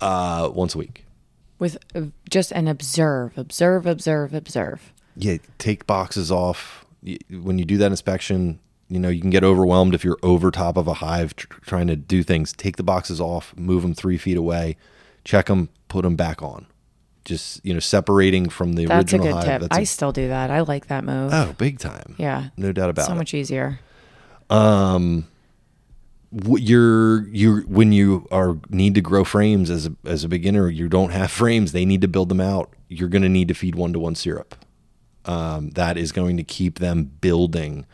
Uh, 0.00 0.50
once 0.52 0.74
a 0.74 0.78
week. 0.78 1.04
with 1.60 1.78
uh, 1.94 2.02
just 2.28 2.50
an 2.52 2.66
observe, 2.66 3.38
observe, 3.38 3.86
observe, 3.86 4.34
observe. 4.34 4.92
yeah, 5.16 5.36
take 5.58 5.86
boxes 5.86 6.32
off. 6.32 6.84
When 7.30 7.58
you 7.60 7.64
do 7.64 7.76
that 7.78 7.92
inspection, 7.92 8.58
you 8.88 8.98
know, 8.98 9.08
you 9.08 9.20
can 9.20 9.30
get 9.30 9.44
overwhelmed 9.44 9.94
if 9.94 10.04
you're 10.04 10.18
over 10.24 10.50
top 10.50 10.76
of 10.76 10.88
a 10.88 10.94
hive 10.94 11.36
tr- 11.36 11.46
trying 11.60 11.86
to 11.86 11.94
do 11.94 12.24
things. 12.24 12.52
Take 12.52 12.76
the 12.76 12.82
boxes 12.82 13.20
off, 13.20 13.54
move 13.56 13.82
them 13.82 13.94
three 13.94 14.18
feet 14.18 14.36
away, 14.36 14.76
check 15.24 15.46
them, 15.46 15.68
put 15.86 16.02
them 16.02 16.16
back 16.16 16.42
on. 16.42 16.66
Just, 17.24 17.64
you 17.64 17.72
know, 17.72 17.80
separating 17.80 18.48
from 18.48 18.72
the 18.74 18.86
That's 18.86 19.12
a 19.12 19.16
original 19.16 19.26
good 19.26 19.34
hive. 19.34 19.44
tip. 19.44 19.60
That's 19.62 19.76
I 19.78 19.80
a- 19.82 19.86
still 19.86 20.12
do 20.12 20.28
that. 20.28 20.50
I 20.50 20.60
like 20.60 20.86
that 20.88 21.04
move. 21.04 21.32
oh, 21.32 21.54
big 21.58 21.78
time. 21.78 22.14
yeah, 22.18 22.48
No 22.56 22.72
doubt 22.72 22.90
about 22.90 23.04
so 23.06 23.12
it. 23.12 23.14
So 23.14 23.18
much 23.18 23.34
easier. 23.34 23.78
Um, 24.50 25.26
you're 26.32 27.26
you 27.28 27.58
when 27.68 27.92
you 27.92 28.26
are 28.30 28.56
need 28.70 28.94
to 28.94 29.00
grow 29.02 29.22
frames 29.24 29.68
as 29.70 29.86
a, 29.86 29.94
as 30.06 30.24
a 30.24 30.28
beginner 30.28 30.68
you 30.68 30.88
don't 30.88 31.10
have 31.10 31.30
frames 31.42 31.72
they 31.72 31.84
need 31.84 32.00
to 32.00 32.08
build 32.08 32.30
them 32.30 32.40
out 32.40 32.72
you're 32.88 33.08
going 33.10 33.22
to 33.22 33.28
need 33.28 33.48
to 33.48 33.54
feed 33.54 33.74
one 33.74 33.92
to 33.92 33.98
one 33.98 34.14
syrup 34.14 34.54
um, 35.26 35.68
that 35.70 35.98
is 35.98 36.10
going 36.10 36.38
to 36.38 36.42
keep 36.42 36.78
them 36.78 37.04
building 37.20 37.84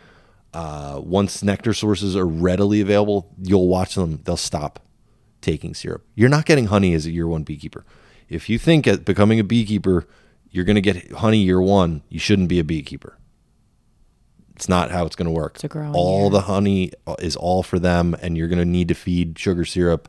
uh, 0.55 1.01
once 1.03 1.43
nectar 1.43 1.74
sources 1.74 2.14
are 2.16 2.26
readily 2.26 2.81
available 2.81 3.29
you'll 3.43 3.66
watch 3.66 3.97
them 3.97 4.20
they'll 4.24 4.37
stop 4.37 4.79
taking 5.41 5.74
syrup 5.74 6.05
you're 6.14 6.29
not 6.29 6.47
getting 6.47 6.66
honey 6.66 6.95
as 6.95 7.07
a 7.07 7.11
year 7.11 7.26
one 7.26 7.43
beekeeper 7.43 7.85
if 8.29 8.49
you 8.49 8.59
think 8.59 8.87
at 8.87 9.05
becoming 9.05 9.41
a 9.41 9.45
beekeeper 9.45 10.07
you're 10.51 10.64
going 10.64 10.76
to 10.76 10.81
get 10.83 11.12
honey 11.12 11.39
year 11.39 11.61
one 11.61 12.03
you 12.09 12.18
shouldn't 12.18 12.49
be 12.49 12.59
a 12.59 12.64
beekeeper 12.64 13.16
it's 14.55 14.68
not 14.68 14.91
how 14.91 15.07
it's 15.07 15.14
going 15.14 15.26
to 15.26 15.31
work. 15.31 15.53
It's 15.55 15.62
a 15.62 15.68
growing 15.68 15.95
all 15.95 16.22
year. 16.22 16.31
the 16.31 16.41
honey 16.41 16.91
is 17.20 17.37
all 17.37 17.62
for 17.62 17.79
them, 17.79 18.16
and 18.20 18.37
you're 18.37 18.49
going 18.49 18.59
to 18.59 18.64
need 18.64 18.89
to 18.89 18.95
feed 18.95 19.39
sugar 19.39 19.64
syrup, 19.64 20.09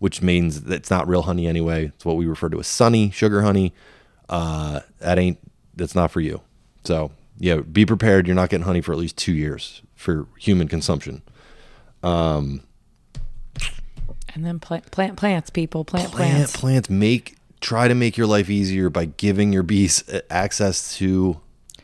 which 0.00 0.20
means 0.20 0.64
that 0.64 0.74
it's 0.74 0.90
not 0.90 1.08
real 1.08 1.22
honey 1.22 1.46
anyway. 1.46 1.86
It's 1.86 2.04
what 2.04 2.18
we 2.18 2.26
refer 2.26 2.50
to 2.50 2.58
as 2.60 2.66
sunny 2.66 3.10
sugar 3.10 3.40
honey. 3.40 3.72
Uh, 4.28 4.80
that 4.98 5.18
ain't 5.18 5.38
that's 5.74 5.94
not 5.94 6.10
for 6.10 6.20
you. 6.20 6.42
So 6.84 7.10
yeah, 7.38 7.60
be 7.60 7.86
prepared. 7.86 8.26
You're 8.26 8.36
not 8.36 8.50
getting 8.50 8.66
honey 8.66 8.82
for 8.82 8.92
at 8.92 8.98
least 8.98 9.16
two 9.16 9.32
years 9.32 9.80
for 9.94 10.26
human 10.38 10.68
consumption. 10.68 11.22
Um, 12.02 12.64
And 14.34 14.44
then 14.44 14.60
plant, 14.60 14.90
plant 14.90 15.16
plants, 15.16 15.48
people, 15.48 15.86
plant, 15.86 16.12
Plant 16.12 16.32
plants. 16.34 16.56
plants 16.56 16.90
make 16.90 17.35
try 17.60 17.88
to 17.88 17.94
make 17.94 18.16
your 18.16 18.26
life 18.26 18.50
easier 18.50 18.90
by 18.90 19.06
giving 19.06 19.52
your 19.52 19.62
bees 19.62 20.04
access 20.30 20.96
to 20.98 21.40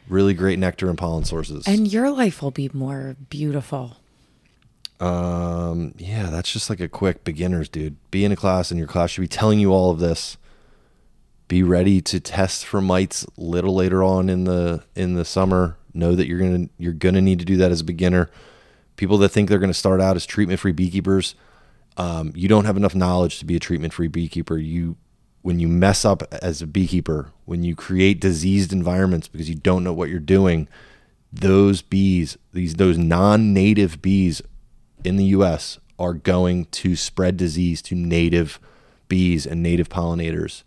really 0.09 0.35
great 0.35 0.59
nectar 0.59 0.89
and 0.89 0.99
pollen 0.99 1.25
sources. 1.25 1.67
and 1.67 1.93
your 1.93 2.11
life 2.11 2.43
will 2.43 2.51
be 2.51 2.71
more 2.73 3.17
beautiful. 3.31 3.97
Um, 5.01 5.95
yeah, 5.99 6.31
that's 6.31 6.53
just 6.53 6.71
like 6.71 6.81
a 6.81 6.89
quick 6.89 7.25
beginners, 7.25 7.69
dude. 7.69 7.97
Be 8.11 8.25
in 8.25 8.31
a 8.31 8.37
class, 8.37 8.71
and 8.71 8.79
your 8.79 8.87
class 8.87 9.11
should 9.11 9.23
be 9.23 9.29
telling 9.29 9.59
you 9.59 9.73
all 9.73 9.91
of 9.91 9.99
this. 9.99 10.37
Be 11.49 11.63
ready 11.63 12.01
to 12.03 12.21
test 12.21 12.65
for 12.65 12.81
mites 12.81 13.25
a 13.25 13.29
little 13.37 13.75
later 13.75 14.03
on 14.03 14.29
in 14.29 14.45
the 14.45 14.85
in 14.95 15.15
the 15.15 15.25
summer. 15.25 15.77
Know 15.93 16.15
that 16.15 16.29
you're 16.29 16.39
gonna 16.39 16.69
you're 16.79 16.93
gonna 16.93 17.21
need 17.21 17.41
to 17.41 17.45
do 17.45 17.57
that 17.57 17.73
as 17.73 17.81
a 17.81 17.85
beginner. 17.85 18.31
People 18.97 19.19
that 19.19 19.31
think 19.31 19.49
they're 19.49 19.59
gonna 19.59 19.75
start 19.75 20.01
out 20.01 20.15
as 20.15 20.25
treatment 20.25 20.61
free 20.61 20.73
beekeepers, 20.73 21.35
um, 21.97 22.33
you 22.37 22.49
don't 22.49 22.65
have 22.65 22.77
enough 22.77 22.95
knowledge 22.95 23.41
to 23.41 23.45
be 23.45 23.57
a 23.57 23.61
treatment 23.61 23.93
free 23.93 24.09
beekeeper. 24.09 24.57
You 24.57 24.97
when 25.43 25.59
you 25.59 25.69
mess 25.69 26.05
up 26.05 26.23
as 26.43 26.63
a 26.63 26.67
beekeeper, 26.67 27.31
when 27.45 27.63
you 27.63 27.75
create 27.75 28.21
diseased 28.21 28.73
environments 28.73 29.29
because 29.29 29.49
you 29.49 29.55
don't 29.57 29.85
know 29.85 29.93
what 29.93 30.09
you're 30.09 30.19
doing, 30.21 30.69
those 31.33 31.83
bees, 31.83 32.39
these 32.53 32.75
those 32.75 32.97
non-native 32.99 34.01
bees 34.03 34.41
in 35.05 35.17
the 35.17 35.25
US 35.27 35.79
are 35.99 36.15
going 36.15 36.67
to 36.67 36.95
spread 36.97 37.37
disease 37.37 37.83
to 37.83 37.95
native 37.95 38.59
bees 39.09 39.47
and 39.47 39.63
native 39.63 39.89
pollinators 39.89 40.63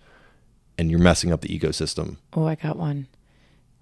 and 0.77 0.89
you're 0.91 0.99
messing 0.99 1.31
up 1.31 1.41
the 1.41 1.57
ecosystem. 1.59 2.17
Oh, 2.33 2.45
I 2.45 2.55
got 2.55 2.77
one. 2.77 3.07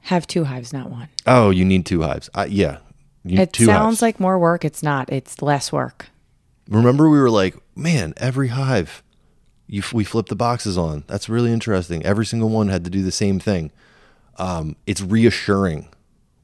Have 0.02 0.28
two 0.28 0.44
hives, 0.44 0.72
not 0.74 0.92
one. 0.92 1.10
Oh, 1.26 1.50
you 1.50 1.66
need 1.66 1.86
two 1.86 2.02
hives. 2.04 2.30
Uh, 2.36 2.46
yeah. 2.48 2.78
You 3.24 3.40
It 3.40 3.54
two 3.54 3.66
sounds 3.66 3.96
hives. 3.96 4.02
like 4.02 4.20
more 4.20 4.38
work. 4.38 4.64
It's 4.66 4.84
not. 4.84 5.12
It's 5.12 5.42
less 5.42 5.72
work. 5.72 6.08
Remember 6.70 7.10
we 7.10 7.20
were 7.20 7.30
like, 7.32 7.56
man, 7.76 8.14
every 8.18 8.50
hive 8.50 9.02
you 9.68 9.84
we 9.94 10.04
flipped 10.04 10.30
the 10.30 10.36
boxes 10.36 10.78
on. 10.78 11.04
That's 11.08 11.30
really 11.30 11.52
interesting. 11.52 12.06
Every 12.06 12.26
single 12.26 12.50
one 12.50 12.70
had 12.70 12.84
to 12.84 12.90
do 12.90 13.02
the 13.02 13.12
same 13.12 13.40
thing. 13.40 13.72
Um, 14.38 14.76
it's 14.86 15.02
reassuring 15.02 15.90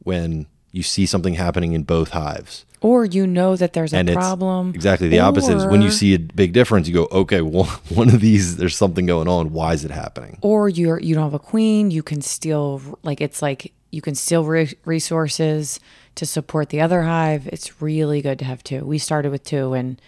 when 0.03 0.47
you 0.71 0.83
see 0.83 1.05
something 1.05 1.33
happening 1.33 1.73
in 1.73 1.83
both 1.83 2.09
hives. 2.09 2.65
Or 2.81 3.03
you 3.03 3.27
know 3.27 3.57
that 3.57 3.73
there's 3.73 3.91
a 3.93 3.97
and 3.97 4.09
problem. 4.13 4.71
exactly 4.73 5.09
the 5.09 5.19
opposite 5.19 5.57
is 5.57 5.65
when 5.65 5.81
you 5.81 5.91
see 5.91 6.13
a 6.13 6.19
big 6.19 6.53
difference 6.53 6.87
you 6.87 6.93
go 6.93 7.09
okay 7.11 7.41
well 7.55 7.65
one 7.89 8.07
of 8.07 8.21
these 8.21 8.55
there's 8.55 8.77
something 8.77 9.05
going 9.05 9.27
on 9.27 9.51
why 9.51 9.73
is 9.73 9.83
it 9.83 9.91
happening 9.91 10.37
or 10.41 10.69
you're 10.69 10.97
you 10.97 11.13
don't 11.13 11.25
have 11.25 11.33
a 11.33 11.39
queen. 11.39 11.91
You 11.91 12.03
can 12.03 12.21
still 12.21 12.81
like 13.03 13.19
it's 13.19 13.41
like 13.41 13.73
you 13.91 14.01
can 14.01 14.15
steal 14.15 14.43
re- 14.45 14.73
resources 14.85 15.79
to 16.15 16.25
support 16.25 16.69
the 16.69 16.81
other 16.81 17.03
hive. 17.03 17.47
It's 17.47 17.81
really 17.81 18.21
good 18.21 18.39
to 18.39 18.45
have 18.45 18.63
two. 18.63 18.85
We 18.85 18.97
started 18.97 19.31
with 19.31 19.43
two, 19.43 19.73
and 19.73 20.01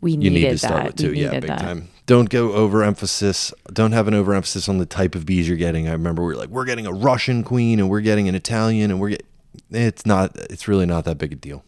we 0.00 0.16
needed 0.16 0.22
that. 0.22 0.24
You 0.24 0.30
needed 0.30 0.48
need 0.48 0.52
to 0.52 0.58
start 0.58 0.74
that. 0.74 0.86
with 0.86 0.96
two, 0.96 1.10
we 1.10 1.22
yeah, 1.22 1.30
big 1.30 1.46
that. 1.46 1.58
time. 1.60 1.88
Don't 2.06 2.30
go 2.30 2.52
overemphasis. 2.52 3.52
Don't 3.72 3.92
have 3.92 4.06
an 4.08 4.14
overemphasis 4.14 4.68
on 4.68 4.78
the 4.78 4.86
type 4.86 5.14
of 5.14 5.26
bees 5.26 5.48
you're 5.48 5.56
getting. 5.56 5.88
I 5.88 5.92
remember 5.92 6.22
we 6.22 6.28
were 6.28 6.36
like, 6.36 6.48
we're 6.50 6.64
getting 6.64 6.86
a 6.86 6.92
Russian 6.92 7.42
queen, 7.42 7.80
and 7.80 7.90
we're 7.90 8.00
getting 8.00 8.28
an 8.28 8.34
Italian, 8.34 8.90
and 8.90 9.00
we're 9.00 9.10
get. 9.10 9.26
It's 9.70 10.06
not. 10.06 10.36
It's 10.36 10.68
really 10.68 10.86
not 10.86 11.04
that 11.04 11.18
big 11.18 11.32
a 11.32 11.36
deal. 11.36 11.64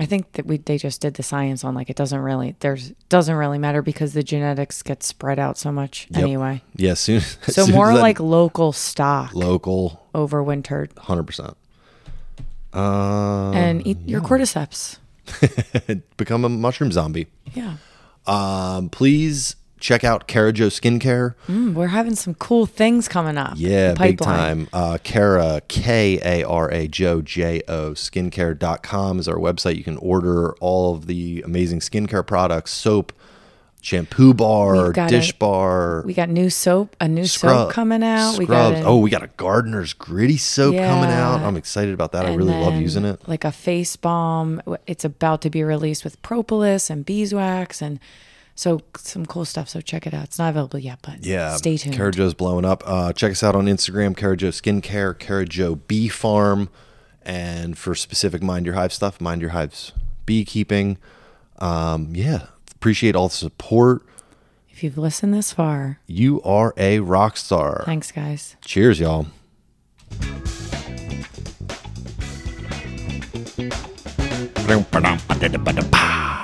I 0.00 0.06
think 0.06 0.32
that 0.32 0.46
we 0.46 0.56
they 0.56 0.78
just 0.78 1.02
did 1.02 1.14
the 1.14 1.22
science 1.22 1.62
on 1.62 1.74
like 1.74 1.90
it 1.90 1.94
doesn't 1.96 2.20
really 2.20 2.56
there's 2.60 2.92
doesn't 3.10 3.34
really 3.34 3.58
matter 3.58 3.82
because 3.82 4.14
the 4.14 4.22
genetics 4.22 4.82
get 4.82 5.02
spread 5.02 5.38
out 5.38 5.58
so 5.58 5.70
much 5.70 6.06
Yep. 6.10 6.22
anyway. 6.22 6.62
Yeah, 6.74 6.94
soon. 6.94 7.20
So 7.42 7.66
soon 7.66 7.74
more 7.74 7.92
like 7.92 8.18
local 8.18 8.72
stock 8.72 9.34
local, 9.34 10.08
overwintered 10.14 10.96
hundred 10.98 11.24
percent. 11.24 11.54
And 12.72 13.86
eat 13.86 13.98
your 14.06 14.22
cordyceps. 14.22 14.96
become 16.16 16.44
a 16.44 16.48
mushroom 16.48 16.92
zombie. 16.92 17.26
Yeah. 17.52 17.76
Um, 18.26 18.88
please 18.88 19.56
check 19.80 20.04
out 20.04 20.26
Kara 20.28 20.52
Jo 20.52 20.66
Skincare. 20.68 21.34
Mm, 21.48 21.74
we're 21.74 21.88
having 21.88 22.14
some 22.14 22.34
cool 22.34 22.66
things 22.66 23.08
coming 23.08 23.36
up. 23.38 23.54
Yeah, 23.56 23.94
big 23.94 24.18
time. 24.18 24.68
Uh, 24.72 24.98
Kara, 25.02 25.62
K 25.68 26.20
A 26.22 26.46
R 26.46 26.70
A, 26.70 26.86
Jo, 26.86 27.20
J 27.22 27.62
O, 27.66 27.92
skincare.com 27.92 29.18
is 29.18 29.26
our 29.28 29.36
website. 29.36 29.76
You 29.76 29.84
can 29.84 29.96
order 29.98 30.52
all 30.56 30.94
of 30.94 31.06
the 31.06 31.42
amazing 31.44 31.80
skincare 31.80 32.26
products, 32.26 32.72
soap, 32.72 33.12
shampoo 33.82 34.34
bar, 34.34 34.92
dish 34.92 35.32
a- 35.32 35.36
bar, 35.36 36.02
We 36.04 36.12
got 36.12 36.28
new 36.28 36.50
soap, 36.50 36.94
a 37.00 37.08
new 37.08 37.24
scrub- 37.26 37.68
soap 37.68 37.72
coming 37.72 38.02
out. 38.02 38.36
We 38.38 38.44
scrubs. 38.44 38.72
got 38.72 38.80
an- 38.80 38.86
oh, 38.86 38.98
we 38.98 39.08
got 39.08 39.22
a 39.22 39.30
Gardener's 39.38 39.94
Gritty 39.94 40.36
soap 40.36 40.74
coming 40.76 41.10
out. 41.10 41.40
I'm 41.40 41.56
excited 41.56 41.94
about 41.94 42.12
that. 42.12 42.26
I 42.26 42.34
really 42.34 42.52
love 42.52 42.74
using 42.74 43.04
it. 43.06 43.26
Like 43.26 43.44
a 43.44 43.52
face 43.52 43.96
balm. 43.96 44.60
It's 44.86 45.04
about 45.04 45.40
to 45.42 45.50
be 45.50 45.62
released 45.64 46.04
with 46.04 46.20
propolis 46.20 46.90
and 46.90 47.06
beeswax 47.06 47.80
and 47.80 47.98
so 48.60 48.80
some 48.98 49.24
cool 49.24 49.46
stuff. 49.46 49.68
So 49.70 49.80
check 49.80 50.06
it 50.06 50.12
out. 50.12 50.24
It's 50.24 50.38
not 50.38 50.50
available 50.50 50.78
yet, 50.78 50.98
but 51.02 51.24
Yeah, 51.24 51.56
stay 51.56 51.78
tuned. 51.78 51.94
Kara 51.96 52.12
Jo's 52.12 52.34
blowing 52.34 52.66
up. 52.66 52.82
Uh, 52.84 53.12
check 53.14 53.32
us 53.32 53.42
out 53.42 53.56
on 53.56 53.64
Instagram, 53.66 54.14
Kara 54.16 54.36
Jo 54.36 54.48
Skincare, 54.48 55.18
Kara 55.18 55.46
Jo 55.46 55.76
Bee 55.76 56.08
Farm, 56.08 56.68
and 57.22 57.78
for 57.78 57.94
specific 57.94 58.42
Mind 58.42 58.66
Your 58.66 58.74
Hive 58.74 58.92
stuff, 58.92 59.18
Mind 59.20 59.40
Your 59.40 59.50
Hive's 59.50 59.92
beekeeping. 60.26 60.98
Um, 61.58 62.10
yeah, 62.14 62.46
appreciate 62.74 63.16
all 63.16 63.28
the 63.28 63.34
support. 63.34 64.02
if 64.70 64.82
you've 64.84 64.98
listened 64.98 65.32
this 65.34 65.52
far, 65.54 66.00
You 66.06 66.42
are 66.42 66.74
a 66.76 67.00
rock 67.00 67.36
star. 67.38 67.82
thanks 67.86 68.12
guys. 68.12 68.56
Cheers, 68.64 69.00
y'all. 69.00 69.26
Ba-dum-ba-dum-ba-da-ba-da-ba. 74.70 76.39